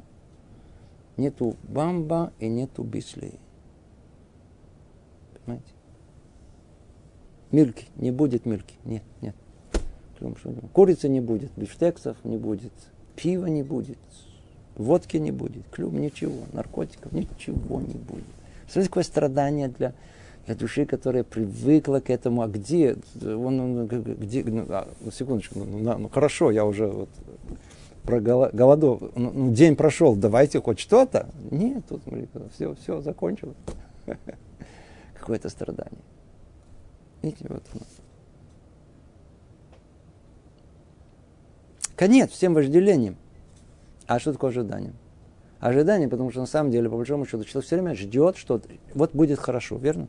Нету 1.18 1.58
бамба 1.64 2.32
и 2.40 2.48
нету 2.48 2.84
бисли. 2.84 3.34
Понимаете? 5.34 5.74
Мильки, 7.52 7.88
не 7.98 8.12
будет 8.12 8.46
мильки, 8.46 8.76
нет, 8.86 9.04
нет. 9.20 9.36
Курицы 10.74 11.10
не 11.10 11.22
будет, 11.22 11.52
бифштексов 11.56 12.18
не 12.24 12.38
будет, 12.38 12.72
пива 13.16 13.48
не 13.48 13.64
будет, 13.64 13.98
водки 14.76 15.18
не 15.18 15.32
будет, 15.32 15.64
клюм, 15.72 16.00
ничего, 16.00 16.44
наркотиков, 16.54 17.12
ничего 17.12 17.82
не 17.82 17.94
будет. 17.94 18.26
Смотрите, 18.66 18.90
какое 18.90 19.04
страдание 19.04 19.68
для, 19.68 19.94
для 20.46 20.56
души, 20.56 20.86
которая 20.86 21.24
привыкла 21.24 22.00
к 22.00 22.10
этому. 22.10 22.42
А 22.42 22.48
где? 22.48 22.96
Он, 23.22 23.88
где 23.88 24.44
ну, 24.44 24.66
а, 24.70 24.88
ну, 25.02 25.12
секундочку, 25.12 25.60
ну, 25.60 25.80
ну, 25.80 25.98
ну 25.98 26.10
хорошо, 26.10 26.52
я 26.52 26.66
уже 26.66 26.88
вот 26.88 27.10
про 28.04 28.20
голодов. 28.20 29.02
Ну, 29.16 29.32
ну, 29.34 29.52
день 29.54 29.76
прошел, 29.76 30.16
давайте 30.16 30.62
хоть 30.62 30.80
что-то. 30.80 31.28
Нет, 31.52 31.84
тут 31.88 32.02
все, 32.54 32.74
все 32.76 33.02
закончилось. 33.02 33.58
Какое-то 35.20 35.50
страдание. 35.50 36.02
Видите, 37.22 37.46
вот. 37.50 37.64
Конец 42.02 42.32
всем 42.32 42.56
вожделениям. 42.56 43.16
А 44.08 44.18
что 44.18 44.34
такое 44.34 44.50
ожидание? 44.50 44.94
Ожидание, 45.60 46.10
потому 46.10 46.32
что 46.32 46.40
на 46.40 46.48
самом 46.48 46.72
деле, 46.72 46.90
по 46.90 46.98
большому 46.98 47.28
счету, 47.28 47.44
человек 47.44 47.68
все 47.68 47.76
время 47.76 47.94
ждет, 47.94 48.38
что 48.38 48.60
вот 48.96 49.14
будет 49.14 49.38
хорошо, 49.38 49.78
верно? 49.78 50.08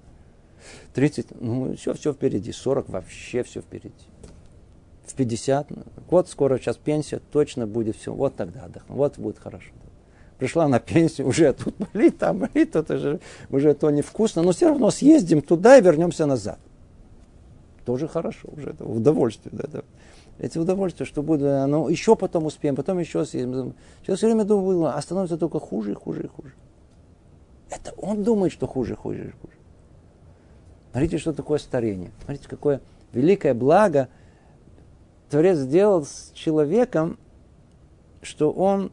30, 0.95 1.43
ну 1.43 1.77
все, 1.77 1.93
все 1.93 2.15
впереди, 2.15 2.51
40 2.51 2.89
вообще 2.89 3.43
все 3.43 3.61
впереди. 3.61 3.93
В 5.05 5.13
50, 5.13 5.69
вот 6.09 6.31
скоро 6.31 6.57
сейчас 6.57 6.79
пенсия, 6.79 7.21
точно 7.31 7.67
будет 7.67 7.97
все, 7.97 8.15
вот 8.15 8.37
тогда 8.37 8.63
отдохну, 8.63 8.97
вот 8.97 9.19
будет 9.19 9.39
хорошо. 9.39 9.73
Пришла 10.39 10.69
на 10.69 10.81
пенсию, 10.81 11.27
уже 11.27 11.53
тут 11.53 11.75
болит, 11.77 12.17
там 12.17 12.39
болит, 12.39 12.73
тут 12.73 12.91
уже, 12.91 13.21
уже 13.51 13.75
то 13.75 13.91
невкусно, 13.91 14.41
но 14.41 14.53
все 14.53 14.69
равно 14.69 14.91
съездим 14.91 15.43
туда 15.43 15.77
и 15.77 15.83
вернемся 15.83 16.25
назад. 16.25 16.59
Тоже 17.85 18.09
хорошо, 18.09 18.49
уже 18.51 18.71
это 18.71 18.83
удовольствие. 18.87 19.53
Да, 19.55 19.65
это 19.65 19.85
эти 20.43 20.59
удовольствия, 20.59 21.07
что 21.07 21.23
будет, 21.23 21.69
ну, 21.69 21.89
еще 21.89 22.17
потом 22.17 22.47
успеем, 22.47 22.75
потом 22.75 22.99
еще 22.99 23.25
съедем. 23.25 23.75
Сейчас 24.03 24.19
все 24.19 24.27
время 24.27 24.45
думаю, 24.45 24.87
а 24.87 25.01
становится 25.01 25.39
только 25.39 25.61
хуже 25.61 25.93
и 25.93 25.95
хуже 25.95 26.25
и 26.25 26.27
хуже. 26.27 26.53
Это 27.71 27.93
он 27.97 28.25
думает, 28.25 28.53
что 28.53 28.67
хуже, 28.67 28.97
хуже 28.97 29.29
и 29.29 29.41
хуже. 29.41 29.55
Смотрите, 30.91 31.19
что 31.19 31.33
такое 31.33 31.59
старение. 31.59 32.11
Смотрите, 32.25 32.49
какое 32.49 32.81
великое 33.13 33.55
благо 33.55 34.09
Творец 35.31 35.59
сделал 35.59 36.05
с 36.05 36.33
человеком, 36.35 37.19
что 38.21 38.51
он 38.51 38.91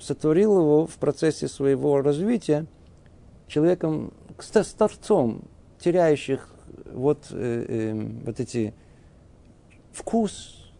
сотворил 0.00 0.58
его 0.58 0.86
в 0.86 0.94
процессе 0.96 1.46
своего 1.46 2.00
развития 2.00 2.66
человеком, 3.48 4.14
старцом, 4.40 5.42
теряющих 5.78 6.48
вот, 6.90 7.26
э, 7.30 7.66
э, 7.68 8.08
вот 8.24 8.40
эти 8.40 8.72
вкус 9.92 10.72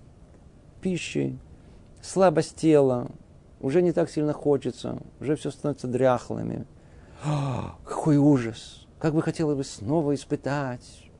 пищи, 0.80 1.38
слабость 2.00 2.56
тела, 2.56 3.10
уже 3.60 3.82
не 3.82 3.92
так 3.92 4.10
сильно 4.10 4.32
хочется, 4.32 4.98
уже 5.20 5.36
все 5.36 5.50
становится 5.50 5.86
дряхлыми. 5.86 6.66
О, 7.24 7.76
какой 7.84 8.16
ужас! 8.16 8.86
Как 8.98 9.14
бы 9.14 9.22
хотелось 9.22 9.56
бы 9.56 9.64
снова 9.64 10.14
испытать 10.14 11.10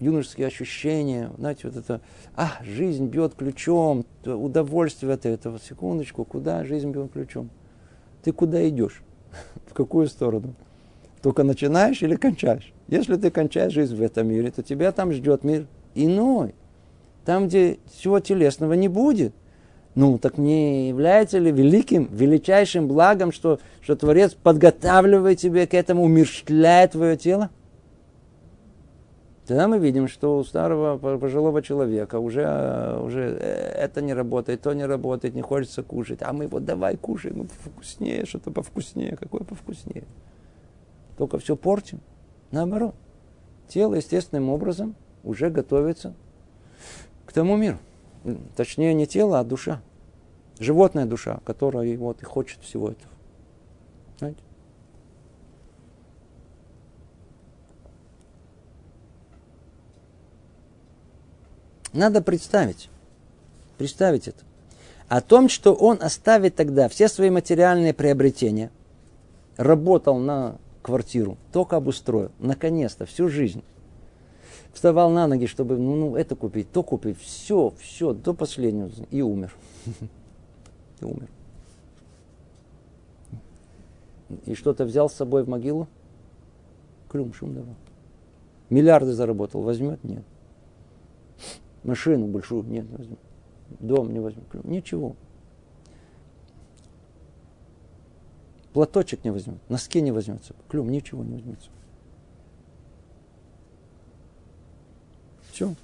юношеские 0.00 0.46
ощущения, 0.46 1.30
знаете, 1.38 1.68
вот 1.68 1.76
это, 1.76 2.00
а, 2.36 2.52
жизнь 2.62 3.06
бьет 3.06 3.34
ключом, 3.34 4.04
удовольствие 4.24 5.12
от 5.12 5.26
этого. 5.26 5.58
Секундочку, 5.58 6.24
куда 6.24 6.64
жизнь 6.64 6.90
бьет 6.90 7.12
ключом? 7.12 7.50
Ты 8.22 8.32
куда 8.32 8.68
идешь? 8.68 9.02
В 9.66 9.74
какую 9.74 10.08
сторону? 10.08 10.54
Только 11.22 11.42
начинаешь 11.42 12.02
или 12.02 12.16
кончаешь? 12.16 12.72
Если 12.88 13.16
ты 13.16 13.30
кончаешь 13.30 13.72
жизнь 13.72 13.96
в 13.96 14.02
этом 14.02 14.28
мире, 14.28 14.50
то 14.50 14.62
тебя 14.62 14.92
там 14.92 15.10
ждет 15.12 15.42
мир 15.42 15.66
иной 15.94 16.54
там, 17.24 17.48
где 17.48 17.78
всего 17.92 18.20
телесного 18.20 18.74
не 18.74 18.88
будет. 18.88 19.34
Ну, 19.94 20.18
так 20.18 20.38
не 20.38 20.88
является 20.88 21.38
ли 21.38 21.52
великим, 21.52 22.08
величайшим 22.10 22.88
благом, 22.88 23.30
что, 23.30 23.60
что 23.80 23.94
Творец 23.94 24.34
подготавливает 24.34 25.38
тебе 25.38 25.66
к 25.66 25.74
этому, 25.74 26.02
умерщвляет 26.02 26.92
твое 26.92 27.16
тело? 27.16 27.50
Тогда 29.46 29.68
мы 29.68 29.78
видим, 29.78 30.08
что 30.08 30.38
у 30.38 30.44
старого 30.44 30.96
пожилого 31.18 31.62
человека 31.62 32.18
уже, 32.18 32.98
уже 33.02 33.20
это 33.20 34.00
не 34.00 34.14
работает, 34.14 34.62
то 34.62 34.72
не 34.72 34.86
работает, 34.86 35.34
не 35.34 35.42
хочется 35.42 35.82
кушать. 35.82 36.20
А 36.22 36.32
мы 36.32 36.48
вот 36.48 36.64
давай 36.64 36.96
кушаем, 36.96 37.38
ну, 37.38 37.46
вкуснее, 37.46 38.24
что-то 38.24 38.50
повкуснее, 38.50 39.16
какое 39.16 39.42
повкуснее. 39.42 40.04
Только 41.18 41.38
все 41.38 41.56
портим. 41.56 42.00
Наоборот. 42.50 42.94
Тело 43.68 43.94
естественным 43.94 44.48
образом 44.48 44.94
уже 45.22 45.50
готовится 45.50 46.14
к 47.26 47.32
тому 47.32 47.56
миру. 47.56 47.78
Точнее, 48.56 48.94
не 48.94 49.06
тело, 49.06 49.40
а 49.40 49.44
душа. 49.44 49.82
Животная 50.58 51.04
душа, 51.04 51.40
которая 51.44 51.96
вот 51.98 52.22
и 52.22 52.24
хочет 52.24 52.60
всего 52.62 52.90
этого. 52.90 53.12
Знаете? 54.18 54.40
Надо 61.92 62.22
представить, 62.22 62.90
представить 63.78 64.28
это. 64.28 64.44
О 65.08 65.20
том, 65.20 65.48
что 65.48 65.74
он 65.74 65.98
оставит 66.00 66.56
тогда 66.56 66.88
все 66.88 67.08
свои 67.08 67.30
материальные 67.30 67.94
приобретения, 67.94 68.70
работал 69.56 70.18
на 70.18 70.56
квартиру, 70.82 71.36
только 71.52 71.76
обустроил, 71.76 72.32
наконец-то, 72.38 73.06
всю 73.06 73.28
жизнь. 73.28 73.62
Вставал 74.74 75.10
на 75.10 75.26
ноги, 75.26 75.46
чтобы 75.46 75.78
ну, 75.78 75.94
ну, 75.94 76.16
это 76.16 76.34
купить, 76.34 76.70
то 76.70 76.82
купить, 76.82 77.18
все, 77.18 77.72
все, 77.78 78.12
до 78.12 78.34
последнего, 78.34 78.90
и 79.10 79.22
умер. 79.22 79.54
И 81.00 81.04
умер. 81.04 81.28
И 84.46 84.54
что-то 84.54 84.84
взял 84.84 85.08
с 85.08 85.14
собой 85.14 85.44
в 85.44 85.48
могилу? 85.48 85.88
Клюм, 87.08 87.32
шум 87.32 87.54
давал. 87.54 87.74
Миллиарды 88.70 89.12
заработал, 89.12 89.62
возьмет? 89.62 90.02
Нет. 90.04 90.24
Машину 91.84 92.26
большую? 92.26 92.64
Нет, 92.64 92.88
не 92.90 92.96
возьмет. 92.96 93.18
Дом 93.80 94.12
не 94.12 94.20
возьмет. 94.20 94.44
Ничего. 94.64 95.16
Платочек 98.74 99.22
не 99.22 99.30
возьмет, 99.30 99.58
носки 99.68 100.00
не 100.00 100.10
возьмется, 100.10 100.52
клюм, 100.68 100.90
ничего 100.90 101.22
не 101.22 101.34
возьмется. 101.34 101.70
Все. 105.54 105.74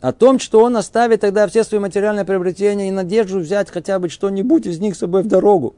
О 0.00 0.12
том, 0.12 0.40
что 0.40 0.64
он 0.64 0.76
оставит 0.76 1.20
тогда 1.20 1.46
все 1.46 1.62
свои 1.62 1.80
материальные 1.80 2.24
приобретения 2.24 2.88
и 2.88 2.90
надежду 2.90 3.38
взять 3.38 3.70
хотя 3.70 4.00
бы 4.00 4.08
что-нибудь 4.08 4.66
из 4.66 4.80
них 4.80 4.96
с 4.96 4.98
собой 4.98 5.22
в 5.22 5.28
дорогу. 5.28 5.76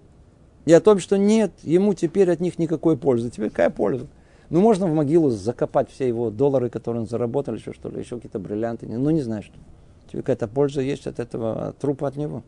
И 0.65 0.73
о 0.73 0.81
том, 0.81 0.99
что 0.99 1.19
нет, 1.19 1.53
ему 1.63 1.93
теперь 1.93 2.31
от 2.31 2.41
них 2.41 2.59
никакой 2.59 2.97
пользы. 2.97 3.31
Теперь 3.31 3.51
какая 3.51 3.69
польза? 3.69 4.07
Ну, 4.49 4.61
можно 4.63 4.87
в 4.87 4.95
могилу 4.95 5.29
закопать 5.29 5.91
все 5.91 6.09
его 6.09 6.31
доллары, 6.31 6.71
которые 6.71 7.03
он 7.03 7.09
заработал, 7.09 7.55
еще 7.55 7.75
что 7.75 7.91
ли, 7.91 8.01
еще 8.01 8.17
какие-то 8.17 8.39
бриллианты. 8.39 8.87
Ну, 8.87 9.11
не 9.11 9.21
знаю, 9.21 9.43
что. 9.43 9.55
Тебе 10.11 10.23
какая-то 10.23 10.49
польза 10.49 10.81
есть 10.81 11.07
от 11.07 11.21
этого 11.21 11.75
трупа 11.79 12.09
от 12.09 12.17
него. 12.17 12.43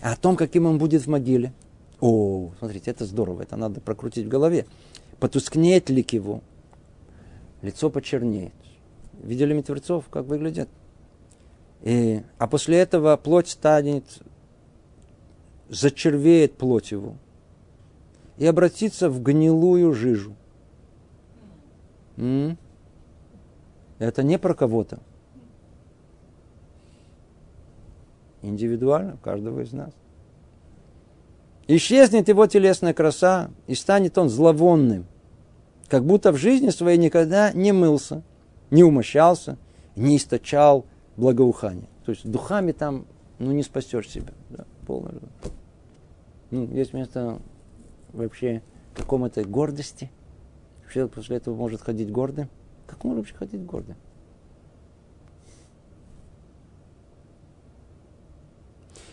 А 0.00 0.12
о 0.12 0.16
том, 0.16 0.36
каким 0.36 0.66
он 0.66 0.78
будет 0.78 1.02
в 1.02 1.08
могиле. 1.08 1.52
О, 2.00 2.52
смотрите, 2.58 2.90
это 2.92 3.04
здорово, 3.04 3.42
это 3.42 3.56
надо 3.56 3.80
прокрутить 3.80 4.26
в 4.26 4.28
голове. 4.28 4.66
Потускнеет 5.18 5.90
лик 5.90 6.12
его, 6.12 6.40
лицо 7.62 7.90
почернеет. 7.90 8.52
Видели 9.22 9.54
мертвецов, 9.54 10.08
как 10.08 10.26
выглядят? 10.26 10.68
И, 11.82 12.22
а 12.38 12.46
после 12.48 12.78
этого 12.78 13.16
плоть 13.16 13.48
станет, 13.48 14.04
зачервеет 15.68 16.56
плоть 16.56 16.90
его 16.90 17.14
и 18.36 18.46
обратится 18.46 19.08
в 19.08 19.22
гнилую 19.22 19.92
жижу. 19.94 20.34
М? 22.16 22.58
Это 23.98 24.24
не 24.24 24.38
про 24.38 24.54
кого-то. 24.54 24.98
Индивидуально, 28.42 29.18
каждого 29.22 29.60
из 29.60 29.72
нас. 29.72 29.92
Исчезнет 31.68 32.26
его 32.26 32.48
телесная 32.48 32.92
краса, 32.92 33.50
и 33.68 33.76
станет 33.76 34.18
он 34.18 34.28
зловонным, 34.28 35.06
как 35.88 36.04
будто 36.04 36.32
в 36.32 36.36
жизни 36.36 36.70
своей 36.70 36.98
никогда 36.98 37.52
не 37.52 37.70
мылся, 37.70 38.22
не 38.72 38.82
умощался, 38.82 39.58
не 39.94 40.16
источал 40.16 40.86
благоухание. 41.16 41.88
То 42.04 42.12
есть 42.12 42.28
духами 42.28 42.72
там 42.72 43.04
ну, 43.38 43.52
не 43.52 43.62
спасешь 43.62 44.08
себя. 44.08 44.32
Да, 44.48 44.64
полное. 44.86 45.14
Ну, 46.50 46.66
есть 46.72 46.94
место 46.94 47.38
вообще 48.12 48.62
какому-то 48.94 49.44
гордости. 49.44 50.10
Человек 50.92 51.12
после 51.12 51.36
этого 51.36 51.54
может 51.54 51.82
ходить 51.82 52.10
гордым. 52.10 52.48
Как 52.86 53.04
можно 53.04 53.20
вообще 53.20 53.34
ходить 53.34 53.64
гордым? 53.64 53.96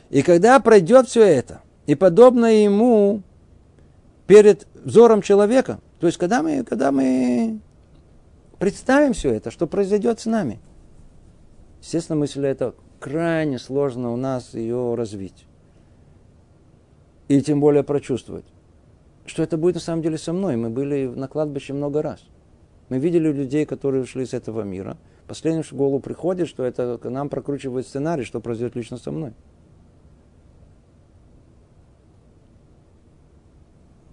И 0.09 0.21
когда 0.21 0.59
пройдет 0.59 1.07
все 1.07 1.23
это, 1.23 1.61
и 1.85 1.95
подобное 1.95 2.63
ему 2.63 3.23
перед 4.25 4.67
взором 4.73 5.21
человека, 5.21 5.79
то 5.99 6.07
есть 6.07 6.17
когда 6.17 6.41
мы, 6.41 6.63
когда 6.63 6.91
мы 6.91 7.59
представим 8.59 9.13
все 9.13 9.33
это, 9.33 9.51
что 9.51 9.67
произойдет 9.67 10.19
с 10.19 10.25
нами, 10.25 10.59
естественно, 11.81 12.17
мысль 12.17 12.45
это 12.45 12.75
крайне 12.99 13.57
сложно 13.57 14.11
у 14.11 14.17
нас 14.17 14.53
ее 14.53 14.95
развить. 14.95 15.45
И 17.27 17.41
тем 17.41 17.59
более 17.59 17.83
прочувствовать. 17.83 18.45
Что 19.25 19.43
это 19.43 19.57
будет 19.57 19.75
на 19.75 19.81
самом 19.81 20.01
деле 20.01 20.17
со 20.17 20.33
мной. 20.33 20.55
Мы 20.55 20.69
были 20.71 21.05
на 21.05 21.27
кладбище 21.27 21.73
много 21.73 22.01
раз. 22.01 22.23
Мы 22.89 22.97
видели 22.97 23.31
людей, 23.31 23.65
которые 23.67 24.01
ушли 24.01 24.23
из 24.23 24.33
этого 24.33 24.63
мира. 24.63 24.97
Последнее, 25.27 25.61
что 25.61 25.75
в 25.75 25.77
голову 25.77 25.99
приходит, 25.99 26.47
что 26.47 26.63
это 26.63 26.97
к 26.97 27.07
нам 27.07 27.29
прокручивает 27.29 27.85
сценарий, 27.85 28.23
что 28.23 28.39
произойдет 28.41 28.75
лично 28.75 28.97
со 28.97 29.11
мной. 29.11 29.33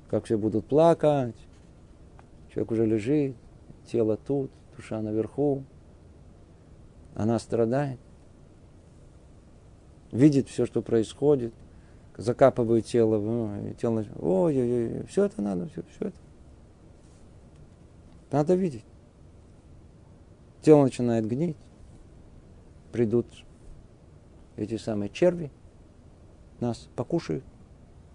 как 0.08 0.24
все 0.24 0.38
будут 0.38 0.66
плакать. 0.66 1.36
Человек 2.52 2.70
уже 2.70 2.86
лежит, 2.86 3.36
тело 3.86 4.16
тут, 4.16 4.50
душа 4.76 5.00
наверху. 5.00 5.64
Она 7.14 7.38
страдает. 7.38 7.98
Видит 10.12 10.48
все, 10.48 10.66
что 10.66 10.82
происходит. 10.82 11.54
Закапывает 12.16 12.86
тело. 12.86 13.18
Ну, 13.18 13.74
тело 13.74 14.04
ой, 14.18 14.56
ой, 14.56 14.98
ой, 14.98 15.06
все 15.06 15.24
это 15.24 15.40
надо, 15.42 15.68
все, 15.68 15.82
все 15.94 16.08
это. 16.08 16.18
Надо 18.30 18.54
видеть. 18.54 18.84
Тело 20.62 20.82
начинает 20.82 21.26
гнить. 21.26 21.56
Придут 22.92 23.26
эти 24.56 24.78
самые 24.78 25.10
черви, 25.10 25.50
нас 26.60 26.88
покушают, 26.96 27.44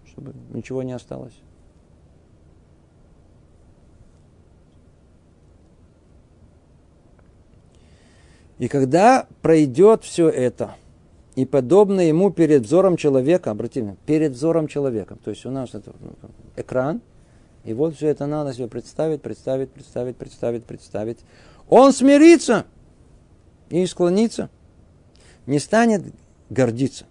чтобы 0.04 0.34
ничего 0.52 0.82
не 0.82 0.92
осталось. 0.92 1.38
И 8.62 8.68
когда 8.68 9.26
пройдет 9.40 10.04
все 10.04 10.28
это, 10.28 10.76
и 11.34 11.44
подобно 11.44 12.00
ему 12.00 12.30
перед 12.30 12.62
взором 12.62 12.96
человека, 12.96 13.50
обратите 13.50 13.96
перед 14.06 14.34
взором 14.34 14.68
человека, 14.68 15.16
то 15.24 15.30
есть 15.30 15.44
у 15.44 15.50
нас 15.50 15.74
это 15.74 15.92
ну, 15.98 16.12
экран, 16.54 17.00
и 17.64 17.74
вот 17.74 17.96
все 17.96 18.06
это 18.06 18.26
надо 18.26 18.54
себе 18.54 18.68
представить, 18.68 19.20
представить, 19.20 19.72
представить, 19.72 20.16
представить, 20.16 20.64
представить. 20.64 21.18
Он 21.68 21.92
смирится 21.92 22.64
и 23.68 23.84
склонится, 23.84 24.48
не 25.46 25.58
станет 25.58 26.04
гордиться, 26.48 27.06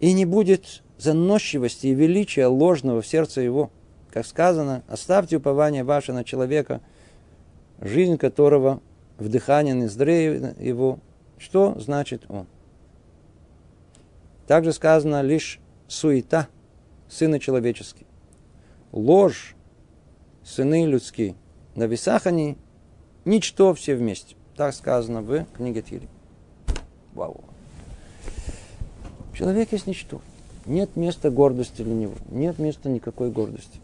и 0.00 0.12
не 0.12 0.26
будет 0.26 0.82
заносчивости 0.98 1.86
и 1.86 1.94
величия 1.94 2.44
ложного 2.44 3.00
в 3.00 3.06
сердце 3.06 3.40
его. 3.40 3.70
Как 4.12 4.26
сказано, 4.26 4.82
оставьте 4.88 5.36
упование 5.38 5.82
ваше 5.82 6.12
на 6.12 6.24
человека, 6.24 6.82
жизнь 7.80 8.18
которого 8.18 8.82
вдыхание 9.18 9.74
Низдрея 9.74 10.54
его, 10.58 10.98
что 11.38 11.78
значит 11.78 12.24
он? 12.28 12.46
Также 14.46 14.72
сказано 14.72 15.22
лишь 15.22 15.60
суета, 15.88 16.48
сына 17.08 17.38
человеческий. 17.38 18.06
Ложь, 18.92 19.56
сыны 20.44 20.86
людские. 20.86 21.34
На 21.74 21.84
весах 21.84 22.26
они 22.26 22.56
ничто 23.24 23.74
все 23.74 23.94
вместе. 23.94 24.36
Так 24.56 24.74
сказано 24.74 25.22
в 25.22 25.44
книге 25.56 25.82
Тири. 25.82 26.08
Вау. 27.14 27.42
Человек 29.32 29.72
есть 29.72 29.86
ничто. 29.86 30.20
Нет 30.66 30.94
места 30.96 31.30
гордости 31.30 31.82
для 31.82 31.94
него. 31.94 32.14
Нет 32.30 32.58
места 32.58 32.88
никакой 32.88 33.30
гордости. 33.30 33.80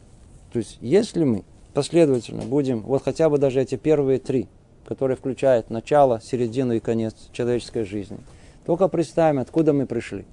То 0.52 0.58
есть, 0.58 0.78
если 0.80 1.24
мы 1.24 1.44
последовательно 1.74 2.42
будем, 2.44 2.80
вот 2.80 3.02
хотя 3.02 3.28
бы 3.28 3.38
даже 3.38 3.60
эти 3.60 3.76
первые 3.76 4.18
три– 4.18 4.48
который 4.90 5.14
включает 5.14 5.70
начало, 5.70 6.20
середину 6.20 6.72
и 6.72 6.80
конец 6.80 7.14
человеческой 7.30 7.84
жизни. 7.84 8.18
Только 8.66 8.88
представим, 8.88 9.38
откуда 9.38 9.72
мы 9.72 9.86
пришли, 9.86 10.24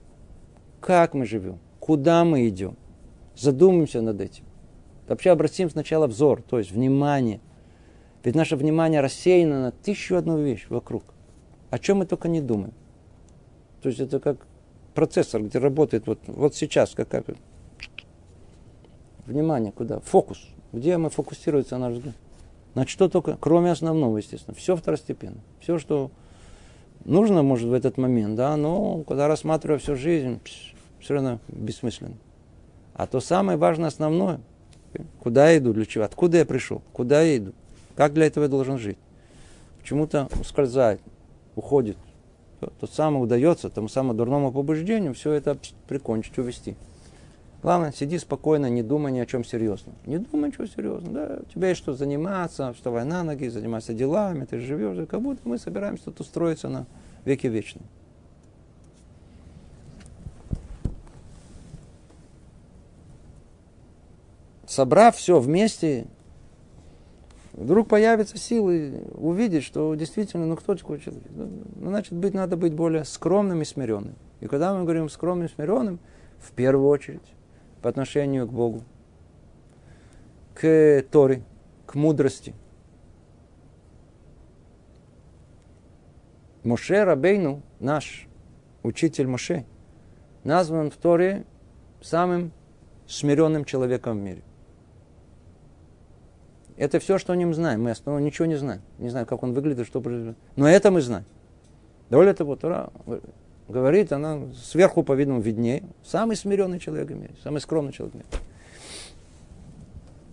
как 0.81 1.13
мы 1.13 1.27
живем, 1.27 1.59
куда 1.79 2.25
мы 2.25 2.47
идем. 2.47 2.75
Задумаемся 3.35 4.01
над 4.01 4.19
этим. 4.19 4.45
Вообще 5.07 5.29
обратим 5.29 5.69
сначала 5.69 6.07
взор, 6.07 6.41
то 6.41 6.57
есть 6.57 6.71
внимание. 6.71 7.39
Ведь 8.23 8.33
наше 8.33 8.55
внимание 8.55 8.99
рассеяно 8.99 9.61
на 9.61 9.71
тысячу 9.71 10.15
одну 10.15 10.41
вещь 10.41 10.65
вокруг. 10.69 11.03
О 11.69 11.77
чем 11.77 11.97
мы 11.97 12.07
только 12.07 12.27
не 12.27 12.41
думаем. 12.41 12.73
То 13.83 13.89
есть 13.89 14.01
это 14.01 14.19
как 14.19 14.47
процессор, 14.95 15.43
где 15.43 15.59
работает 15.59 16.07
вот, 16.07 16.17
вот 16.25 16.55
сейчас, 16.55 16.95
как, 16.95 17.09
как 17.09 17.25
внимание 19.27 19.71
куда? 19.71 19.99
Фокус. 19.99 20.47
Где 20.73 20.97
мы 20.97 21.11
фокусируется 21.11 21.77
наш 21.77 21.93
взгляд? 21.93 22.15
Значит, 22.77 22.91
что 22.91 23.09
только, 23.09 23.37
кроме 23.39 23.71
основного, 23.71 24.17
естественно, 24.17 24.55
все 24.55 24.75
второстепенно. 24.75 25.39
Все, 25.59 25.79
что 25.79 26.11
нужно, 27.05 27.41
может, 27.41 27.69
в 27.69 27.73
этот 27.73 27.97
момент, 27.97 28.35
да, 28.35 28.55
но 28.55 29.01
когда 29.01 29.27
рассматриваю 29.27 29.79
всю 29.79 29.95
жизнь, 29.95 30.39
все 30.99 31.15
равно 31.15 31.39
бессмысленно. 31.47 32.13
А 32.93 33.07
то 33.07 33.19
самое 33.19 33.57
важное, 33.57 33.87
основное, 33.87 34.41
куда 35.19 35.49
я 35.49 35.57
иду, 35.57 35.73
для 35.73 35.87
чего, 35.87 36.03
откуда 36.03 36.37
я 36.37 36.45
пришел, 36.45 36.83
куда 36.93 37.23
я 37.23 37.37
иду, 37.37 37.53
как 37.95 38.13
для 38.13 38.27
этого 38.27 38.43
я 38.43 38.49
должен 38.51 38.77
жить. 38.77 38.99
Почему-то 39.79 40.29
ускользает, 40.39 41.01
уходит. 41.55 41.97
То 42.59 42.85
самое 42.85 43.23
удается, 43.23 43.71
тому 43.71 43.87
самому 43.87 44.13
дурному 44.13 44.51
побуждению 44.51 45.15
все 45.15 45.31
это 45.31 45.57
прикончить, 45.87 46.37
увести. 46.37 46.75
Главное, 47.63 47.91
сиди 47.91 48.19
спокойно, 48.19 48.69
не 48.69 48.83
думай 48.83 49.11
ни 49.11 49.19
о 49.19 49.25
чем 49.25 49.43
серьезном. 49.43 49.95
Не 50.05 50.19
думай 50.19 50.49
ничего 50.49 50.67
серьезного. 50.67 51.13
Да? 51.13 51.39
У 51.41 51.51
тебя 51.51 51.69
есть 51.69 51.81
что 51.81 51.93
заниматься, 51.93 52.71
вставай 52.73 53.03
на 53.03 53.23
ноги, 53.23 53.47
занимайся 53.47 53.93
делами, 53.93 54.45
ты 54.45 54.59
живешь. 54.59 55.07
Как 55.07 55.21
будто 55.21 55.41
мы 55.43 55.57
собираемся 55.57 56.05
тут 56.05 56.19
устроиться 56.19 56.69
на 56.69 56.85
веки 57.25 57.47
вечные. 57.47 57.85
Собрав 64.67 65.15
все 65.15 65.39
вместе, 65.39 66.05
вдруг 67.53 67.87
появятся 67.87 68.37
силы 68.37 69.01
увидеть, 69.15 69.63
что 69.63 69.95
действительно, 69.95 70.45
ну 70.45 70.55
кто 70.55 70.75
такой 70.75 70.99
человек? 70.99 71.23
Ну, 71.35 71.89
значит, 71.89 72.13
быть, 72.13 72.33
надо 72.33 72.57
быть 72.57 72.73
более 72.73 73.03
скромным 73.03 73.61
и 73.61 73.65
смиренным. 73.65 74.15
И 74.41 74.47
когда 74.47 74.75
мы 74.75 74.83
говорим 74.83 75.09
скромным 75.09 75.47
и 75.47 75.49
смиренным, 75.49 75.99
в 76.37 76.51
первую 76.51 76.89
очередь, 76.89 77.33
по 77.81 77.89
отношению 77.89 78.47
к 78.47 78.51
Богу, 78.51 78.83
к 80.53 81.03
Торе, 81.11 81.43
к 81.85 81.95
мудрости. 81.95 82.53
Моше 86.63 87.03
Рабейну, 87.03 87.61
наш 87.79 88.27
учитель 88.83 89.27
Моше, 89.27 89.65
назван 90.43 90.91
в 90.91 90.97
Торе 90.97 91.45
самым 92.01 92.51
смиренным 93.07 93.65
человеком 93.65 94.17
в 94.19 94.21
мире. 94.21 94.41
Это 96.75 96.99
все, 96.99 97.17
что 97.17 97.33
о 97.33 97.35
нем 97.35 97.53
знаем. 97.53 97.83
Мы 97.83 97.91
основном 97.91 98.23
ничего 98.23 98.45
не 98.45 98.55
знаем. 98.55 98.81
Не 98.99 99.09
знаю, 99.09 99.25
как 99.25 99.41
он 99.41 99.53
выглядит, 99.53 99.87
что 99.87 99.99
произойдет. 99.99 100.37
Но 100.55 100.67
это 100.67 100.91
мы 100.91 101.01
знаем. 101.01 101.25
Более 102.09 102.33
того, 102.33 102.55
Тора 102.55 102.91
говорит, 103.67 104.11
она 104.11 104.41
сверху, 104.53 105.03
по-видимому, 105.03 105.41
виднее. 105.41 105.83
Самый 106.03 106.35
смиренный 106.35 106.79
человек 106.79 107.07
в 107.07 107.43
самый 107.43 107.59
скромный 107.59 107.91
человек 107.91 108.15
в. 108.15 108.27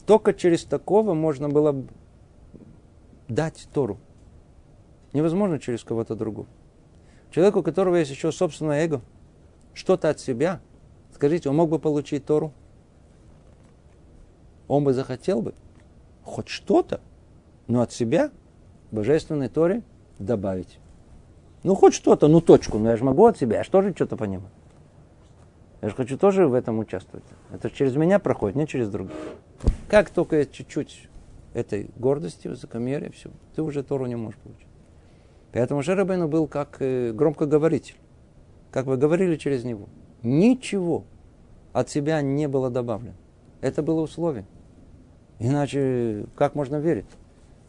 Только 0.07 0.35
через 0.35 0.65
такого 0.65 1.15
можно 1.15 1.49
было 1.49 1.85
дать 3.29 3.69
Тору. 3.73 3.99
Невозможно 5.13 5.59
через 5.59 5.83
кого-то 5.83 6.15
другого. 6.15 6.47
Человеку, 7.31 7.61
у 7.61 7.63
которого 7.63 7.97
есть 7.97 8.11
еще 8.11 8.31
собственное 8.31 8.85
эго, 8.85 9.01
что-то 9.73 10.11
от 10.11 10.21
себя, 10.21 10.61
скажите, 11.15 11.49
он 11.49 11.57
мог 11.57 11.71
бы 11.71 11.79
получить 11.79 12.25
Тору? 12.25 12.53
Он 14.69 14.85
бы 14.85 14.93
захотел 14.93 15.43
бы 15.43 15.55
хоть 16.23 16.49
что-то, 16.49 17.01
но 17.67 17.81
от 17.81 17.93
себя 17.93 18.31
божественной 18.91 19.49
Торе 19.49 19.83
добавить. 20.19 20.79
Ну, 21.65 21.75
хоть 21.75 21.95
что-то, 21.95 22.29
ну, 22.29 22.41
точку. 22.43 22.79
Но 22.79 22.91
я 22.91 22.97
же 22.97 23.05
могу 23.05 23.25
от 23.25 23.39
себя, 23.39 23.57
я 23.57 23.65
же 23.65 23.71
тоже 23.71 23.93
что-то 23.95 24.17
понимаю. 24.17 24.51
Я 25.81 25.89
же 25.89 25.95
хочу 25.97 26.17
тоже 26.19 26.47
в 26.47 26.53
этом 26.53 26.79
участвовать. 26.79 27.25
Это 27.53 27.71
через 27.71 27.97
меня 27.97 28.19
проходит, 28.19 28.55
не 28.55 28.67
через 28.67 28.91
других. 28.91 29.17
Как 29.89 30.11
только 30.11 30.45
чуть-чуть 30.45 31.09
этой 31.55 31.91
гордости, 31.97 32.49
высокомерия, 32.49 33.11
все, 33.11 33.31
ты 33.55 33.63
уже 33.63 33.83
Тору 33.83 34.05
не 34.07 34.15
можешь 34.15 34.39
получить. 34.41 34.67
Поэтому 35.53 35.83
Жеребейну 35.83 36.29
был 36.29 36.47
как 36.49 36.77
э, 36.81 37.13
громкоговоритель. 37.13 37.97
Как 38.71 38.87
вы 38.87 38.99
говорили 38.99 39.37
через 39.37 39.65
него. 39.65 39.89
Ничего 40.23 41.05
от 41.73 41.89
себя 41.89 42.21
не 42.21 42.47
было 42.47 42.71
добавлено. 42.71 43.15
Это 43.63 43.83
было 43.83 44.01
условие. 44.01 44.45
Иначе 45.39 46.27
как 46.35 46.55
можно 46.55 46.77
верить? 46.77 47.07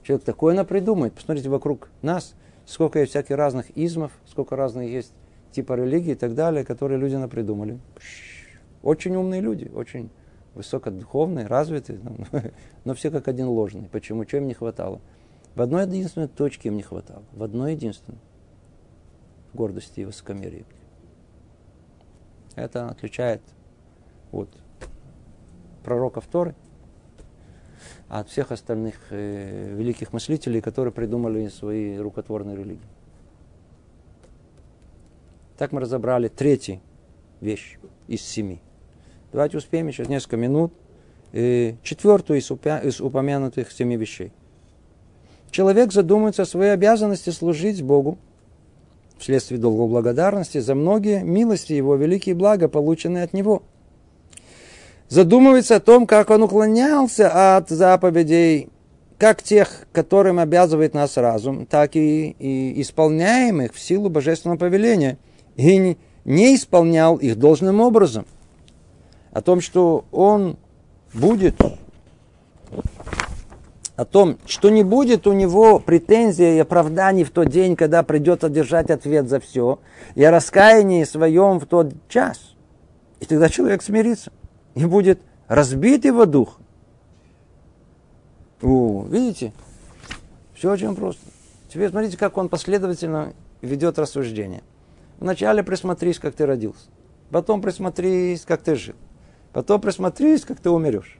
Человек 0.03 0.25
такое 0.25 0.53
напридумает. 0.53 1.13
Посмотрите 1.13 1.49
вокруг 1.49 1.89
нас– 2.01 2.35
сколько 2.66 2.99
есть 2.99 3.11
всяких 3.11 3.36
разных 3.36 3.70
измов, 3.78 4.11
сколько 4.26 4.55
разных 4.55 4.88
есть 4.89 5.13
типа 5.51 5.74
религии 5.74 6.11
и 6.11 6.16
так 6.16 6.34
далее, 6.34 6.66
которые 6.66 6.99
люди 6.99 7.16
напридумали. 7.16 7.80
Очень 8.84 9.16
умные 9.16 9.41
люди, 9.41 9.72
очень 9.74 10.09
высокодуховные, 10.53 11.47
развитые, 11.47 11.99
но 12.86 12.93
все 12.93 13.11
как 13.11 13.28
один 13.28 13.47
ложный. 13.47 13.89
Почему? 13.91 14.26
Чего 14.26 14.41
им 14.41 14.47
не 14.47 14.53
хватало? 14.53 15.01
В 15.55 15.61
одной 15.61 15.86
единственной 15.86 16.28
точке 16.28 16.70
им 16.70 16.76
не 16.76 16.84
хватало. 16.84 17.24
В 17.34 17.43
одной 17.43 17.74
единственной. 17.74 18.20
Гордости 19.53 20.01
и 20.01 20.05
высокомерия. 20.05 20.66
Это 22.55 22.89
отличает 22.89 23.41
от 24.32 24.49
пророков 25.84 26.26
Торы 26.28 26.55
от 28.07 28.29
всех 28.29 28.51
остальных 28.51 28.95
э, 29.09 29.73
великих 29.75 30.13
мыслителей, 30.13 30.61
которые 30.61 30.93
придумали 30.93 31.47
свои 31.47 31.97
рукотворные 31.97 32.55
религии. 32.55 32.87
Так 35.57 35.71
мы 35.71 35.81
разобрали 35.81 36.27
третий 36.27 36.81
вещь 37.41 37.77
из 38.07 38.21
семи. 38.21 38.61
Давайте 39.31 39.57
успеем 39.57 39.89
через 39.91 40.09
несколько 40.09 40.37
минут 40.37 40.73
э, 41.31 41.75
четвертую 41.81 42.39
из, 42.39 42.51
упя- 42.51 42.85
из 42.85 43.01
упомянутых 43.01 43.71
семи 43.71 43.97
вещей. 43.97 44.31
Человек 45.49 45.93
задумается 45.93 46.43
о 46.43 46.45
своей 46.45 46.71
обязанности 46.71 47.29
служить 47.29 47.81
Богу 47.81 48.17
вследствие 49.17 49.59
долгой 49.59 49.87
благодарности 49.87 50.59
за 50.59 50.75
многие 50.75 51.23
милости 51.23 51.73
Его, 51.73 51.95
великие 51.95 52.35
блага, 52.35 52.67
полученные 52.67 53.23
от 53.23 53.33
Него– 53.33 53.63
задумывается 55.09 55.77
о 55.77 55.79
том, 55.79 56.07
как 56.07 56.29
он 56.29 56.43
уклонялся 56.43 57.57
от 57.57 57.69
заповедей, 57.69 58.69
как 59.17 59.41
тех, 59.41 59.87
которым 59.91 60.39
обязывает 60.39 60.93
нас 60.93 61.17
разум, 61.17 61.65
так 61.65 61.95
и, 61.95 62.31
и 62.31 62.81
исполняемых 62.81 63.73
в 63.73 63.79
силу 63.79 64.09
божественного 64.09 64.57
повеления, 64.57 65.17
и 65.55 65.97
не, 66.25 66.55
исполнял 66.55 67.15
их 67.15 67.37
должным 67.37 67.79
образом. 67.79 68.25
О 69.31 69.41
том, 69.41 69.61
что 69.61 70.05
он 70.11 70.57
будет, 71.13 71.55
о 73.95 74.05
том, 74.05 74.37
что 74.45 74.69
не 74.69 74.83
будет 74.83 75.27
у 75.27 75.33
него 75.33 75.79
претензий 75.79 76.57
и 76.57 76.59
оправданий 76.59 77.23
в 77.23 77.31
тот 77.31 77.49
день, 77.49 77.75
когда 77.75 78.03
придется 78.03 78.49
держать 78.49 78.89
ответ 78.89 79.29
за 79.29 79.39
все, 79.39 79.79
и 80.15 80.23
о 80.23 80.31
раскаянии 80.31 81.03
своем 81.03 81.59
в 81.59 81.65
тот 81.65 81.93
час. 82.09 82.55
И 83.21 83.25
тогда 83.25 83.49
человек 83.49 83.81
смирится 83.81 84.31
и 84.76 84.86
будет 84.86 85.19
разбит 85.47 86.05
его 86.05 86.26
дух. 86.26 86.59
О, 88.61 89.05
видите? 89.09 89.53
Все 90.53 90.71
очень 90.71 90.95
просто. 90.95 91.21
Теперь 91.69 91.89
смотрите, 91.89 92.17
как 92.17 92.38
он 92.38 92.49
последовательно 92.49 93.34
ведет 93.61 93.99
рассуждение. 93.99 94.63
Вначале 95.19 95.63
присмотрись, 95.63 96.19
как 96.19 96.36
ты 96.36 96.45
родился. 96.45 96.88
Потом 97.32 97.61
присмотрись, 97.61 98.41
как 98.41 98.61
ты 98.61 98.76
жил. 98.76 98.95
Потом 99.51 99.82
присмотрись, 99.82 100.41
как 100.41 100.59
ты 100.59 100.69
умерешь. 100.69 101.19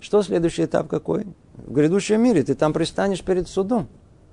Что 0.00 0.22
следующий 0.22 0.64
этап 0.64 0.88
какой? 0.88 1.26
В 1.54 1.72
грядущем 1.72 2.22
мире 2.22 2.42
ты 2.42 2.54
там 2.54 2.72
пристанешь 2.72 3.22
перед 3.22 3.48
судом. 3.48 3.88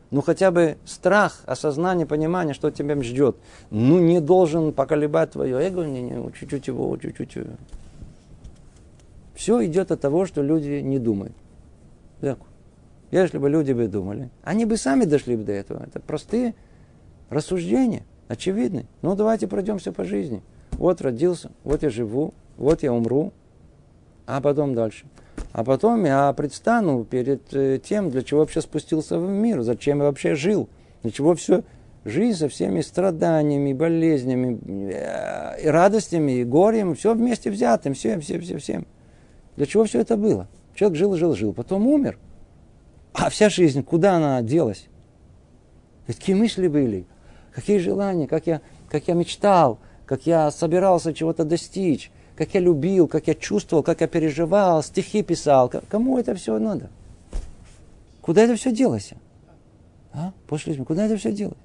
Ну, 0.10 0.22
хотя 0.22 0.52
бы 0.52 0.78
страх, 0.86 1.42
осознание, 1.46 2.06
понимание, 2.06 2.54
что 2.54 2.72
тебя 2.72 3.02
ждет. 3.02 3.36
Ну, 3.70 4.00
не 4.00 4.22
должен 4.22 4.72
поколебать 4.72 5.32
твое 5.32 5.58
эго, 5.58 5.84
не, 5.84 6.02
не, 6.02 6.32
чуть-чуть 6.32 6.68
его, 6.68 6.96
чуть-чуть 6.96 7.36
все 9.38 9.64
идет 9.66 9.92
от 9.92 10.02
того, 10.02 10.26
что 10.26 10.42
люди 10.42 10.82
не 10.82 10.98
думают. 10.98 11.34
Так. 12.22 12.40
Если 13.12 13.38
бы 13.38 13.50
люди 13.50 13.72
бы 13.72 13.88
думали, 13.88 14.32
они 14.44 14.66
бы 14.66 14.78
сами 14.78 15.06
дошли 15.06 15.36
бы 15.36 15.44
до 15.44 15.52
этого. 15.52 15.84
Это 15.84 16.00
простые 16.00 16.56
рассуждения, 17.30 18.04
очевидные. 18.28 18.88
Ну, 19.04 19.16
давайте 19.16 19.48
пройдемся 19.48 19.92
по 19.94 20.04
жизни. 20.04 20.42
Вот 20.72 21.02
родился, 21.02 21.52
вот 21.64 21.84
я 21.84 21.92
живу, 21.92 22.34
вот 22.58 22.82
я 22.82 22.92
умру, 22.92 23.32
а 24.26 24.42
потом 24.42 24.74
дальше. 24.74 25.06
А 25.54 25.64
потом 25.64 26.06
я 26.06 26.34
предстану 26.34 27.06
перед 27.06 27.54
э, 27.54 27.80
тем, 27.82 28.10
для 28.10 28.24
чего 28.24 28.40
вообще 28.40 28.62
спустился 28.62 29.20
в 29.20 29.30
мир, 29.30 29.62
зачем 29.62 30.00
я 30.00 30.06
вообще 30.06 30.34
жил, 30.34 30.68
для 31.04 31.12
чего 31.12 31.36
все 31.36 31.64
жизнь 32.06 32.40
со 32.40 32.50
всеми 32.50 32.82
страданиями, 32.82 33.74
болезнями, 33.74 34.60
э, 34.92 35.62
и 35.62 35.68
радостями, 35.68 36.40
и 36.40 36.44
горем, 36.44 36.96
все 36.96 37.14
вместе 37.14 37.52
взятым, 37.52 37.94
все, 37.94 38.20
все, 38.20 38.40
все, 38.40 38.58
всем. 38.58 38.88
Для 39.58 39.66
чего 39.66 39.84
все 39.84 40.00
это 40.00 40.16
было? 40.16 40.48
Человек 40.76 40.98
жил, 40.98 41.16
жил, 41.16 41.36
жил, 41.36 41.52
потом 41.52 41.88
умер. 41.88 42.18
А 43.14 43.30
вся 43.30 43.50
жизнь, 43.50 43.84
куда 43.84 44.16
она 44.16 44.42
делась? 44.44 44.88
Какие 46.06 46.36
мысли 46.36 46.68
были? 46.68 47.06
Какие 47.52 47.80
желания? 47.80 48.28
Как 48.28 48.46
я, 48.46 48.62
как 48.90 49.08
я 49.08 49.16
мечтал? 49.16 49.80
Как 50.06 50.28
я 50.28 50.52
собирался 50.52 51.14
чего-то 51.14 51.44
достичь? 51.44 52.12
Как 52.36 52.54
я 52.54 52.60
любил? 52.60 53.08
Как 53.08 53.28
я 53.28 53.34
чувствовал? 53.34 53.82
Как 53.82 54.02
я 54.02 54.08
переживал? 54.08 54.84
Стихи 54.84 55.24
писал? 55.24 55.72
Кому 55.90 56.20
это 56.20 56.36
все 56.36 56.60
надо? 56.60 56.90
Куда 58.22 58.44
это 58.44 58.56
все 58.56 58.72
делось? 58.72 59.14
А? 60.14 60.34
После 60.48 60.76
куда 60.86 61.08
это 61.08 61.18
все 61.18 61.32
делось? 61.32 61.58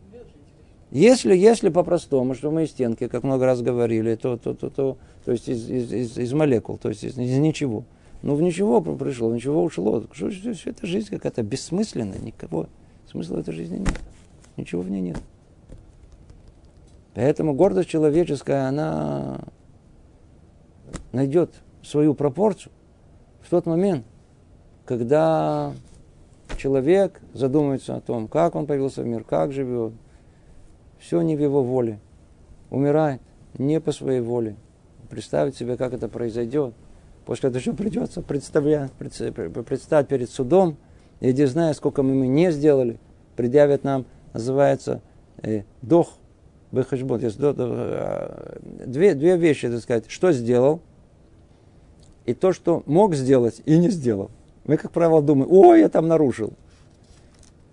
Если, 0.91 1.35
если 1.35 1.69
по-простому, 1.71 2.35
что 2.35 2.51
мы 2.51 2.65
из 2.65 2.71
стенки, 2.71 3.09
как 3.09 3.23
много 3.23 3.47
раз 3.47 3.63
говорили, 3.63 4.15
то, 4.15 4.37
то, 4.37 4.55
то, 4.55 4.69
то, 4.71 4.99
то 5.25 5.33
есть 5.33 5.49
из, 5.49 5.71
из, 5.71 5.93
из, 5.93 6.19
из 6.19 6.33
молекул, 6.33 6.79
то 6.79 6.89
есть 6.89 7.05
из, 7.05 7.17
из 7.17 7.39
ничего. 7.39 7.85
Ну, 8.23 8.35
в 8.37 8.43
ничего 8.43 8.81
пришло, 8.81 9.29
в 9.29 9.35
ничего 9.35 9.63
ушло. 9.63 10.05
Что, 10.13 10.31
все, 10.31 10.53
все 10.55 10.71
это 10.71 10.87
жизнь 10.87 11.09
какая-то 11.11 11.43
бессмысленная, 11.43 12.19
никого. 12.19 12.69
Смысла 13.11 13.39
этой 13.39 13.53
жизни 13.53 13.79
нет. 13.79 14.01
Ничего 14.57 14.83
в 14.83 14.91
ней 14.91 15.01
нет. 15.01 15.19
Поэтому 17.15 17.53
гордость 17.53 17.89
человеческая, 17.89 18.69
она 18.69 19.41
найдет 21.13 21.51
свою 21.83 22.15
пропорцию 22.15 22.73
в 23.43 23.51
тот 23.51 23.67
момент, 23.67 24.05
когда 24.85 25.73
человек 26.57 27.21
задумывается 27.35 27.97
о 27.97 28.01
том, 28.01 28.29
как 28.29 28.55
он 28.55 28.67
появился 28.67 29.03
в 29.03 29.07
мир, 29.07 29.25
как 29.25 29.53
живет. 29.53 29.93
Все 30.99 31.21
не 31.23 31.37
в 31.37 31.41
его 31.41 31.63
воле. 31.63 31.99
Умирает 32.71 33.21
не 33.59 33.81
по 33.81 33.93
своей 33.93 34.21
воле. 34.21 34.57
Представить 35.13 35.55
себе, 35.55 35.77
как 35.77 35.93
это 35.93 36.09
произойдет. 36.09 36.73
После 37.27 37.51
этого 37.51 37.61
еще 37.61 37.75
придется 37.75 38.23
представлять, 38.23 38.93
представить 38.93 40.09
перед 40.09 40.31
судом, 40.31 40.79
и 41.21 41.33
где 41.33 41.47
зная, 41.47 41.75
сколько 41.75 42.03
мы 42.03 42.27
не 42.27 42.51
сделали, 42.51 42.99
предъявят 43.37 43.85
нам, 43.85 44.07
называется, 44.33 45.03
э, 45.43 45.65
дох, 45.83 46.15
бэхэшбот. 46.71 47.23
Э, 47.25 48.59
две, 48.87 49.13
две 49.13 49.37
вещи, 49.37 49.69
так 49.69 49.81
сказать, 49.83 50.05
что 50.09 50.33
сделал, 50.33 50.81
и 52.25 52.33
то, 52.33 52.55
что 52.55 52.83
мог 52.87 53.15
сделать 53.15 53.61
и 53.67 53.77
не 53.77 53.91
сделал. 53.91 54.31
Мы, 54.65 54.79
как 54.79 54.93
правило, 54.93 55.21
думаем, 55.21 55.53
ой, 55.53 55.81
я 55.81 55.91
там 55.91 56.09
нарушил. 56.09 56.55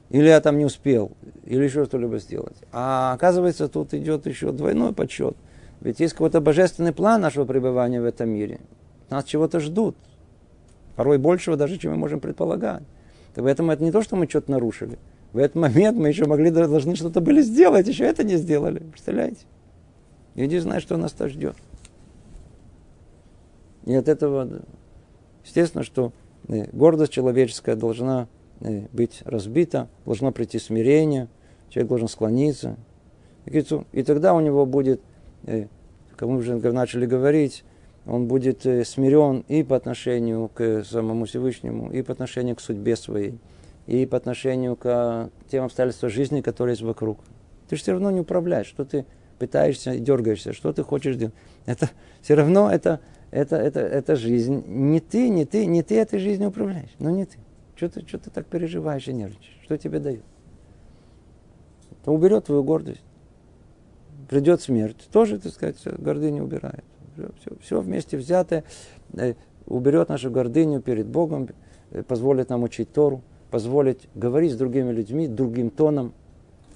Или 0.09 0.27
я 0.27 0.41
там 0.41 0.57
не 0.57 0.65
успел, 0.65 1.13
или 1.45 1.63
еще 1.63 1.85
что-либо 1.85 2.19
сделать. 2.19 2.57
А 2.73 3.13
оказывается, 3.13 3.69
тут 3.69 3.93
идет 3.93 4.27
еще 4.27 4.51
двойной 4.51 4.91
подсчет. 4.91 5.37
Ведь 5.81 5.99
есть 5.99 6.13
какой-то 6.13 6.41
божественный 6.41 6.91
план 6.91 7.21
нашего 7.21 7.45
пребывания 7.45 8.01
в 8.01 8.05
этом 8.05 8.29
мире. 8.29 8.59
Нас 9.09 9.23
чего-то 9.23 9.59
ждут. 9.59 9.95
Порой 10.95 11.17
большего 11.17 11.55
даже, 11.55 11.77
чем 11.77 11.91
мы 11.91 11.97
можем 11.97 12.19
предполагать. 12.19 12.83
Так 13.33 13.45
поэтому 13.45 13.71
это 13.71 13.83
не 13.83 13.91
то, 13.91 14.01
что 14.01 14.15
мы 14.15 14.27
что-то 14.27 14.51
нарушили. 14.51 14.99
В 15.31 15.37
этот 15.37 15.55
момент 15.55 15.97
мы 15.97 16.07
еще 16.09 16.25
могли, 16.25 16.49
должны 16.49 16.95
что-то 16.95 17.21
были 17.21 17.41
сделать, 17.41 17.87
еще 17.87 18.03
это 18.03 18.23
не 18.23 18.35
сделали. 18.35 18.79
Представляете? 18.79 19.45
И 20.35 20.45
не 20.47 20.59
знаю, 20.59 20.81
что 20.81 20.97
нас 20.97 21.11
то 21.11 21.27
ждет. 21.27 21.55
И 23.85 23.93
от 23.93 24.07
этого, 24.07 24.61
естественно, 25.45 25.83
что 25.83 26.11
э, 26.47 26.65
гордость 26.71 27.13
человеческая 27.13 27.75
должна 27.75 28.27
э, 28.59 28.87
быть 28.91 29.21
разбита, 29.25 29.87
должно 30.05 30.31
прийти 30.31 30.59
смирение, 30.59 31.27
человек 31.69 31.89
должен 31.89 32.07
склониться. 32.07 32.75
И 33.45 34.03
тогда 34.03 34.33
у 34.33 34.41
него 34.41 34.65
будет, 34.65 35.01
э, 35.45 35.67
мы 36.21 36.37
уже 36.37 36.55
начали 36.55 37.05
говорить, 37.05 37.63
он 38.05 38.27
будет 38.27 38.61
смирен 38.61 39.45
и 39.47 39.63
по 39.63 39.75
отношению 39.75 40.49
к 40.49 40.83
самому 40.83 41.25
Всевышнему, 41.25 41.91
и 41.91 42.01
по 42.01 42.11
отношению 42.11 42.55
к 42.55 42.61
судьбе 42.61 42.95
своей, 42.95 43.39
и 43.87 44.05
по 44.05 44.17
отношению 44.17 44.75
к 44.75 45.29
тем 45.49 45.65
обстоятельствам 45.65 46.09
жизни, 46.09 46.41
которые 46.41 46.73
есть 46.73 46.81
вокруг. 46.81 47.19
Ты 47.69 47.75
же 47.75 47.81
все 47.83 47.91
равно 47.93 48.11
не 48.11 48.21
управляешь, 48.21 48.67
что 48.67 48.83
ты 48.83 49.05
пытаешься 49.37 49.93
и 49.93 49.99
дергаешься, 49.99 50.53
что 50.53 50.73
ты 50.73 50.83
хочешь 50.83 51.15
делать. 51.15 51.35
Это 51.65 51.89
все 52.21 52.33
равно 52.35 52.71
это 52.71 52.99
это, 53.31 53.57
это, 53.57 53.79
это 53.79 54.15
жизнь. 54.15 54.63
Не 54.67 54.99
ты, 54.99 55.29
не 55.29 55.45
ты, 55.45 55.65
не 55.65 55.83
ты 55.83 55.97
этой 55.97 56.19
жизнью 56.19 56.49
управляешь. 56.49 56.89
Ну 56.99 57.09
не 57.11 57.25
ты. 57.25 57.37
Что 57.75 57.89
ты, 57.89 58.07
что 58.07 58.17
ты 58.17 58.29
так 58.29 58.45
переживаешь 58.47 59.07
и 59.07 59.13
нервничаешь? 59.13 59.59
Что 59.63 59.77
тебе 59.77 59.99
дает? 59.99 60.23
Это 61.91 62.11
уберет 62.11 62.45
твою 62.45 62.63
гордость. 62.63 63.03
Придет 64.29 64.61
смерть. 64.61 65.09
Тоже, 65.11 65.39
так 65.39 65.51
сказать, 65.51 65.77
гордыню 65.97 66.43
убирает. 66.43 66.83
Все, 67.15 67.51
все, 67.61 67.81
вместе 67.81 68.15
взятое 68.15 68.63
э, 69.13 69.33
уберет 69.65 70.07
нашу 70.07 70.31
гордыню 70.31 70.81
перед 70.81 71.07
Богом, 71.07 71.49
э, 71.91 72.03
позволит 72.03 72.49
нам 72.49 72.63
учить 72.63 72.93
Тору, 72.93 73.21
позволит 73.51 74.07
говорить 74.15 74.53
с 74.53 74.55
другими 74.55 74.91
людьми 74.91 75.27
другим 75.27 75.69
тоном, 75.69 76.13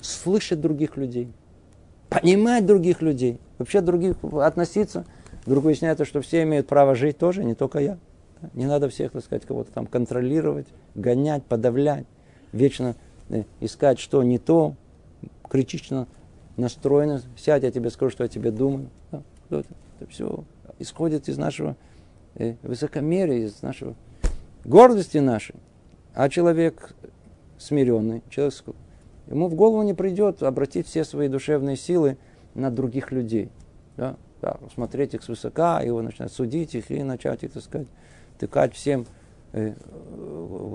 слышать 0.02 0.60
других 0.60 0.98
людей, 0.98 1.32
понимать 2.10 2.66
других 2.66 3.02
людей, 3.02 3.40
вообще 3.58 3.80
других 3.80 4.18
относиться– 4.24 5.06
Вдруг 5.46 5.66
выясняется, 5.66 6.06
что 6.06 6.22
все 6.22 6.44
имеют 6.44 6.68
право 6.68 6.96
жить 6.96 7.18
тоже, 7.18 7.44
не 7.44 7.56
только 7.56 7.80
я. 7.80 7.98
Не 8.54 8.66
надо 8.66 8.90
всех, 8.90 9.12
так 9.12 9.24
сказать, 9.24 9.46
кого-то 9.46 9.72
там 9.72 9.88
контролировать, 9.88 10.68
гонять, 10.96 11.44
подавлять, 11.44 12.06
вечно 12.52 12.96
э, 13.30 13.44
искать, 13.62 14.00
что 14.00 14.22
не 14.24 14.38
то, 14.38 14.76
критично 15.50 16.08
настроено. 16.58 17.22
Сядь, 17.38 17.64
я 17.64 17.72
тебе 17.72 17.90
скажу, 17.90 18.12
что 18.12 18.24
я 18.24 18.30
тебе 18.30 18.52
думаю. 18.52 18.90
Да, 19.12 19.22
это, 19.50 19.68
это 20.00 20.10
все 20.10 20.44
исходит 20.80 21.30
из 21.30 21.38
нашего 21.38 21.76
э, 22.36 22.56
высокомерия, 22.64 23.46
из 23.46 23.62
нашего 23.62 23.96
гордости 24.66 25.18
нашей. 25.18 25.56
А 26.14 26.30
человек 26.30 26.96
смиренный, 27.58 28.22
человек, 28.30 28.54
ему 29.28 29.48
в 29.48 29.56
голову 29.56 29.84
не 29.84 29.94
придет 29.94 30.44
обратить 30.44 30.88
все 30.88 31.04
свои 31.04 31.28
душевные 31.28 31.76
силы 31.76 32.18
на 32.54 32.70
других 32.70 33.12
людей. 33.12 33.50
Да? 33.98 34.18
да, 34.44 34.58
смотреть 34.74 35.14
их 35.14 35.24
свысока, 35.24 35.80
его 35.82 36.02
начинать 36.02 36.32
судить 36.32 36.76
их 36.76 36.92
и 36.92 37.02
начать, 37.02 37.40
так 37.40 37.64
сказать, 37.64 37.88
тыкать 38.38 38.74
всем, 38.74 39.06
э, 39.54 39.74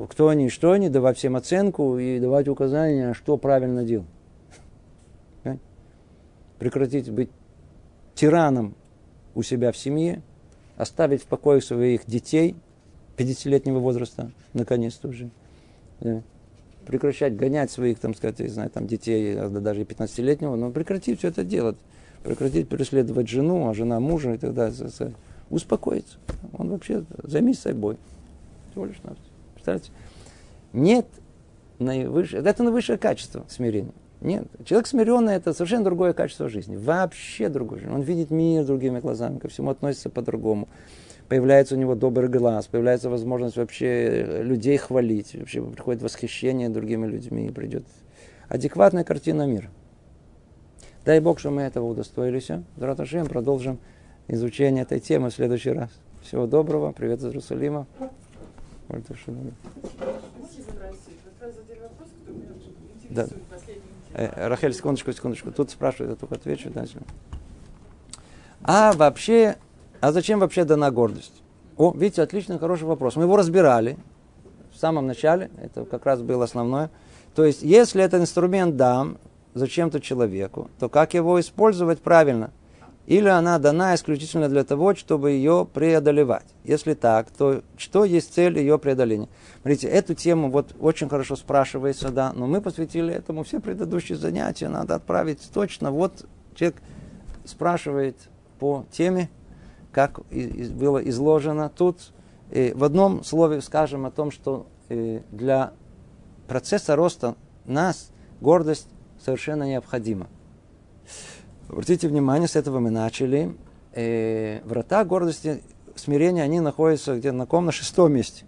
кто 0.09 0.29
они 0.29 0.47
и 0.47 0.49
что 0.49 0.73
они, 0.73 0.89
давать 0.89 1.19
всем 1.19 1.37
оценку 1.37 1.99
и 1.99 2.19
давать 2.19 2.49
указания, 2.49 3.13
что 3.13 3.37
правильно 3.37 3.85
делать. 3.85 4.09
Прекратить 6.59 7.11
быть 7.11 7.31
тираном 8.15 8.75
у 9.35 9.43
себя 9.43 9.73
в 9.73 9.77
семье, 9.77 10.23
оставить 10.77 11.23
в 11.23 11.27
покое 11.27 11.61
своих 11.61 12.07
детей 12.07 12.57
50-летнего 13.17 13.79
возраста, 13.79 14.33
наконец-то 14.55 15.09
уже. 15.09 15.31
Да. 16.01 16.23
Прекращать 16.87 17.37
гонять 17.37 17.71
своих, 17.71 17.99
там, 17.99 18.15
сказать, 18.15 18.41
не 18.41 18.49
знаю, 18.49 18.71
там, 18.71 18.87
детей, 18.87 19.35
даже 19.35 19.83
15-летнего, 19.83 20.57
но 20.57 20.71
прекратить 20.71 21.19
все 21.19 21.29
это 21.29 21.45
делать 21.45 21.77
прекратить 22.23 22.69
преследовать 22.69 23.29
жену, 23.29 23.69
а 23.69 23.75
жена 23.75 24.01
мужа 24.01 24.35
и 24.35 24.39
так 24.39 24.55
далее. 24.55 24.91
Успокоиться. 25.51 26.19
Он 26.53 26.69
вообще 26.69 27.05
займись 27.23 27.61
собой. 27.61 27.97
Всего 28.71 28.85
лишь 28.85 29.03
навсего. 29.03 29.25
Представляете? 29.55 29.91
Нет 30.73 31.07
наивысшее, 31.79 32.43
это 32.43 32.63
наивысшее 32.63 32.99
качество 32.99 33.45
смирения. 33.49 33.93
Нет. 34.21 34.47
Человек 34.65 34.87
смиренный 34.87 35.35
это 35.35 35.53
совершенно 35.53 35.85
другое 35.85 36.13
качество 36.13 36.49
жизни. 36.49 36.77
Вообще 36.77 37.49
другое. 37.49 37.89
Он 37.91 38.01
видит 38.01 38.31
мир 38.31 38.65
другими 38.65 38.99
глазами, 39.01 39.39
ко 39.39 39.49
всему 39.49 39.71
относится 39.71 40.11
по-другому. 40.11 40.69
Появляется 41.29 41.75
у 41.75 41.79
него 41.79 41.95
добрый 41.95 42.29
глаз, 42.29 42.67
появляется 42.67 43.11
возможность 43.11 43.57
вообще 43.57 44.43
людей 44.43 44.79
хвалить, 44.79 45.35
вообще 45.35 45.63
приходит 45.63 46.03
восхищение 46.03 46.69
другими 46.71 47.07
людьми, 47.07 47.51
придет 47.51 47.85
адекватная 48.49 49.05
картина 49.05 49.47
мира. 49.47 49.69
Дай 51.05 51.21
Бог, 51.21 51.39
что 51.39 51.51
мы 51.51 51.63
этого 51.63 51.87
удостоились. 51.87 52.49
Драташем 52.77 53.27
продолжим 53.27 53.79
изучение 54.27 54.83
этой 54.83 55.01
темы 55.01 55.31
в 55.31 55.35
следующий 55.35 55.71
раз. 55.71 55.91
Всего 56.23 56.47
доброго. 56.47 56.93
Привет 56.93 57.21
из 57.21 57.27
Иерусалима. 57.27 57.87
Да. 63.11 63.27
Э, 64.19 64.49
Рахель, 64.49 64.75
секундочку, 64.75 65.13
секундочку. 65.13 65.53
Тут 65.53 65.71
спрашивают, 65.71 66.11
я 66.11 66.17
только 66.17 66.35
отвечу. 66.35 66.71
Дальше. 66.71 67.01
А 68.63 68.93
вообще, 68.93 69.57
а 70.01 70.11
зачем 70.11 70.41
вообще 70.41 70.65
дана 70.65 70.91
гордость? 70.91 71.43
О, 71.77 71.93
видите, 71.93 72.23
отличный, 72.23 72.59
хороший 72.59 72.85
вопрос. 72.85 73.15
Мы 73.15 73.23
его 73.23 73.37
разбирали 73.37 73.97
в 74.73 74.77
самом 74.77 75.07
начале, 75.07 75.51
это 75.63 75.85
как 75.85 76.05
раз 76.05 76.23
было 76.23 76.45
основное. 76.45 76.91
То 77.37 77.45
есть, 77.45 77.63
если 77.63 78.03
этот 78.03 78.21
инструмент 78.23 78.77
дам, 78.77 79.19
зачем-то 79.55 80.01
человеку, 80.01 80.69
то 80.81 80.89
как 80.89 81.15
его 81.15 81.39
использовать 81.39 82.01
правильно? 82.01 82.51
Или 83.09 83.29
она 83.29 83.59
дана 83.59 83.95
исключительно 83.95 84.51
для 84.51 84.65
того, 84.65 84.95
чтобы 84.95 85.31
ее 85.31 85.67
преодолевать? 85.73 86.45
Если 86.63 86.93
так, 86.93 87.31
то 87.31 87.63
что 87.79 88.05
есть 88.05 88.35
цель 88.35 88.59
ее 88.59 88.79
преодоления? 88.79 89.31
Смотрите, 89.63 89.89
эту 89.89 90.13
тему 90.13 90.51
вот 90.51 90.77
очень 90.79 91.09
хорошо 91.09 91.35
спрашивается, 91.35 92.11
да, 92.11 92.35
но 92.35 92.47
мы 92.47 92.61
посвятили 92.61 93.15
этому 93.15 93.45
все 93.45 93.61
предыдущие 93.61 94.19
занятия, 94.19 94.69
надо 94.69 94.97
отправить 94.97 95.41
точно. 95.55 95.91
Вот 95.91 96.27
человек 96.55 96.83
спрашивает 97.47 98.17
по 98.59 98.85
теме, 98.93 99.31
как 99.91 100.21
было 100.31 100.99
изложено 100.99 101.71
тут. 101.75 102.13
И 102.51 102.75
в 102.77 102.85
одном 102.85 103.25
слове 103.25 103.63
скажем 103.63 104.05
о 104.05 104.11
том, 104.11 104.31
что 104.31 104.67
э, 104.91 105.23
для 105.33 105.73
процесса 106.47 106.95
роста 106.95 107.37
нас 107.65 108.11
гордость 108.43 108.89
совершенно 109.19 109.63
необходимо. 109.63 110.27
Обратите 111.69 112.09
внимание, 112.09 112.49
с 112.49 112.57
этого 112.57 112.81
мы 112.81 112.91
начали. 112.91 113.55
Э, 113.93 114.61
врата 114.65 115.05
гордости, 115.05 115.63
смирения, 115.97 116.43
они 116.43 116.61
находятся 116.61 117.17
где-то 117.17 117.37
на 117.37 117.47
ком? 117.47 117.67
На 117.67 117.73
шестом 117.73 118.13
месте. 118.13 118.45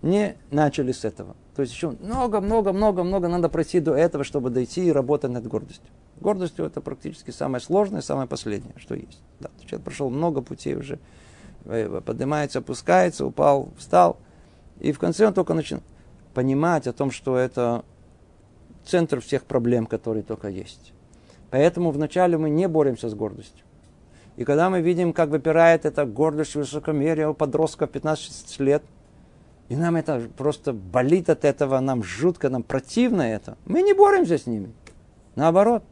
не 0.00 0.36
начали 0.50 0.92
с 0.92 1.04
этого. 1.04 1.36
То 1.54 1.62
есть 1.62 1.74
еще 1.74 1.90
много-много-много-много 1.90 3.28
надо 3.28 3.48
пройти 3.48 3.80
до 3.80 3.94
этого, 3.94 4.24
чтобы 4.24 4.50
дойти 4.50 4.86
и 4.86 4.92
работать 4.92 5.30
над 5.30 5.46
гордостью. 5.46 5.90
Гордостью 6.20 6.64
это 6.64 6.80
практически 6.80 7.30
самое 7.30 7.62
сложное, 7.62 8.00
самое 8.00 8.26
последнее, 8.26 8.74
что 8.78 8.94
есть. 8.94 9.20
Да, 9.38 9.50
человек 9.66 9.84
прошел 9.84 10.08
много 10.08 10.40
путей 10.40 10.74
уже, 10.74 10.98
э, 11.66 12.00
поднимается, 12.04 12.60
опускается, 12.60 13.26
упал, 13.26 13.68
встал. 13.76 14.16
И 14.80 14.92
в 14.92 14.98
конце 14.98 15.26
он 15.26 15.34
только 15.34 15.52
начинает 15.54 15.84
понимать 16.32 16.86
о 16.86 16.92
том, 16.92 17.10
что 17.10 17.36
это 17.36 17.84
центр 18.84 19.20
всех 19.20 19.44
проблем, 19.44 19.86
которые 19.86 20.22
только 20.22 20.48
есть. 20.48 20.92
Поэтому 21.52 21.90
вначале 21.90 22.38
мы 22.38 22.48
не 22.48 22.66
боремся 22.66 23.10
с 23.10 23.14
гордостью. 23.14 23.66
И 24.36 24.44
когда 24.44 24.70
мы 24.70 24.80
видим, 24.80 25.12
как 25.12 25.28
выпирает 25.28 25.84
эта 25.84 26.06
гордость, 26.06 26.54
высокомерие 26.54 27.28
у 27.28 27.34
подростка 27.34 27.86
15 27.86 28.58
лет, 28.60 28.82
и 29.68 29.76
нам 29.76 29.96
это 29.96 30.22
просто 30.38 30.72
болит 30.72 31.28
от 31.28 31.44
этого, 31.44 31.78
нам 31.80 32.02
жутко, 32.02 32.48
нам 32.48 32.62
противно 32.62 33.20
это, 33.20 33.58
мы 33.66 33.82
не 33.82 33.92
боремся 33.92 34.38
с 34.38 34.46
ними. 34.46 34.72
Наоборот. 35.34 35.84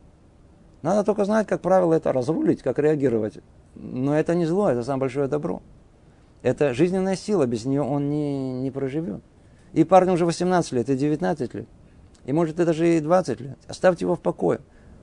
Надо 0.80 1.04
только 1.04 1.26
знать, 1.26 1.46
как 1.46 1.60
правило, 1.60 1.92
это 1.92 2.10
разрулить, 2.10 2.62
как 2.62 2.78
реагировать. 2.78 3.40
Но 3.74 4.18
это 4.18 4.34
не 4.34 4.46
зло, 4.46 4.70
это 4.70 4.82
самое 4.82 5.00
большое 5.00 5.28
добро. 5.28 5.60
Это 6.40 6.72
жизненная 6.72 7.16
сила, 7.16 7.44
без 7.44 7.66
нее 7.66 7.82
он 7.82 8.08
не, 8.08 8.62
не 8.62 8.70
проживет. 8.70 9.20
И 9.74 9.84
парню 9.84 10.14
уже 10.14 10.24
18 10.24 10.72
лет, 10.72 10.88
и 10.88 10.96
19 10.96 11.52
лет. 11.52 11.68
И 12.24 12.32
может 12.32 12.54
это 12.54 12.64
даже 12.64 12.96
и 12.96 13.00
20 13.00 13.40
лет. 13.40 13.58
Оставьте 13.68 14.06
его 14.06 14.16
в 14.16 14.20
покое. 14.20 14.60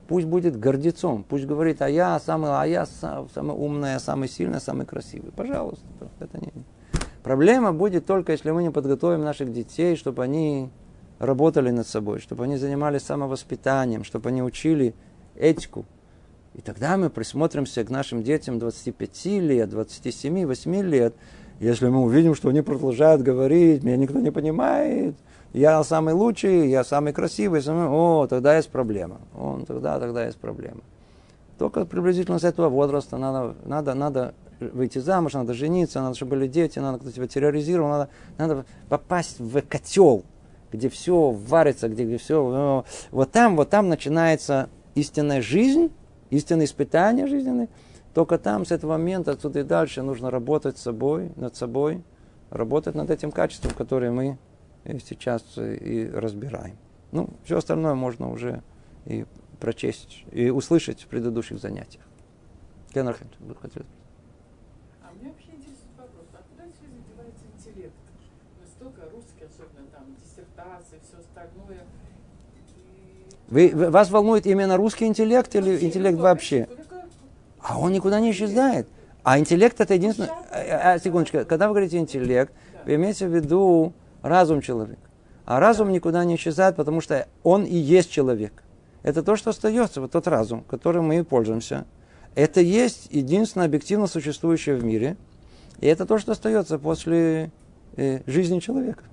Пусть 0.08 0.26
будет 0.26 0.58
гордецом, 0.58 1.22
пусть 1.22 1.44
говорит, 1.44 1.82
а 1.82 1.88
я 1.88 2.18
самый, 2.18 2.50
а 2.50 2.64
я 2.64 2.86
самый 2.86 3.54
умный, 3.54 4.00
самый 4.00 4.26
сильный, 4.26 4.58
самый 4.58 4.86
красивый. 4.86 5.32
Пожалуйста, 5.32 5.84
это 6.18 6.38
не... 6.38 6.50
Проблема 7.22 7.74
будет 7.74 8.06
только, 8.06 8.32
если 8.32 8.50
мы 8.50 8.62
не 8.62 8.70
подготовим 8.70 9.20
наших 9.20 9.52
детей, 9.52 9.96
чтобы 9.96 10.24
они 10.24 10.70
работали 11.18 11.70
над 11.70 11.86
собой, 11.86 12.20
чтобы 12.20 12.44
они 12.44 12.56
занимались 12.56 13.02
самовоспитанием, 13.02 14.02
чтобы 14.02 14.30
они 14.30 14.42
учили 14.42 14.94
этику. 15.36 15.84
И 16.54 16.62
тогда 16.62 16.96
мы 16.96 17.10
присмотримся 17.10 17.84
к 17.84 17.90
нашим 17.90 18.22
детям 18.22 18.58
25 18.58 19.26
лет, 19.42 19.68
27, 19.68 20.46
8 20.46 20.82
лет. 20.84 21.14
Если 21.60 21.86
мы 21.88 22.00
увидим, 22.00 22.34
что 22.34 22.48
они 22.48 22.62
продолжают 22.62 23.20
говорить, 23.20 23.84
меня 23.84 23.96
никто 23.98 24.20
не 24.20 24.30
понимает, 24.30 25.16
я 25.52 25.82
самый 25.82 26.14
лучший, 26.14 26.68
я 26.68 26.84
самый 26.84 27.12
красивый, 27.12 27.62
самый... 27.62 27.88
о, 27.88 28.26
тогда 28.26 28.56
есть 28.56 28.70
проблема. 28.70 29.18
Он, 29.36 29.64
тогда, 29.64 29.98
тогда 29.98 30.26
есть 30.26 30.38
проблема. 30.38 30.80
Только 31.58 31.84
приблизительно 31.84 32.38
с 32.38 32.44
этого 32.44 32.68
возраста 32.68 33.16
надо, 33.16 33.54
надо, 33.64 33.94
надо 33.94 34.34
выйти 34.60 34.98
замуж, 34.98 35.32
надо 35.34 35.54
жениться, 35.54 36.00
надо, 36.00 36.14
чтобы 36.14 36.30
были 36.30 36.46
дети, 36.46 36.78
надо 36.78 36.98
кто 36.98 37.10
тебя 37.10 37.26
терроризировал, 37.26 37.88
надо, 37.88 38.08
надо 38.36 38.64
попасть 38.88 39.40
в 39.40 39.60
котел, 39.62 40.24
где 40.72 40.88
все 40.88 41.30
варится, 41.30 41.88
где, 41.88 42.04
где 42.04 42.18
все... 42.18 42.84
Вот 43.10 43.30
там, 43.32 43.56
вот 43.56 43.70
там 43.70 43.88
начинается 43.88 44.68
истинная 44.94 45.40
жизнь, 45.40 45.90
истинное 46.30 46.66
испытание 46.66 47.26
жизненное. 47.26 47.68
Только 48.14 48.38
там, 48.38 48.64
с 48.64 48.72
этого 48.72 48.92
момента, 48.92 49.32
отсюда 49.32 49.60
и 49.60 49.62
дальше, 49.62 50.02
нужно 50.02 50.30
работать 50.30 50.78
с 50.78 50.82
собой, 50.82 51.30
над 51.36 51.56
собой, 51.56 52.02
работать 52.50 52.94
над 52.94 53.10
этим 53.10 53.30
качеством, 53.30 53.72
которое 53.76 54.10
мы 54.10 54.38
сейчас 54.98 55.42
и 55.56 56.10
разбираем. 56.12 56.76
Ну, 57.12 57.30
все 57.44 57.58
остальное 57.58 57.94
можно 57.94 58.30
уже 58.30 58.62
и 59.06 59.24
прочесть, 59.60 60.24
и 60.32 60.50
услышать 60.50 61.02
в 61.02 61.06
предыдущих 61.06 61.58
занятиях. 61.58 62.04
Кеннерхен, 62.92 63.28
вы 63.40 63.54
хотели 63.54 63.84
А 65.02 65.12
меня 65.14 65.30
вообще 65.30 65.50
интересует 65.50 65.92
вопрос, 65.98 66.26
а 66.32 66.38
куда 66.50 66.64
все 66.72 66.86
задевается 66.88 67.44
интеллект? 67.54 67.94
Настолько 68.64 69.02
русский, 69.10 69.44
особенно 69.44 69.86
там 69.88 70.14
диссертации, 70.16 70.98
все 71.06 71.18
остальное. 71.20 71.84
Вы, 73.48 73.90
вас 73.90 74.10
волнует 74.10 74.46
именно 74.46 74.76
русский 74.76 75.06
интеллект 75.06 75.54
или 75.54 75.72
вообще, 75.72 75.86
интеллект 75.86 76.18
вообще? 76.18 76.68
А 77.60 77.78
он 77.78 77.92
никуда 77.92 78.20
не 78.20 78.30
исчезает. 78.30 78.88
А 79.22 79.38
интеллект 79.38 79.80
это 79.80 79.94
единственное... 79.94 80.30
А, 80.50 80.94
а, 80.94 80.98
секундочку, 80.98 81.44
когда 81.44 81.68
вы 81.68 81.74
говорите 81.74 81.98
интеллект, 81.98 82.52
да. 82.72 82.80
вы 82.84 82.94
имеете 82.94 83.26
в 83.26 83.34
виду 83.34 83.92
разум 84.22 84.60
человека. 84.60 85.00
А 85.44 85.60
разум 85.60 85.90
никуда 85.92 86.24
не 86.24 86.36
исчезает, 86.36 86.76
потому 86.76 87.00
что 87.00 87.26
он 87.42 87.64
и 87.64 87.76
есть 87.76 88.10
человек. 88.10 88.62
Это 89.02 89.22
то, 89.22 89.36
что 89.36 89.50
остается, 89.50 90.00
вот 90.00 90.12
тот 90.12 90.26
разум, 90.26 90.62
которым 90.64 91.06
мы 91.06 91.18
и 91.18 91.22
пользуемся. 91.22 91.86
Это 92.34 92.60
есть 92.60 93.08
единственное 93.10 93.66
объективно 93.66 94.06
существующее 94.06 94.76
в 94.76 94.84
мире. 94.84 95.16
И 95.80 95.86
это 95.86 96.04
то, 96.04 96.18
что 96.18 96.32
остается 96.32 96.78
после 96.78 97.50
э, 97.96 98.20
жизни 98.26 98.58
человека. 98.58 99.04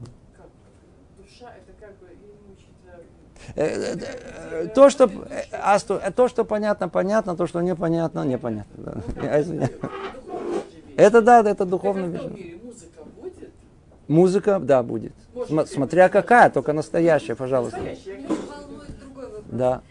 Э, 3.55 3.63
э, 3.63 3.95
э, 4.51 4.67
то, 4.67 4.89
что, 4.89 5.09
а, 5.51 5.79
то, 5.79 6.27
что 6.27 6.45
понятно, 6.45 6.89
понятно, 6.89 7.35
то, 7.35 7.47
что 7.47 7.61
непонятно, 7.61 8.25
непонятно. 8.25 9.01
Это 10.97 11.21
да, 11.21 11.41
это 11.41 11.65
духовно. 11.65 12.19
Музыка, 14.07 14.59
да, 14.59 14.83
будет. 14.83 15.13
Может, 15.33 15.69
Смотря 15.69 16.09
какая, 16.09 16.49
только 16.49 16.73
настоящая, 16.73 17.35
пожалуйста. 17.35 17.79
Да. 19.51 19.81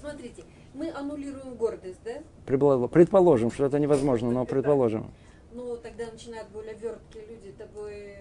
Смотрите, 0.00 0.44
мы 0.74 0.90
аннулируем 0.90 1.54
гордость, 1.54 2.00
да? 2.04 2.88
Предположим, 2.88 3.50
что 3.50 3.66
это 3.66 3.78
невозможно, 3.78 4.30
но 4.30 4.44
предположим. 4.44 5.10
Ну, 5.52 5.76
тогда 5.76 6.04
начинают 6.12 6.48
более 6.50 6.74
верткие 6.74 7.24
люди 7.26 7.52
тобой 7.58 8.14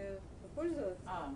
пользоваться. 0.55 0.97
А. 1.05 1.29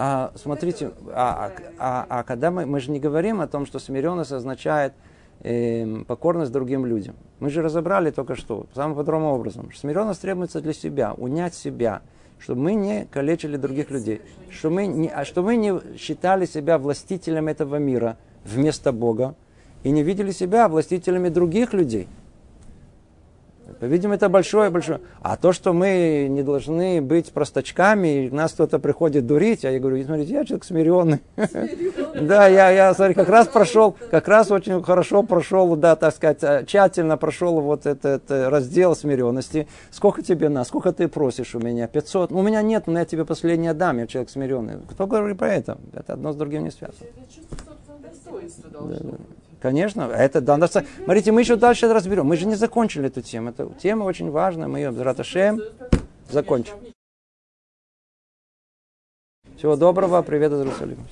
А, 0.00 0.32
смотрите, 0.36 0.92
а, 1.08 1.50
а, 1.50 1.52
а, 1.78 2.06
а 2.08 2.22
когда 2.22 2.50
мы, 2.50 2.64
мы 2.64 2.80
же 2.80 2.90
не 2.90 2.98
говорим 2.98 3.40
о 3.40 3.46
том, 3.46 3.66
что 3.66 3.78
смиренность 3.78 4.32
означает 4.32 4.94
э, 5.40 6.04
покорность 6.06 6.52
другим 6.52 6.86
людям. 6.86 7.16
Мы 7.40 7.50
же 7.50 7.62
разобрали 7.62 8.10
только 8.10 8.36
что, 8.36 8.66
самым 8.74 8.96
подробным 8.96 9.32
образом. 9.32 9.72
Смиренность 9.74 10.20
требуется 10.22 10.60
для 10.60 10.72
себя, 10.72 11.14
унять 11.14 11.54
себя, 11.54 12.02
чтобы 12.38 12.60
мы 12.62 12.74
не 12.74 13.06
калечили 13.06 13.56
других 13.56 13.90
людей, 13.90 14.20
чтобы 14.50 14.76
мы 14.76 14.86
не, 14.86 15.08
а 15.08 15.24
чтобы 15.24 15.48
мы 15.48 15.56
не 15.56 15.98
считали 15.98 16.46
себя 16.46 16.78
властителем 16.78 17.48
этого 17.48 17.76
мира 17.76 18.16
вместо 18.44 18.92
Бога 18.92 19.34
и 19.82 19.90
не 19.90 20.02
видели 20.02 20.30
себя 20.30 20.68
властителями 20.68 21.28
других 21.28 21.72
людей. 21.72 22.08
По-видимому, 23.80 24.14
это 24.14 24.28
большое, 24.28 24.70
большое. 24.70 25.00
А 25.22 25.36
то, 25.36 25.52
что 25.52 25.72
мы 25.72 26.26
не 26.28 26.42
должны 26.42 27.00
быть 27.00 27.32
простачками, 27.32 28.26
и 28.26 28.30
нас 28.30 28.52
кто-то 28.52 28.78
приходит 28.78 29.26
дурить, 29.26 29.64
а 29.64 29.70
я 29.70 29.78
говорю, 29.78 30.02
смотрите, 30.04 30.32
я 30.32 30.44
человек 30.44 30.64
смиренный. 30.64 31.20
Да, 32.20 32.48
я, 32.48 32.70
я, 32.70 32.94
смотри, 32.94 33.14
как 33.14 33.28
раз 33.28 33.46
прошел, 33.46 33.94
как 34.10 34.26
раз 34.26 34.50
очень 34.50 34.82
хорошо 34.82 35.22
прошел, 35.22 35.76
да, 35.76 35.94
так 35.94 36.14
сказать, 36.14 36.38
э, 36.42 36.64
тщательно 36.66 37.16
прошел 37.16 37.60
вот 37.60 37.86
этот 37.86 38.24
раздел 38.28 38.96
смиренности. 38.96 39.68
Сколько 39.90 40.22
тебе 40.22 40.48
на, 40.48 40.64
сколько 40.64 40.92
ты 40.92 41.06
просишь 41.06 41.54
у 41.54 41.60
меня? 41.60 41.86
500? 41.86 42.30
Ну, 42.30 42.38
у 42.38 42.42
меня 42.42 42.62
нет, 42.62 42.86
но 42.86 42.98
я 42.98 43.04
тебе 43.04 43.24
последний 43.24 43.68
отдам, 43.68 43.98
я 43.98 44.06
человек 44.06 44.30
смиренный. 44.30 44.78
Кто 44.90 45.06
говорит 45.06 45.38
про 45.38 45.54
это? 45.54 45.78
Это 45.92 46.14
одно 46.14 46.32
с 46.32 46.36
другим 46.36 46.64
не 46.64 46.70
связано. 46.70 47.06
Конечно, 49.60 50.02
это 50.02 50.40
да. 50.40 50.68
Смотрите, 50.68 51.32
мы 51.32 51.40
еще 51.40 51.56
дальше 51.56 51.92
разберем. 51.92 52.26
Мы 52.26 52.36
же 52.36 52.46
не 52.46 52.54
закончили 52.54 53.08
эту 53.08 53.22
тему. 53.22 53.50
Эта 53.50 53.68
тема 53.74 54.04
очень 54.04 54.30
важная. 54.30 54.68
Мы 54.68 54.78
ее, 54.78 54.90
Раташем, 54.90 55.60
закончим. 56.30 56.74
Всего 59.56 59.74
доброго. 59.74 60.22
Привет 60.22 60.52
из 60.52 60.60
Иерусалима. 60.60 61.02